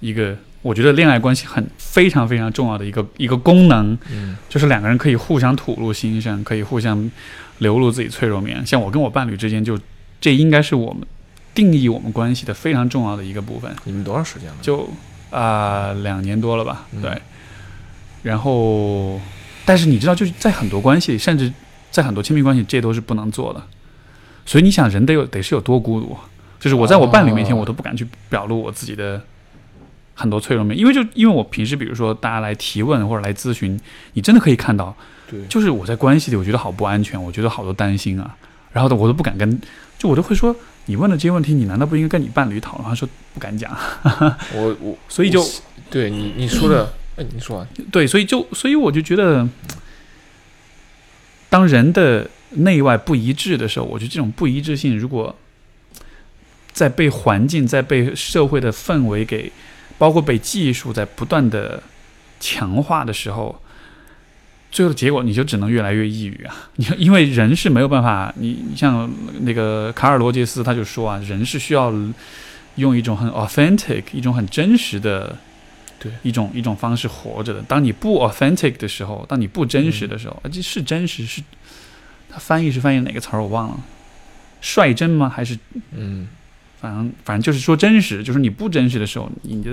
[0.00, 7.08] 一个，我觉得恋爱关系很非常非常重要的一个一个功能，嗯，就是两个人可以互相吐露心声，可以互相
[7.58, 8.64] 流露自己脆弱面。
[8.66, 9.78] 像我跟我伴侣之间，就
[10.20, 11.06] 这应该是我们
[11.54, 13.74] 定义我们关系的非常重要的一个部分。
[13.84, 14.56] 你们多长时间了？
[14.62, 14.88] 就。
[15.30, 16.86] 啊，两年多了吧？
[17.02, 17.20] 对。
[18.22, 19.20] 然后，
[19.66, 21.52] 但是你知道，就是在很多关系里，甚至
[21.90, 23.62] 在很多亲密关系，这都是不能做的。
[24.46, 26.16] 所以你想，人得有得是有多孤独？
[26.58, 29.22] 就是我在我伴侣面前，我都不敢去表露我自己的
[30.14, 33.78] 很多脆弱面，因为就因为我平时，比如说大家来提问或者来咨询，
[34.14, 34.96] 你真的可以看到，
[35.30, 38.34] 对，就是我在关系里，我觉得好不安全，我觉得好多担心啊。
[38.72, 39.60] 然后呢，我都不敢跟，
[39.98, 40.54] 就我都会说。
[40.86, 42.88] 你问的这些问题，你难道不应该跟你伴侣讨论？
[42.88, 43.76] 他说不敢讲。
[44.54, 45.46] 我我 所以就
[45.90, 49.46] 对你你说的，哎，你说完对，所以就所以我就觉得，
[51.50, 55.36] 当人的内外不一致的时候，我觉得这种不一致性，如果
[56.72, 59.52] 在被环境、在被社会的氛围给，
[59.98, 61.82] 包括被技术在不断的
[62.40, 63.60] 强化的时候。
[64.70, 66.54] 最后的结果，你就只能越来越抑郁啊！
[66.76, 69.10] 你因为人是没有办法，你你像
[69.40, 71.92] 那个卡尔罗杰斯他就说啊，人是需要
[72.76, 75.34] 用一种很 authentic、一种很真实的，
[75.98, 77.62] 对一种一种方式活着的。
[77.62, 81.42] 当你不 authentic 的时候，当你不真实的时候，而且是真实是，
[82.28, 83.80] 他翻译是翻译哪个词儿我忘了，
[84.60, 85.28] 率真吗？
[85.28, 85.58] 还是
[85.92, 86.28] 嗯，
[86.78, 89.70] 反正反正就是说真实，就是你不真实的时候，你的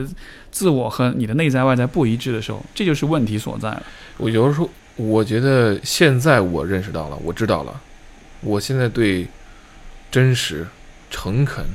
[0.52, 3.84] 自我和你的内在外在不一致的时候，这就是问题所在了。
[4.18, 4.70] 我有时候。
[4.98, 7.82] 我觉得现在我认识到了，我知道了。
[8.40, 9.28] 我现在对
[10.10, 10.66] 真实、
[11.10, 11.66] 诚恳，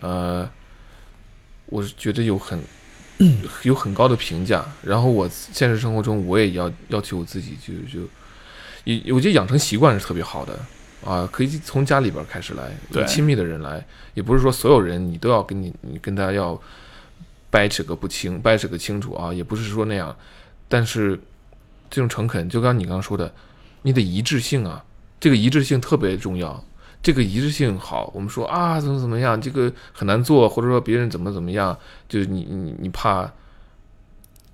[0.00, 0.48] 呃，
[1.66, 2.58] 我觉得有很
[3.64, 4.64] 有很高的评价。
[4.82, 8.08] 然后我现实生活中我也要要求我自己，就就
[8.84, 10.58] 也我觉得养成习惯是特别好的
[11.04, 11.28] 啊。
[11.30, 13.84] 可以从家里边开始来，亲密的人来，
[14.14, 16.58] 也不是说所有人你都要跟你你跟他要
[17.50, 20.16] 掰扯个不清，掰扯个清楚啊，也不是说那样，
[20.66, 21.20] 但是。
[21.90, 23.32] 这种诚恳，就刚你刚刚说的，
[23.82, 24.84] 你的一致性啊，
[25.18, 26.64] 这个一致性特别重要。
[27.00, 31.78] 这个一致性好，我们说啊，怎么怎么样，这个很难做，或者说别人怎么怎么样，
[32.08, 33.30] 就是你你你怕，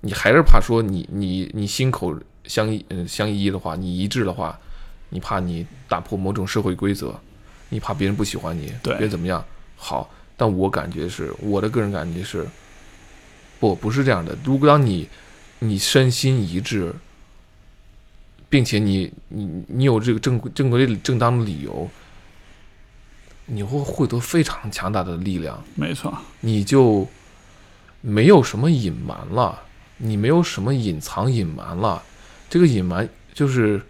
[0.01, 4.57] 你还是怕说你你你心口相依嗯相依的话，你一致的话，
[5.09, 7.19] 你怕你打破某种社会规则，
[7.69, 9.43] 你怕别人不喜欢你，对，别人怎么样？
[9.75, 10.07] 好，
[10.37, 12.47] 但我感觉是我的个人感觉是，
[13.59, 14.37] 不不是这样的。
[14.43, 15.09] 如果当你
[15.59, 16.93] 你身心一致。
[18.55, 21.89] 并且你你你有这个正正规正当的理由，
[23.47, 25.61] 你会获得非常强大的力量。
[25.75, 27.05] 没错，你就
[27.99, 29.61] 没有什么隐瞒了，
[29.97, 32.01] 你没有什么隐藏隐瞒了。
[32.49, 33.81] 这个隐瞒就是，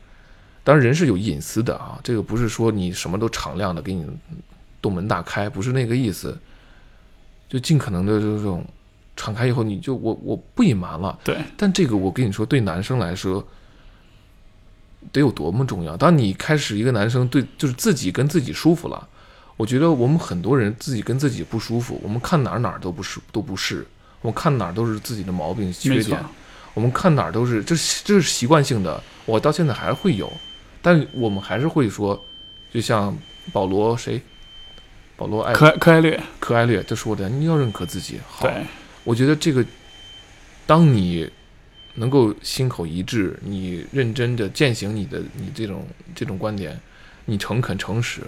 [0.64, 4.04] 当然人是有隐私的啊，这个不是说你什么都敞亮的给你
[4.82, 6.36] 洞门大开，不是那个意思。
[7.48, 8.66] 就尽可能的这种
[9.16, 11.20] 敞开以后，你就我我不隐瞒了。
[11.24, 13.48] 对，但这个我跟你说，对男生来说。
[15.11, 15.95] 得有多么重要？
[15.95, 19.07] 当你开始一个男生对就是自己跟自己舒服了，
[19.57, 23.86] 我觉得我们很多人自己跟自己不舒服，我们看哪儿哪儿都不是都不是，
[24.22, 26.19] 我们看哪儿都是自己的毛病缺点，
[26.73, 30.32] 我们看哪儿都是这这是习惯性的，我到现在还是会有，
[30.82, 32.22] 但我们还是会说，
[32.73, 33.18] 就像
[33.53, 34.22] 保罗谁，
[35.15, 38.19] 保罗爱科科艾略科艾略就说的，你要认可自己。
[38.27, 38.65] 好，对，
[39.06, 39.64] 我觉得这个，
[40.65, 41.30] 当你
[41.95, 46.77] 能够心口一致，你认真的践行你的你这种这种观点，
[47.26, 48.22] 你诚恳诚实，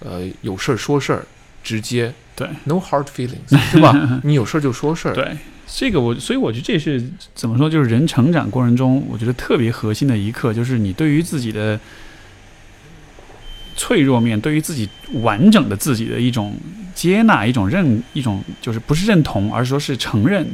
[0.00, 1.26] 呃，有事儿说事儿，
[1.62, 3.92] 直接对，no hard feelings，是吧？
[4.22, 7.02] 你有事儿就说事儿，对，这个我，所以我觉得这是
[7.34, 11.78] 怎么说，就是人成长过程中，我觉得特别核心的一刻，就是你对于自己的
[13.76, 14.88] 脆弱面，对于自己
[15.22, 16.56] 完整的自己的一种
[16.94, 20.46] 接纳，一种认，一种就是不是认同，而是说是承认。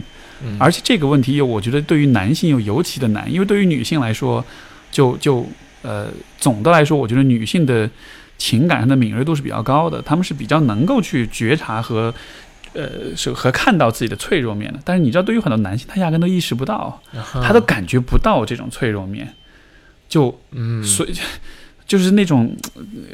[0.44, 4.44] 嗯而且这个问题又我觉得对于男性又尤其的难，因为对于女性来说，
[4.90, 5.46] 就就
[5.82, 6.08] 呃
[6.38, 7.88] 总的来说，我觉得女性的
[8.38, 12.14] 情感上的敏锐度是比较高的，她们是比较能够去觉察和
[12.72, 14.78] 呃是和看到自己的脆弱面的。
[14.84, 19.34] 但是你知道，对于很多男性，他压根都意识不到，他他都感觉不到这种脆弱面，
[20.08, 21.14] 就嗯，所以。
[21.90, 22.56] 就是那种，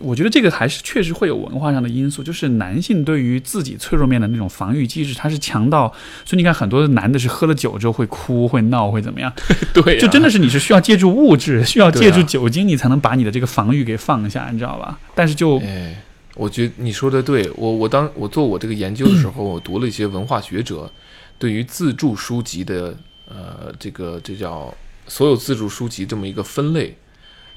[0.02, 5.88] 我觉得这个还是确实会有文化上的因素，就是男性对于自己脆弱面的那种防御机制，他是强到，
[6.26, 9.32] 所以你看很多的男的是喝了酒之后会哭、会闹、会怎么样，
[9.72, 14.98] 对呀，就真的是你是需要借助物质，需要借助酒精，你才能把你的这个防御给放下，你知道吧？
[15.14, 16.02] 但是就哎，
[16.34, 20.92] 我觉得你说的对，我我当我做我这个研究的时候，我读了一些文化学者
[21.38, 22.94] 对于自助书籍的
[23.26, 24.74] 呃这个这叫
[25.08, 26.94] 所有自助书籍这么一个分类，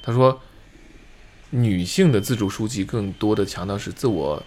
[0.01, 0.41] 他说
[1.51, 4.41] 女性的自助书籍更多的强调是自我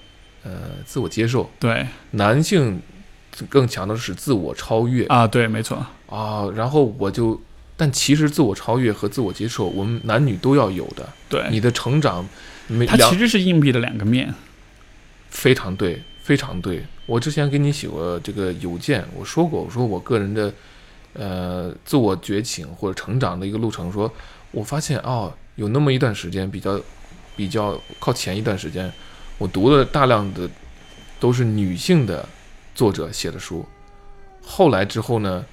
[0.45, 0.53] 呃
[0.85, 2.81] 自我接受，对男性
[3.49, 7.41] 更强调的是自我超越啊，对，没错，啊，然后我就。
[7.75, 11.09] 但其实自我超越和自我接受，我们男女都要有的。
[11.29, 12.25] 对，你的成长，
[12.69, 14.33] 没它其实是硬币的两个面，
[15.31, 16.85] 非常对，非常对。
[17.07, 20.53] 我之前给你写过这个邮件，我说过，我说我个人的
[21.15, 24.13] 呃自我觉醒或者成长的一个路程，说
[24.53, 26.81] 我发现哦，有那么一段时间比较
[27.37, 28.93] 比较靠前一段时间，
[29.39, 30.49] 我读了大量的
[31.19, 32.27] 都是女性的
[32.75, 33.65] 作者写的书，
[34.45, 35.45] 后来之后呢，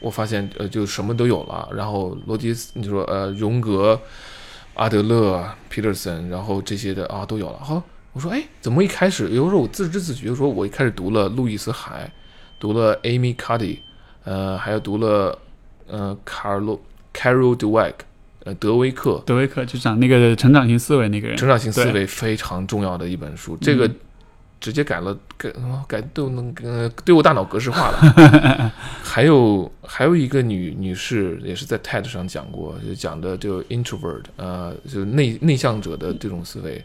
[0.00, 4.00] 我发现呃就什么都有了，然后罗杰斯，你说呃荣格、
[4.74, 7.82] 阿德勒、皮特森，然后这些的啊都有了，好。
[8.12, 12.10] 我说，哎，怎么一开始有时候我自知自觉，说我一开始读了路易斯海，
[12.58, 13.80] 读了 Amy Cuddy，
[14.24, 15.38] 呃，还有读了
[15.86, 16.80] 呃卡尔洛
[17.12, 17.92] Carol Dweck，
[18.46, 23.94] 呃德维克，德维克就讲那个成长型思维那个人，成长型思维非常重要的一本书，这个嗯
[24.58, 25.52] 直接改了改
[25.86, 28.72] 改都能呃对我大脑格式化了。
[29.04, 36.82] 还有还有一个女女士也是在 TED 上讲过，就讲的就 introvert，呃，就内内向者的这种思维。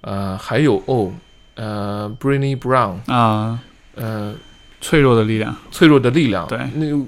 [0.00, 1.12] 呃，还有哦，
[1.54, 3.58] 呃 briny Brown，啊，
[3.94, 4.34] 呃，
[4.80, 6.46] 脆弱的力量，脆弱的力量。
[6.48, 6.98] 对那个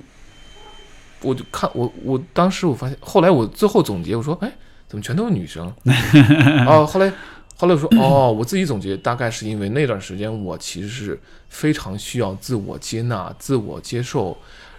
[1.26, 4.52] 我就看我我当时我发现，后来我最后总结，我说，哎，
[4.86, 5.66] 怎么全都是女生？
[6.66, 7.12] 哦，后来
[7.56, 14.36] 后来我说，哦，我自己总结，大概是因为那段时间我其实是非常需要自我接纳、自我接受，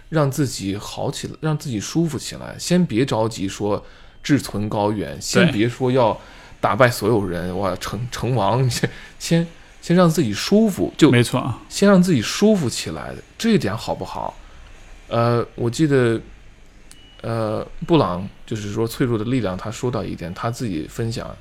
[0.08, 2.56] 让自己好起来，让自己舒服起来。
[2.58, 3.84] 先别着急说
[4.22, 6.18] 志存高远，先别说要
[6.60, 8.88] 打败所有人，哇，成成王， 先
[9.18, 9.46] 先
[9.80, 14.34] 先让自己舒服，就没错，先让自己舒服起来，这一点好不好？
[15.08, 16.20] 呃，我记得，
[17.20, 21.36] 呃，布朗就是说脆弱的力量，他说到一点，他自己分享，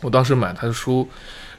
[0.00, 1.08] 我当时买他的书，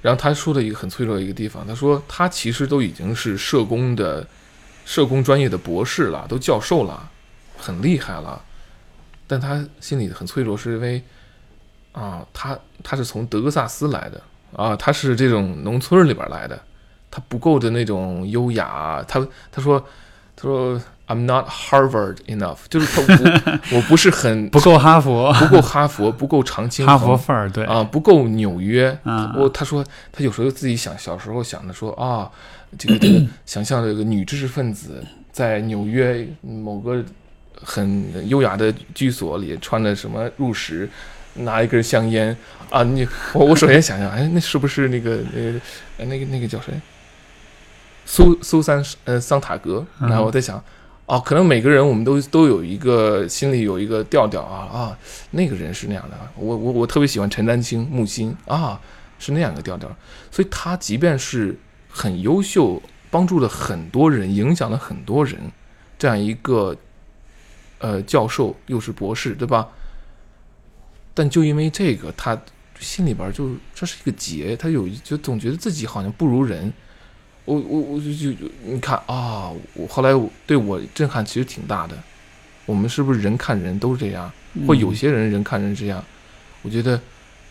[0.01, 4.25] 然后他说的一个很脆弱的一个地方，他说他其实都已经是社工的
[4.85, 7.09] 社工专业的博士了，都教授了，
[7.57, 8.41] 很厉害了，
[9.27, 11.03] 但他心里很脆弱，是因为
[11.91, 14.21] 啊，他他是从德克萨斯来的
[14.53, 16.57] 啊，他是这种农村里边来的，
[17.11, 19.85] 他不够的那种优雅，他他说
[20.35, 23.01] 他说 I'm not Harvard enough，就是他
[23.71, 28.89] 我 我不是很不够哈佛，不够哈佛，不够长青哈佛范儿，对，啊，不够纽约。
[29.03, 29.81] 啊我他说
[30.11, 32.29] 他有时候自己想，小时候想的说啊，
[32.77, 35.01] 这个这个想象这个女知识分子
[35.31, 37.01] 在纽约某个
[37.63, 40.89] 很优雅的居所里，穿的什么入室，
[41.35, 42.35] 拿一根香烟
[42.69, 46.73] 啊，你我我首先想想，哎，那是不是那个呃那个那个叫谁？
[48.05, 50.61] 苏苏珊呃桑塔格，嗯然后我在想。
[51.07, 54.99] 哦，可能每个人我们都都有一个心里有一个调调啊啊，
[55.31, 56.17] 那个人是那样的。
[56.35, 58.79] 我我我特别喜欢陈丹青、木心啊，
[59.17, 59.89] 是那样的调调。
[60.29, 61.57] 所以他即便是
[61.87, 65.39] 很优秀，帮助了很多人，影响了很多人，
[65.97, 66.75] 这样一个
[67.79, 69.69] 呃教授又是博士，对吧？
[71.13, 72.37] 但就因为这个，他
[72.81, 76.73] 心里边就这是一个结，他有就总觉得自己好像不如人。
[77.47, 81.97] 我我我就就就你看啊，我后来我对我震撼其实挺大的。
[82.65, 84.29] 我们是不是人看人都是这样？
[84.67, 86.03] 或有嗯些人人看人这样？
[86.61, 86.99] 我觉得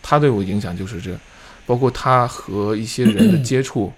[0.03, 1.17] 他对我影响就是这，
[1.65, 3.91] 包括他和一些人的接触，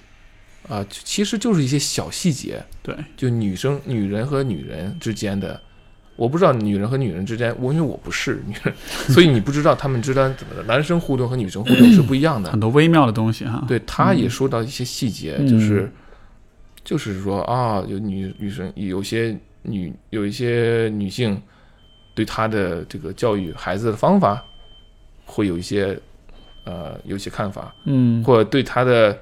[0.69, 5.61] 啊、其实就是一些小细节，对，就女生、女人和女人之间的
[6.19, 8.75] 我不知道女人和女人之间，我因为我不是女人，
[9.07, 10.61] 所以你不知道他们之间怎么的。
[10.63, 12.59] 男生互动和女生互动是不一样的很。
[12.59, 13.63] 多微妙的东西哈。
[13.69, 15.89] 对，他也说到一些细节，嗯就是
[16.83, 21.41] 就是说啊，有女女生有些女有一些女性
[22.13, 24.43] 对她的这个教育孩子的方法
[25.25, 25.97] 会有一些
[26.65, 29.17] 呃有一些看法，嗯，或者对她的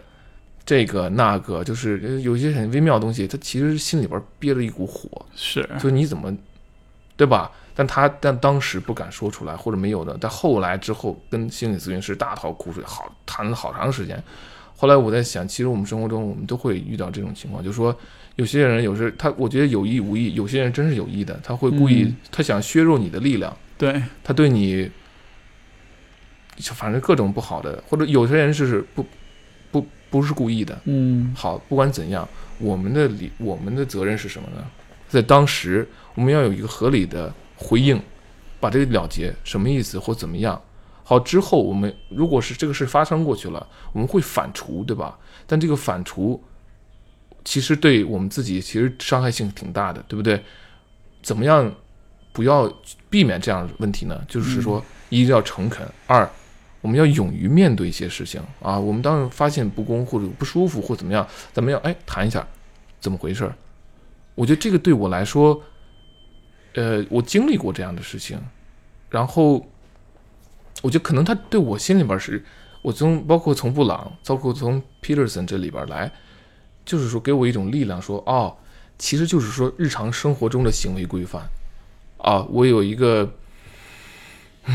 [0.66, 6.36] 这个那个，就是呃有些很微妙的东西，她其实心里边憋着一股火，是，就你怎么
[7.18, 7.52] 对吧？
[7.76, 14.24] 但他但当时不敢说出来，或者没有的，但后来之后跟心理咨询师大吐苦水，好谈了好长时间。
[14.76, 17.96] 后来我在想，其实我们生活中我们都会遇到这种情况，就是说
[18.36, 24.90] 有些人有时他我觉得有意无意，有些人真是有意的，他会故意、嗯他想削弱你的力量，对，他对你
[26.62, 29.06] 反正各种不好的，或者有些人是不
[29.72, 32.28] 不不是故意的，嗯好，不管怎样，
[32.60, 34.64] 我们的理我们的责任是什么呢？
[35.10, 35.88] 在当时，
[36.18, 38.02] 我们要有一个合理的回应，
[38.60, 40.60] 把这个了结，什么意思或怎么样。
[41.04, 45.16] 好，之后我们如果是这个事发生过去了，我们会反刍，对吧？
[45.46, 46.40] 但这个反刍，
[47.46, 50.44] 其实对我们自己其实伤害性挺大的，对不对？
[51.22, 51.72] 怎么样
[52.34, 52.68] 不要
[53.12, 54.20] 避免这样的问题呢？
[54.28, 56.28] 就是说，一要诚恳，二
[56.82, 58.80] 我们要勇于面对一些事情啊。
[58.80, 62.46] 我们当发现不公或者不舒服或怎么样，咱们要哎谈一下
[63.00, 63.56] 怎么回事儿。
[64.34, 65.62] 我觉得这个对我来说，
[66.78, 68.40] 呃，我经历过这样的事情，
[69.10, 69.68] 然后
[70.84, 72.46] 我觉得可能他对我心里边是，
[72.84, 76.12] 我从包括从布朗，包括从 Peterson 这里边来，
[76.86, 78.56] 就是说给我一种力量说，哦，
[79.00, 81.42] 其实就是说日常生活中的行为规范
[82.20, 83.24] 啊，我有一个，
[84.66, 84.74] 嗯，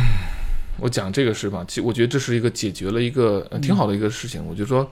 [0.80, 1.64] 我讲这个是吧？
[1.68, 4.44] 其实我觉得这是一个解决了一个、挺好的一个事情。
[4.44, 4.90] 我就说，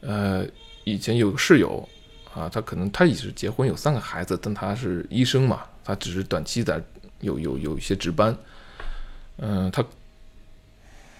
[0.00, 0.44] 呃，
[0.82, 1.88] 以前有个室友
[2.34, 6.78] 啊，他可能他也是结婚有三个孩子，但他是医生嘛，他只是短期在
[7.20, 8.36] 有有有一些值班，
[9.38, 9.82] 嗯、他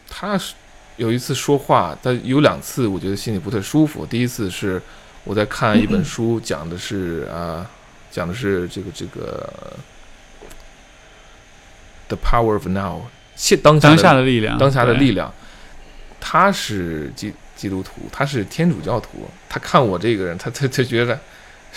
[0.06, 0.54] 他是
[0.98, 4.04] 有一次说话，他有两次我觉得心里不太舒服。
[4.04, 4.78] 第一次是
[5.24, 7.66] 我在看一本书，讲的是啊、
[8.10, 9.50] 讲的是这个这个
[12.14, 12.98] 《The Power of Now》
[13.34, 15.32] 现当下当的下的力量，当下的力量。
[16.20, 19.30] 他是基基督徒，他是天主教徒。
[19.48, 21.20] 他看我这个人，他他他觉得是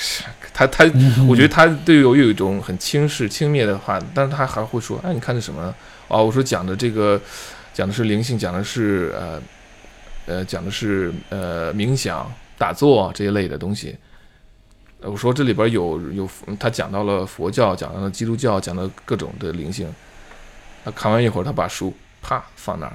[0.53, 0.83] 他他，
[1.27, 5.73] 我觉得他对我有一种很轻视轻蔑的话，但是他还会说：“哎，你看这什么呢？”
[6.07, 7.19] 哦，我说讲的这个
[7.73, 9.41] 讲的是灵性，讲的是呃
[10.25, 13.95] 呃讲的是呃冥想、打坐这一类的东西。
[15.01, 16.29] 呃我说这里边有有
[16.59, 19.87] 他讲到了佛教，讲到了基督教，讲到各种的灵性。
[20.83, 22.93] 他看完一会儿，他把书啪放那儿，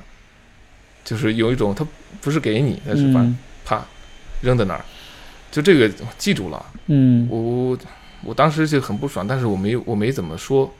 [1.05, 1.87] 就是有一种他
[2.21, 3.85] 不是给你，他是把嗯啪
[4.41, 4.85] 扔在那儿，
[5.51, 6.65] 就这个记住了。
[6.87, 7.79] 嗯我我
[8.25, 10.73] 我当时就很不爽，但是我没我没怎么说。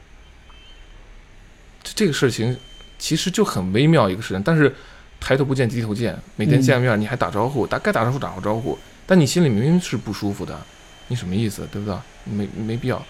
[1.83, 2.55] 这这个事情
[2.97, 4.73] 其实就很微妙一个事情，但是
[5.19, 10.59] 抬头不见低头见，每天嗯见面你还打招呼，打该打招呼打个招呼，但你心里明明是不舒服的，
[11.07, 11.95] 你什么意思，对不对？
[12.25, 13.01] 没没必要。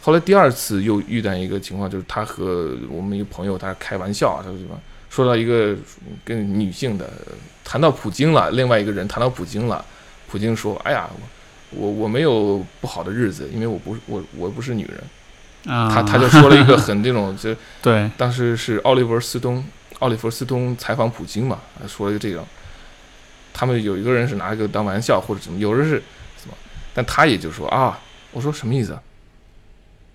[0.00, 4.78] 后来第二次又遇到一个情况，就是他和我们一个朋友，他开玩笑啊，他说什么
[5.10, 5.76] 说到一个
[6.24, 7.10] 跟女性的
[7.64, 9.84] 谈到普京了，另外一个人谈到普京了，
[10.32, 11.10] 普京说：“哎呀，
[11.68, 15.04] 我我没有不好的日子，因为我不是我我不是女人。”
[15.70, 19.62] 啊，他他就说了一个很这种，就 对，当时是奥利弗斯通，
[19.98, 22.44] 奥利弗斯通采访普京嘛，说了一个这种，
[23.52, 26.02] 他们有一个人是拿这个当玩笑或者怎么，有人是
[26.40, 26.54] 什么，
[26.94, 28.00] 但他也就说啊，
[28.30, 28.98] 我说什么意思？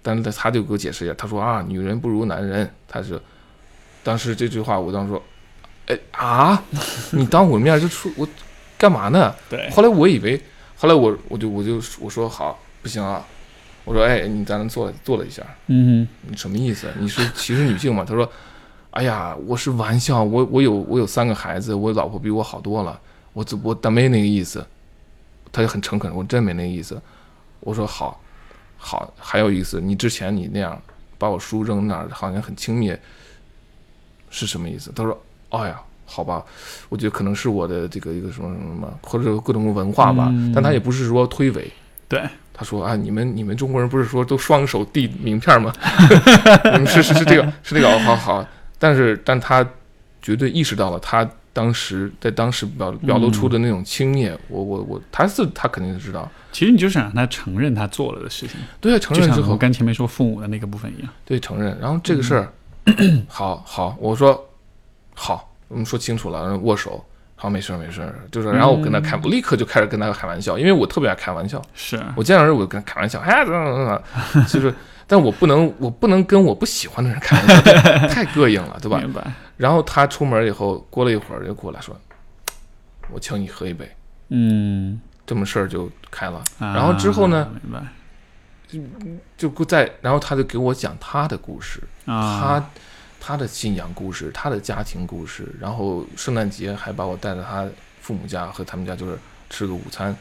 [0.01, 3.21] 但是他就给我解释一下，他说啊，女人不如男人，他是，
[4.03, 5.23] 当时这句话我当时说，
[5.85, 6.63] 哎啊，
[7.11, 8.27] 你当我面就出我
[8.77, 9.33] 干嘛呢？
[9.49, 10.39] 对，后来我以为，
[10.77, 13.25] 后来我我就我就我说好，不行啊，
[13.83, 16.87] 我说哎，你咱们做做了一下，嗯你什么意思？
[16.99, 18.05] 你是歧视女性吗？
[18.07, 18.31] 他说，
[18.91, 22.99] 哎呀，我是玩笑，我我有我有三个孩子，我老婆比我好多了，
[23.33, 24.65] 我只我但没那个意思。
[25.51, 27.01] 他就很诚恳，我真没那个意思。
[27.61, 28.21] 我说好，
[28.77, 30.79] 好，还有意思，你之前你那样
[31.17, 32.95] 把我书扔那儿，好像很轻蔑，
[34.29, 34.91] 是什么意思？
[34.95, 35.81] 他说，哎呀。
[36.09, 36.43] 好吧，
[36.89, 40.51] 我觉得可能是我的这个一个什么什么什么，或者各种文化吧，嗯。
[40.55, 41.65] 但他也不是说推诿，
[42.07, 42.23] 对，
[42.53, 45.71] 他说啊，你们你们中国人不是说都双手递名片吗？
[46.73, 48.47] 你 们是是是这个是这个，哦好好，
[48.79, 49.67] 但是但他
[50.21, 59.41] 绝对意识到了他当时在当时表表露出的那种轻蔑，我我我，他是他肯定是知道，其实你就是让他承认他做了的事情，对啊，承认之后。
[59.41, 61.09] 像我刚前面说父母的那个部分一样。
[61.25, 62.53] 对承认，然后这个事儿，
[63.27, 64.45] 好好，我说
[65.15, 67.03] 好，我们说清楚了，握手，
[67.35, 71.61] 好，没事儿没事儿，就是然后我跟他开，我立刻就开始跟他开玩笑，因为我特别爱开玩笑。
[71.73, 74.01] 是我见到人我就跟他开玩笑，哎，怎么怎么
[74.33, 74.73] 怎么，就是，
[75.05, 78.97] 但我不能我不能跟我不喜欢的人开玩笑，太膈应了，对吧？
[78.99, 79.21] 明白。
[79.57, 81.95] 然后他出门以后，过了一会儿就过来说，
[83.11, 83.89] 我请你喝一杯，
[84.29, 86.37] 嗯，这么事儿就开了。
[86.59, 87.85] 啊然后之后呢，明白
[89.37, 92.69] 就在，然后他就给我讲他的故事，啊，他
[93.27, 97.67] 他的信仰故事，他的家庭故事，然后圣诞节还把我带到他
[97.99, 100.15] 父母家和他们家，就是吃个午餐，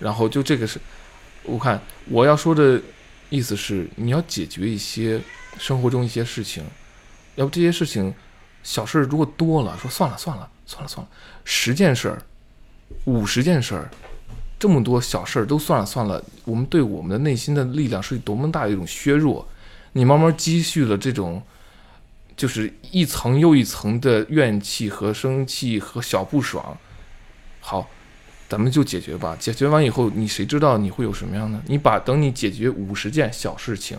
[0.00, 0.80] 然后就这个是，
[1.44, 2.82] 我看我要说的
[3.28, 5.20] 意思是，你要解决一些
[5.58, 6.64] 生活中一些事情，
[7.36, 8.12] 要不这些事情
[8.64, 11.08] 小事如果多了，说算了算了算了算了，
[11.44, 12.20] 十件事儿，
[13.04, 13.88] 五十件事儿。
[14.58, 19.48] 这么多小事儿都算了算了，我们对我们的内心的力量是多么大的一种削弱。
[19.92, 21.40] 你慢慢积蓄了这种，
[22.40, 26.74] 就是一层又一层的怨气和生气和小不爽。
[27.60, 27.86] 好，
[28.48, 29.36] 咱们就解决吧。
[29.38, 31.62] 解决完以后，你谁知道你会有什么样呢？
[31.66, 33.98] 你把等你解决五十件小事情，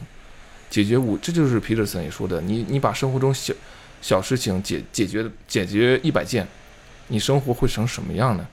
[0.72, 3.54] 解决五，这就是皮特森也说的，你你把生活中小
[4.02, 6.48] 小事情解解决解决一百件，
[7.10, 8.48] 你生活会成什么样呢？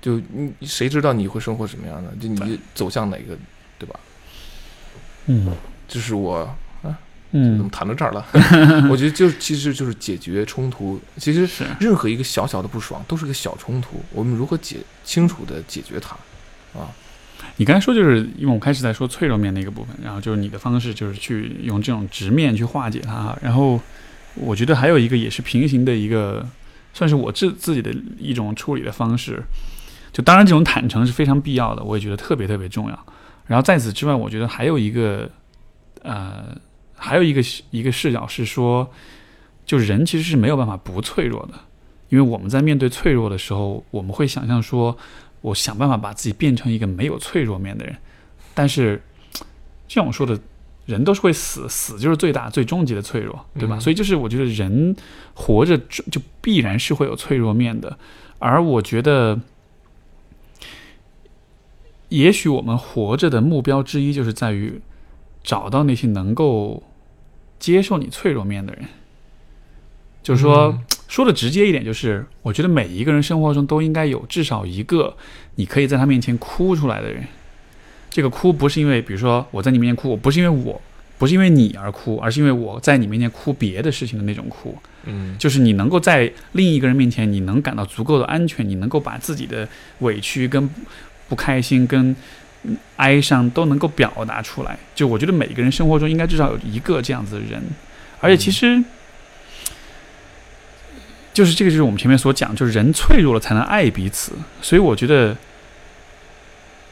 [0.00, 2.10] 就你谁知道你会生活什么样呢？
[2.18, 3.36] 就你走向哪个，
[3.78, 4.00] 对吧？
[5.26, 5.54] 嗯
[5.86, 6.48] 这是我
[7.34, 8.24] 怎么嗯，谈到这儿了？
[8.88, 11.00] 我觉得就其实就是解决冲突。
[11.16, 16.14] 其实是任何一个小小的不爽都是个小冲突，我们如何解清楚的解决它
[16.78, 16.86] 啊？
[17.56, 23.80] 你刚才说就是因为我开始在说脆弱面那个部分，然后就是你的方式就是去用这种直面去化解它，然后
[24.34, 26.46] 我觉得还有一个也是平行的一个，
[26.92, 29.42] 算是我自自己的一种处理的方式。
[30.12, 33.06] 就当然这种坦诚是非常必要的，我也觉得特别特别重要。
[33.46, 35.28] 然后在此之外，我觉得还有一个
[36.02, 36.56] 呃，
[36.96, 38.90] 还有一个一个视角是说，
[39.66, 41.54] 就人其实是没有办法不脆弱的，
[42.08, 44.96] 因为我们在面对脆弱的时候，我们会想象说。
[45.44, 47.94] 我想办法把自己变成一个没有脆弱面的人，
[48.54, 49.02] 但是
[49.86, 50.40] 就像我说的，
[50.86, 53.76] 人都是会死，死就是最大、最终极的脆弱，对吧？
[53.76, 54.96] 嗯所以就是我觉得人
[55.34, 57.98] 活着就就必然是会有脆弱面的，
[58.38, 59.38] 而我觉得，
[62.08, 64.80] 也许我们活着的目标之一就是在于
[65.44, 66.82] 找到那些能够
[67.60, 68.84] 接受你脆弱面的人，
[70.24, 70.72] 就是说。
[70.72, 75.14] 嗯说的直接一点，就是我觉得每一个人生活中都应该有至少一个
[75.54, 77.22] 你可以在他面前哭出来的人。
[78.10, 80.80] 这个哭不是因为，比如说我在你面前哭，我不是因为我，
[81.18, 84.76] 不是因为你而哭，而是因为我在你面前哭别的事情的那种哭。
[85.04, 89.68] 嗯就是你能够在另一个人面前，你能感到足够的安全，你能够把自己的
[90.00, 90.68] 委屈、跟
[91.28, 92.16] 不开心、跟
[92.96, 94.78] 哀伤都能够表达出来。
[94.94, 97.62] 就我觉得每个人生活中应该至少有一个这样子的人，
[98.20, 98.82] 而且其实。
[101.32, 105.36] 就是这个，就是我们前面所讲，就是人脆弱了才能爱彼此，所以我觉得，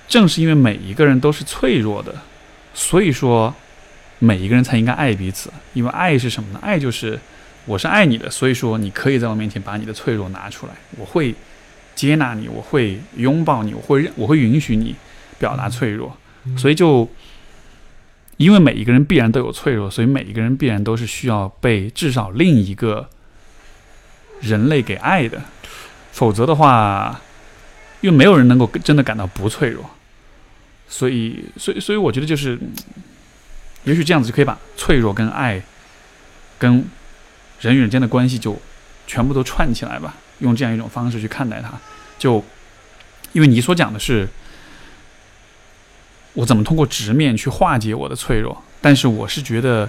[0.09, 2.13] 正是因为每一个人都是脆弱的，
[2.75, 3.55] 所以说
[4.19, 5.49] 每一个人才应该爱彼此。
[5.75, 6.59] 因为爱是什么呢？
[6.61, 7.17] 爱就是
[7.67, 11.33] 我是爱你的，所以说你可以在我面前把你的脆弱拿出来，我会
[11.95, 14.93] 接纳你，我会拥抱你，我会认我会允许你
[15.43, 16.17] 表达脆弱。
[16.57, 17.09] 所以就
[18.37, 23.09] 因为每一个人必然都有脆弱，所以每一个人必然都是需要被至少另一个
[24.41, 25.41] 人类给爱的，
[26.11, 27.21] 否则的话，
[28.01, 29.89] 因为没有人能够真的感到不脆弱，
[30.89, 32.73] 所以，所以，所以我觉得就是，嗯
[33.85, 35.63] 也许这样子就可以把脆弱跟爱，
[36.59, 36.85] 跟
[37.61, 38.61] 人与人间的关系就
[39.07, 41.71] 全部都串起来吧，用这样一种方式去看待它，
[42.19, 42.45] 就
[43.33, 44.29] 因为你所讲的是。
[46.35, 48.63] 我怎么通过直面去化解我的脆弱？
[48.81, 49.89] 但是我是觉得，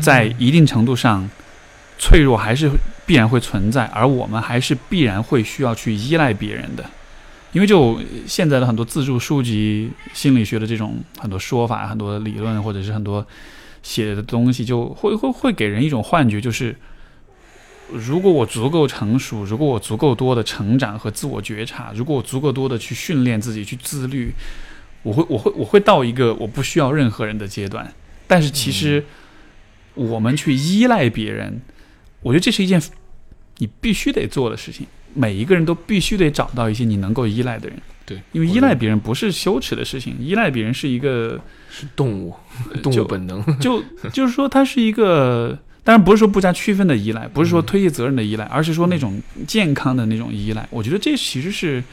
[0.00, 1.28] 在一定程度上，
[1.98, 2.70] 脆弱还是
[3.06, 6.84] 必然会存在，而我们还是必然会需要去依赖别人的。
[7.52, 13.24] 因为就现在的很多自助书籍、心理学的这种很多说法、很多理论，或者是很多
[13.82, 16.74] 写的东西，就会会会给人一种幻觉，就是
[17.92, 24.32] 如果我足够成熟，如果我足够多的成长和自我觉察，如果我足够多的去训练自己、去自律。
[25.04, 27.92] 我会，我会，我会到一个我不需要任何人的阶段。
[28.26, 29.04] 但是其实，
[29.94, 31.60] 我们去依赖别人，
[32.22, 32.82] 我觉得这是一件
[33.58, 34.86] 你必须得做的事情。
[35.12, 37.78] 每一个人都必须得找到一些你能够依赖的人。
[38.06, 41.40] 对，因为依赖别人不是羞耻的事情，依赖别人是一个
[41.70, 42.34] 是动物，
[42.82, 43.44] 动物本能。
[43.60, 43.82] 就
[44.12, 50.66] 就是说，它是一个，当然不是说不加区分的依赖，不是说推卸责任的依赖，而是说那种健康的那种依赖。
[50.70, 51.84] 我觉得这其实是。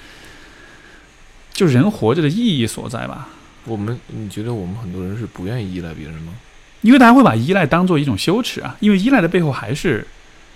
[1.53, 3.29] 就人活着的意义所在吧。
[3.65, 6.33] 我们，你觉得我们很多人是不愿意依赖别人吗？
[6.81, 10.07] 因为大家会把依赖当做一种羞耻啊，因为依赖的背后还是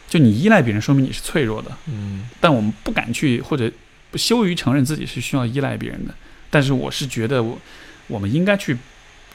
[0.09, 1.71] 就你依赖别人，说明你是脆弱的。
[1.87, 3.71] 嗯但我们不敢去或者
[4.09, 6.15] 不羞于承认自己是需要依赖别人的。
[6.49, 7.57] 但是我是觉得我
[8.07, 8.75] 我们应该去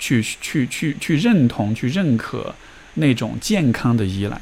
[0.01, 2.53] 去去去去认同、去认可
[2.95, 4.41] 那种健康的依赖。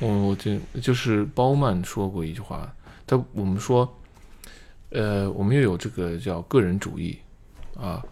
[0.00, 2.72] 我我觉得就是包曼说过一句话，
[3.06, 4.00] 他我们说，
[4.92, 7.18] 呃，我们又有这个叫个人主义
[7.76, 8.02] 啊，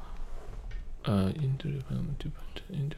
[1.05, 2.33] 呃，independent
[2.73, 2.93] independent，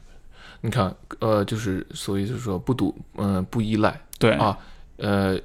[0.61, 4.57] 你看，呃，就是所以就是说不独，嗯、不依赖对，啊，
[4.99, 5.37] 呃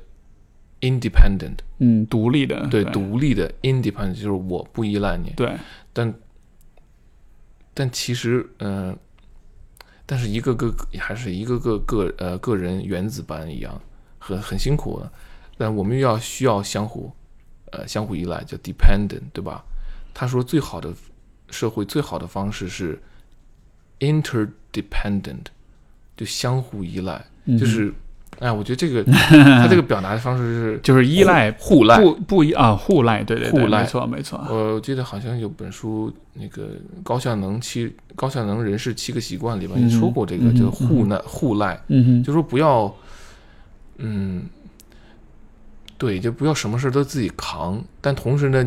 [0.82, 2.94] ，independent，嗯，独立的，对，对。
[2.94, 5.58] 独立的 independent 就是我不依赖你，对。
[5.94, 6.14] 但
[7.74, 8.96] 但其实，嗯、
[10.06, 13.82] 但是一个个还是一个个个呃个人原子般一样，
[14.20, 15.12] 很很辛苦的。
[15.58, 17.12] 但我们又要需要相互
[17.72, 19.64] 呃相互依赖，叫 dependent，对吧？
[20.14, 20.92] 他说最好的
[21.50, 23.00] 社会最好的方式是
[24.00, 25.46] interdependent，
[26.16, 27.94] 就相互依赖，嗯就是
[28.40, 36.70] 哎，我觉得这个 他这个表达的方式是 就是依赖互赖，不不依啊互赖，对对对，互赖没错没错，我记得好像有本书，那个
[37.04, 42.94] 高效能七高效能人士七个习惯里边嗯也说过这个，嗯就是互赖互赖，嗯哼，就说不要，
[43.98, 44.44] 嗯，
[45.98, 48.66] 对，就不要什么事都自己扛，但同时呢，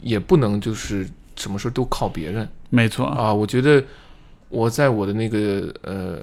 [0.00, 3.32] 也不能就是什么事都靠别人没错，啊。
[3.32, 3.82] 我觉得
[4.48, 6.18] 我在我的那个呃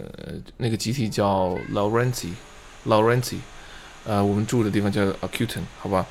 [0.58, 3.38] 那个集体叫 Laurenti，Laurenti，
[4.06, 6.06] 呃，我们住的地方叫 Acuton，好吧。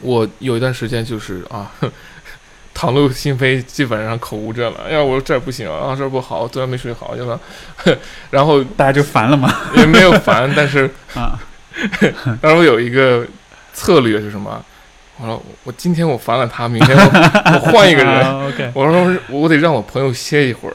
[0.00, 1.70] 我有一段时间就是啊，
[2.72, 4.84] 袒露心扉，基本上口无遮拦。
[4.84, 7.98] 哎呀，我说这儿不行啊，这儿不好，昨天没睡好，要不然，
[8.30, 11.38] 然后大家就烦了嘛也没有烦，但是 啊，
[12.42, 13.26] 然后有一个
[13.72, 14.64] 策略是什么？
[15.20, 17.02] 我说我今天我烦了他，明天我
[17.52, 18.72] 我换一个人。
[18.72, 20.74] 我说我得让我朋友歇一会儿，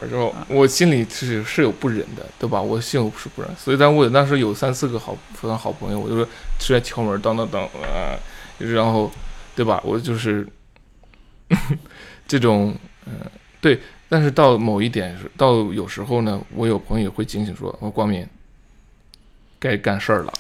[0.50, 2.62] 我心里是是有不忍的，对吧？
[2.62, 6.28] 我心有是不忍，所以当我当时有三四个好非常好朋友，我就说
[6.60, 8.20] 出来敲门，当当当啊，
[8.58, 9.10] 然后
[9.56, 9.82] 对吧？
[9.86, 10.46] 我就是
[12.28, 12.76] 这种
[13.06, 13.32] 嗯、呃
[13.62, 18.28] 对，但是到某一点是到有时候呢，我有朋友也会警醒说，我说光明
[19.64, 20.34] 该干事儿了。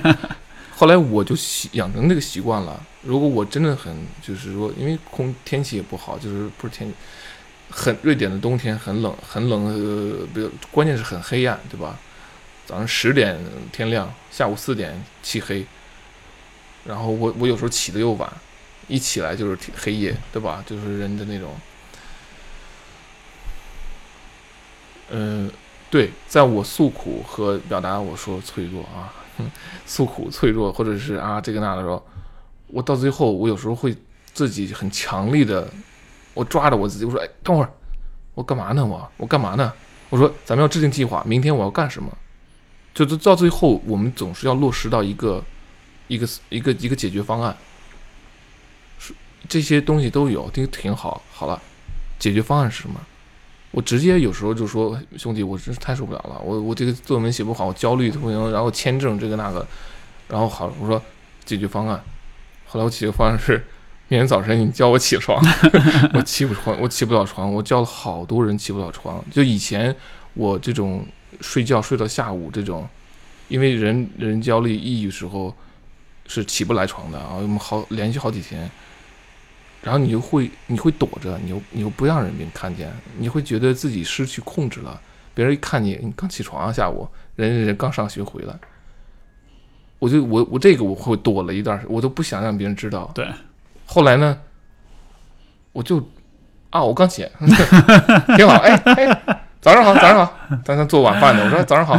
[0.76, 2.78] 后来我就习养成这个习惯了。
[3.02, 6.94] 如果我真的很就是说，因为空天气也不好，就是不是天气
[7.70, 11.98] 很瑞典的冬天很冷，很冷，呃，比如关键是很黑暗，对吧？
[12.66, 13.38] 早上十点
[13.72, 15.64] 天亮，下午四点漆黑。
[16.84, 18.30] 然后我我有时候起的又晚，
[18.88, 20.62] 一起来就是黑夜，对吧？
[20.66, 21.54] 就是人的那种，
[25.10, 25.50] 嗯、
[25.90, 29.12] 对，在我诉苦和表达我说脆弱啊，
[29.84, 32.06] 诉苦脆弱，或者是啊这个那的时候，
[32.68, 33.96] 我到最后我有时候会
[34.32, 35.68] 自己很强力的，
[36.32, 37.70] 我抓着我自己，我说哎等会儿，
[38.34, 39.72] 我干嘛呢我我干嘛呢？
[40.10, 42.08] 我说咱们要制定计划，明天我要干什么？
[42.94, 45.42] 就是到最后我们总是要落实到一个
[46.06, 47.56] 一个一个一个解决方案，
[48.98, 49.12] 是
[49.48, 51.22] 这些东西都有，挺挺好。
[51.32, 51.60] 好了，
[52.18, 53.00] 解决方案是什么？
[53.72, 59.64] 我直接有时候就说兄弟，我真是太受不了了，我我这个作文写不好，我焦虑不行，然后签证这个那个，
[60.28, 61.00] 然后好，我说
[61.44, 62.02] 解决方案。
[62.66, 63.64] 后来我解决方案是，
[64.08, 65.40] 明天早晨你叫我起床，
[66.14, 69.24] 我起不床，我起不了床，我叫了好多人起不了床。
[69.30, 69.94] 就以前
[70.34, 71.06] 我这种
[71.40, 72.88] 睡觉睡到下午这种，
[73.46, 75.54] 因为人人焦虑抑郁时候
[76.26, 78.68] 是起不来床的啊，我们好连续好几天。
[79.82, 85.00] 然后你就会你会躲着，你又你又不让人别人看见，你会觉得自己失去控制了。
[85.32, 88.54] 别人一看你，你刚起床啊，下午人人刚上学回来，
[89.98, 93.10] 我就我我这个我会躲了一段时，我都不想让别人知道。
[93.14, 93.26] 对，
[93.86, 94.38] 后来呢，
[95.72, 96.06] 我就
[96.68, 97.26] 啊，我刚起，
[98.36, 101.44] 挺好，哎哎，早上好，早上好，咱咱做晚饭呢。
[101.44, 101.98] 我说早上好，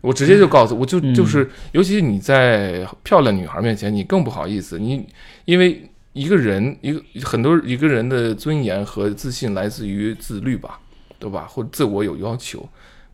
[0.00, 5.06] 我直接就告诉，我就就是，尤其你在漂亮女孩面前，你更不好意思，你
[5.44, 10.78] 因为一个人一个很多一个人的尊严和自信来自于自律吧，
[11.18, 11.46] 对吧？
[11.48, 12.68] 或自我有要求，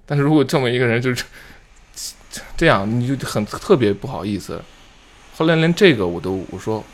[0.05, 1.25] 但是如果这么一个人就是
[2.57, 4.61] 这样，你就很特别不好意思。
[5.37, 6.85] 后来连这个我都我说。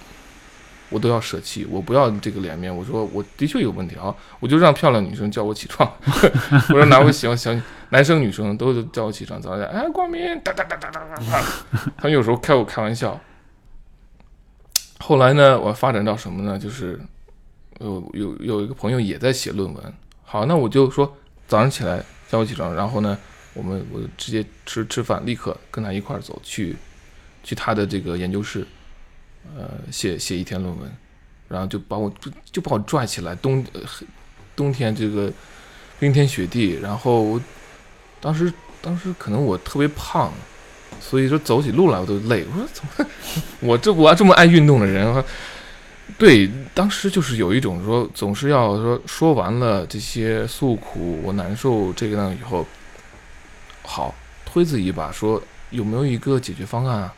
[0.91, 2.75] 我都要舍弃，我不要这个脸面。
[2.75, 5.91] 我说我的确有问题啊，我就让漂亮女生叫我起床。
[6.71, 7.51] 我说哪位喜欢小
[7.89, 11.45] 男生女生都叫我起床，早点哎光明哒哒哒哒哒哒哒。
[11.97, 13.19] 他们有时候开我开玩笑。
[15.07, 16.59] 后来呢，我发展到什么呢？
[16.59, 16.99] 就是
[17.79, 19.95] 有有有一个朋友也在写论文。
[20.23, 21.15] 好，那我就说
[21.47, 23.19] 早上起来叫我起床，然后呢，
[23.53, 26.75] 我们我直接吃吃饭，立刻跟他一块儿走去
[27.43, 28.67] 去他的这个研究室。
[29.55, 30.91] 呃，写写一篇论文，
[31.49, 32.11] 然后就把我
[32.51, 33.63] 就把我拽起来，冬
[34.57, 35.31] 冬天这个
[36.01, 37.39] 冰天雪地，然后
[38.23, 38.51] 当时
[38.81, 40.33] 当时可能我特别胖，
[41.07, 42.45] 所以说走起路来我都累。
[42.51, 43.11] 我说怎么，
[43.61, 45.25] 我这我这么爱运动的人，
[46.19, 52.67] 对，当时就是有一种说，总是要说说完了这些诉苦，我难受这个那以后，
[53.83, 54.15] 好
[54.45, 57.15] 推自己一把，说有没有一个解决方案啊？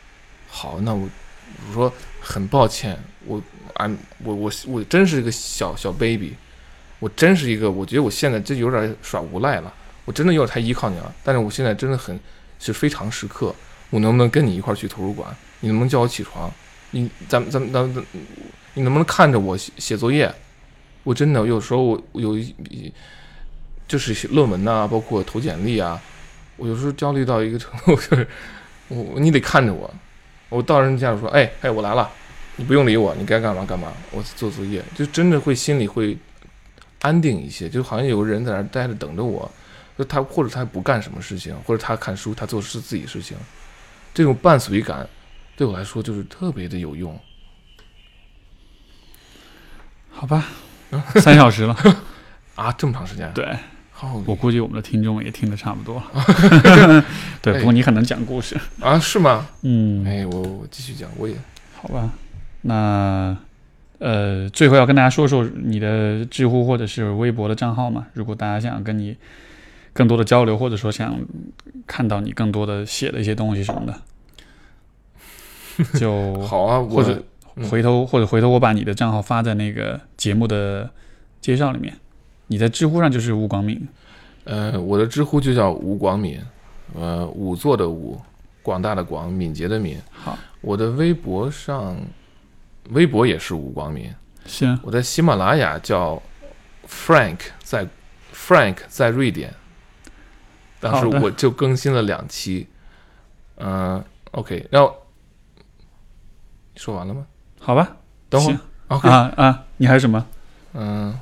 [0.49, 1.07] 好，那我
[1.69, 1.91] 我说
[2.21, 3.41] 很抱歉，我
[3.75, 6.33] 俺我我我真是一个小小 baby，
[6.99, 9.73] 我真是一个，我觉得我现在这有点耍无赖了，
[10.05, 11.13] 我真的有点太依靠你了。
[11.23, 12.17] 但是我现在真的很
[12.59, 13.53] 是非常时刻，
[13.89, 15.35] 我能不能跟你一块儿去图书馆？
[15.59, 16.51] 你能不能叫我起床？
[16.91, 18.05] 你咱们咱咱，
[18.73, 20.33] 你能不能看着我写写作业？
[21.03, 22.93] 我真的有时候我有一
[23.87, 25.99] 就是写论文呐、包括投简历啊，
[26.57, 28.27] 我有时候焦虑到一个程度，就是
[28.89, 29.93] 我你得看着我。
[30.49, 32.09] 我到人家说，哎哎，我来了，
[32.55, 36.17] 你不用理我，你该干嘛干嘛，我做作业，就真的会心里会
[37.01, 39.49] 安定一些，就好像有个人在那儿待着等着我，
[39.97, 43.35] 就他或者他不干什么事情，或者他看书，他做是自己事情，
[44.17, 45.07] 这种伴随感
[45.55, 47.15] 对我来说就是特别的有用。
[50.09, 50.43] 好吧，
[51.17, 51.77] 三小时了。
[52.55, 53.31] 啊，这么长时间？
[53.35, 53.47] 对，
[53.91, 56.03] 好，我估计我们的听众也听得差不多了。
[57.43, 58.59] 对，不过你很能讲故事。
[58.81, 59.47] 啊，是吗？
[59.61, 61.35] 嗯，哎，我我继续讲，我也
[61.79, 62.09] 好吧。
[62.63, 63.37] 那
[63.99, 68.07] 呃，最后要跟大家说说你的知乎或者是微博的账号嘛？
[68.13, 69.15] 如果大家想跟你
[69.97, 71.19] 更多的交流，或者说想
[71.87, 73.99] 看到你更多的写的一些东西什么的，
[75.99, 77.23] 就 好啊，或者
[77.55, 80.91] 嗯回头或者回头我把你的账号发在那个节目的
[81.41, 81.97] 介绍里面。
[82.45, 83.87] 你在知乎上就是吴广敏，
[84.43, 86.39] 呃，我的知乎就叫吴广敏，
[86.93, 88.21] 呃，五座的五，
[88.61, 89.97] 广大的广，敏捷的敏。
[90.11, 91.97] 好，我的微博上，
[92.91, 94.13] 微博也是吴广敏。
[94.45, 96.21] 行，我在喜马拉雅叫
[96.87, 97.87] Frank，在
[98.31, 99.53] Frank 在瑞典，
[100.79, 102.67] 当时我就更新了两期。
[103.59, 104.95] 嗯、o k 然后
[106.75, 107.25] 说完了吗？
[107.59, 107.97] 好吧，
[108.29, 108.59] 等会儿
[108.89, 110.23] ，OK，啊啊，你还有什么？
[110.73, 111.17] 嗯，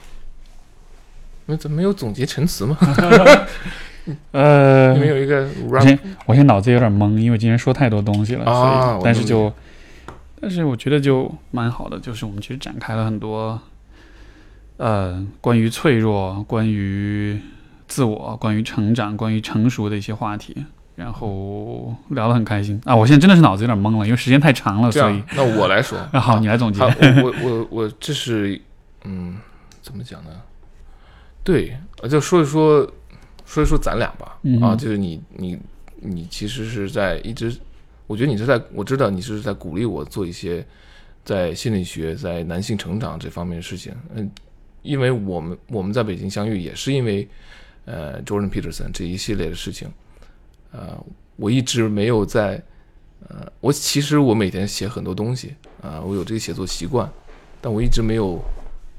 [1.45, 2.77] 那怎么没有总结陈词吗？
[4.33, 9.51] 呃你，们有一个我现我现在脑子有点懵，因为今天说太多东西了，啊所以但是就，
[10.41, 13.59] 但是我觉得就蛮好的，就是我们其实展开了很多，
[14.77, 17.39] 呃，关于脆弱、关于
[17.87, 20.55] 自我、关于成长、关于成熟的一些话题，
[20.95, 22.95] 然后聊得很开心啊！
[22.95, 25.97] 我现在真的是脑子有点懵了，因为时间太长了，所以，那我来说。
[26.11, 26.87] 啊，好，你来总结好，。
[26.87, 28.59] 我我我我这是
[29.03, 29.37] 嗯，
[29.81, 30.29] 怎么讲呢？
[31.43, 32.89] 对，呃就说一说
[33.45, 34.39] 说一说咱俩吧。
[34.43, 35.59] 嗯啊，就是你你
[36.01, 37.55] 你其实是在一直，
[38.07, 40.65] 我觉得你是在我知道你是在鼓励我做一些
[41.23, 43.93] 在心理学、在男性成长这方面的事情。
[44.15, 44.31] 嗯，
[44.81, 47.27] 因为我们我们在北京相遇也是因为
[47.85, 49.91] 呃 Jordan Peterson 这一系列的事情。
[50.71, 51.01] 呃，
[51.37, 52.61] 我一直没有在
[53.29, 57.09] 呃，我其实我每天写很多东西啊、我有这个写作习惯，
[57.61, 58.39] 但我一直没有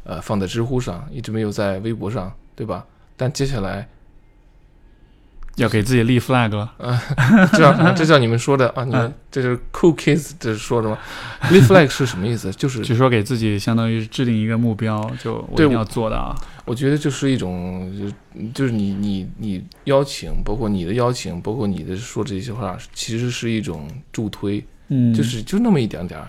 [0.04, 2.86] 呃放在知乎上，一直没有在微博上，对吧？
[3.16, 3.88] 但接下来
[5.56, 6.72] 要给自己立 flag 了，
[7.52, 10.98] 这叫 这叫你们说的啊，你们这是 cool kids 这是说的吗？
[11.50, 12.50] 立 flag 是什么意思？
[12.52, 16.36] 就是就说给自己相当于是制定一个目标，就我一对定要做到啊。
[16.66, 17.90] 我觉得就是一种，
[18.34, 26.28] 就就是你你你邀请，包括你的邀请，包括你的说这些话，其实是一种助推，嗯，就是就那么一点点儿，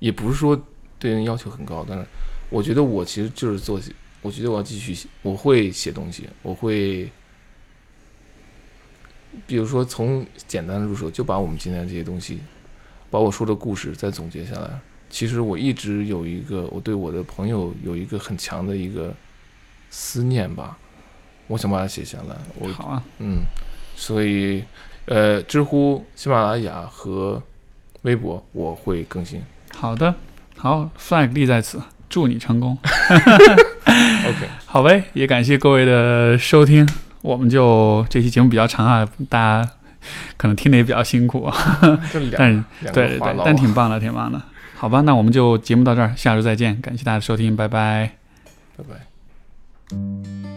[0.00, 0.60] 也不是说
[0.98, 2.04] 对人要求很高，但是
[2.50, 3.80] 我觉得我其实就是做，
[4.22, 7.08] 我觉得我要继续写，我会写东西，我会，
[9.46, 12.38] 比如说从简单的入手，就把我们今天这些东西，
[13.10, 14.70] 把我说的故事再总结下来。
[15.08, 19.14] 其实我一直有一个，我对我的朋友有一个很强的一个
[19.88, 20.76] 思念吧，
[21.46, 22.36] 我想把它写下来。
[22.58, 23.42] 我好啊，嗯，
[23.94, 24.64] 所以
[25.04, 27.40] 呃，知乎、喜马拉雅和
[28.02, 29.40] 微博我会更新。
[29.72, 30.12] 好的，
[30.56, 32.76] 好，flag 立在此，祝你成功。
[33.86, 36.86] OK，好呗，也感谢各位的收听，
[37.26, 39.70] 我们就这期节目比较长啊，大家
[40.36, 41.56] 可能听的也比较辛苦 啊，
[42.38, 44.40] 但是对对但挺棒的，挺棒的。
[44.76, 48.12] 好吧，那我们就节目到这儿，下周再见，感谢大家的收听，拜拜。
[48.76, 50.55] 拜拜。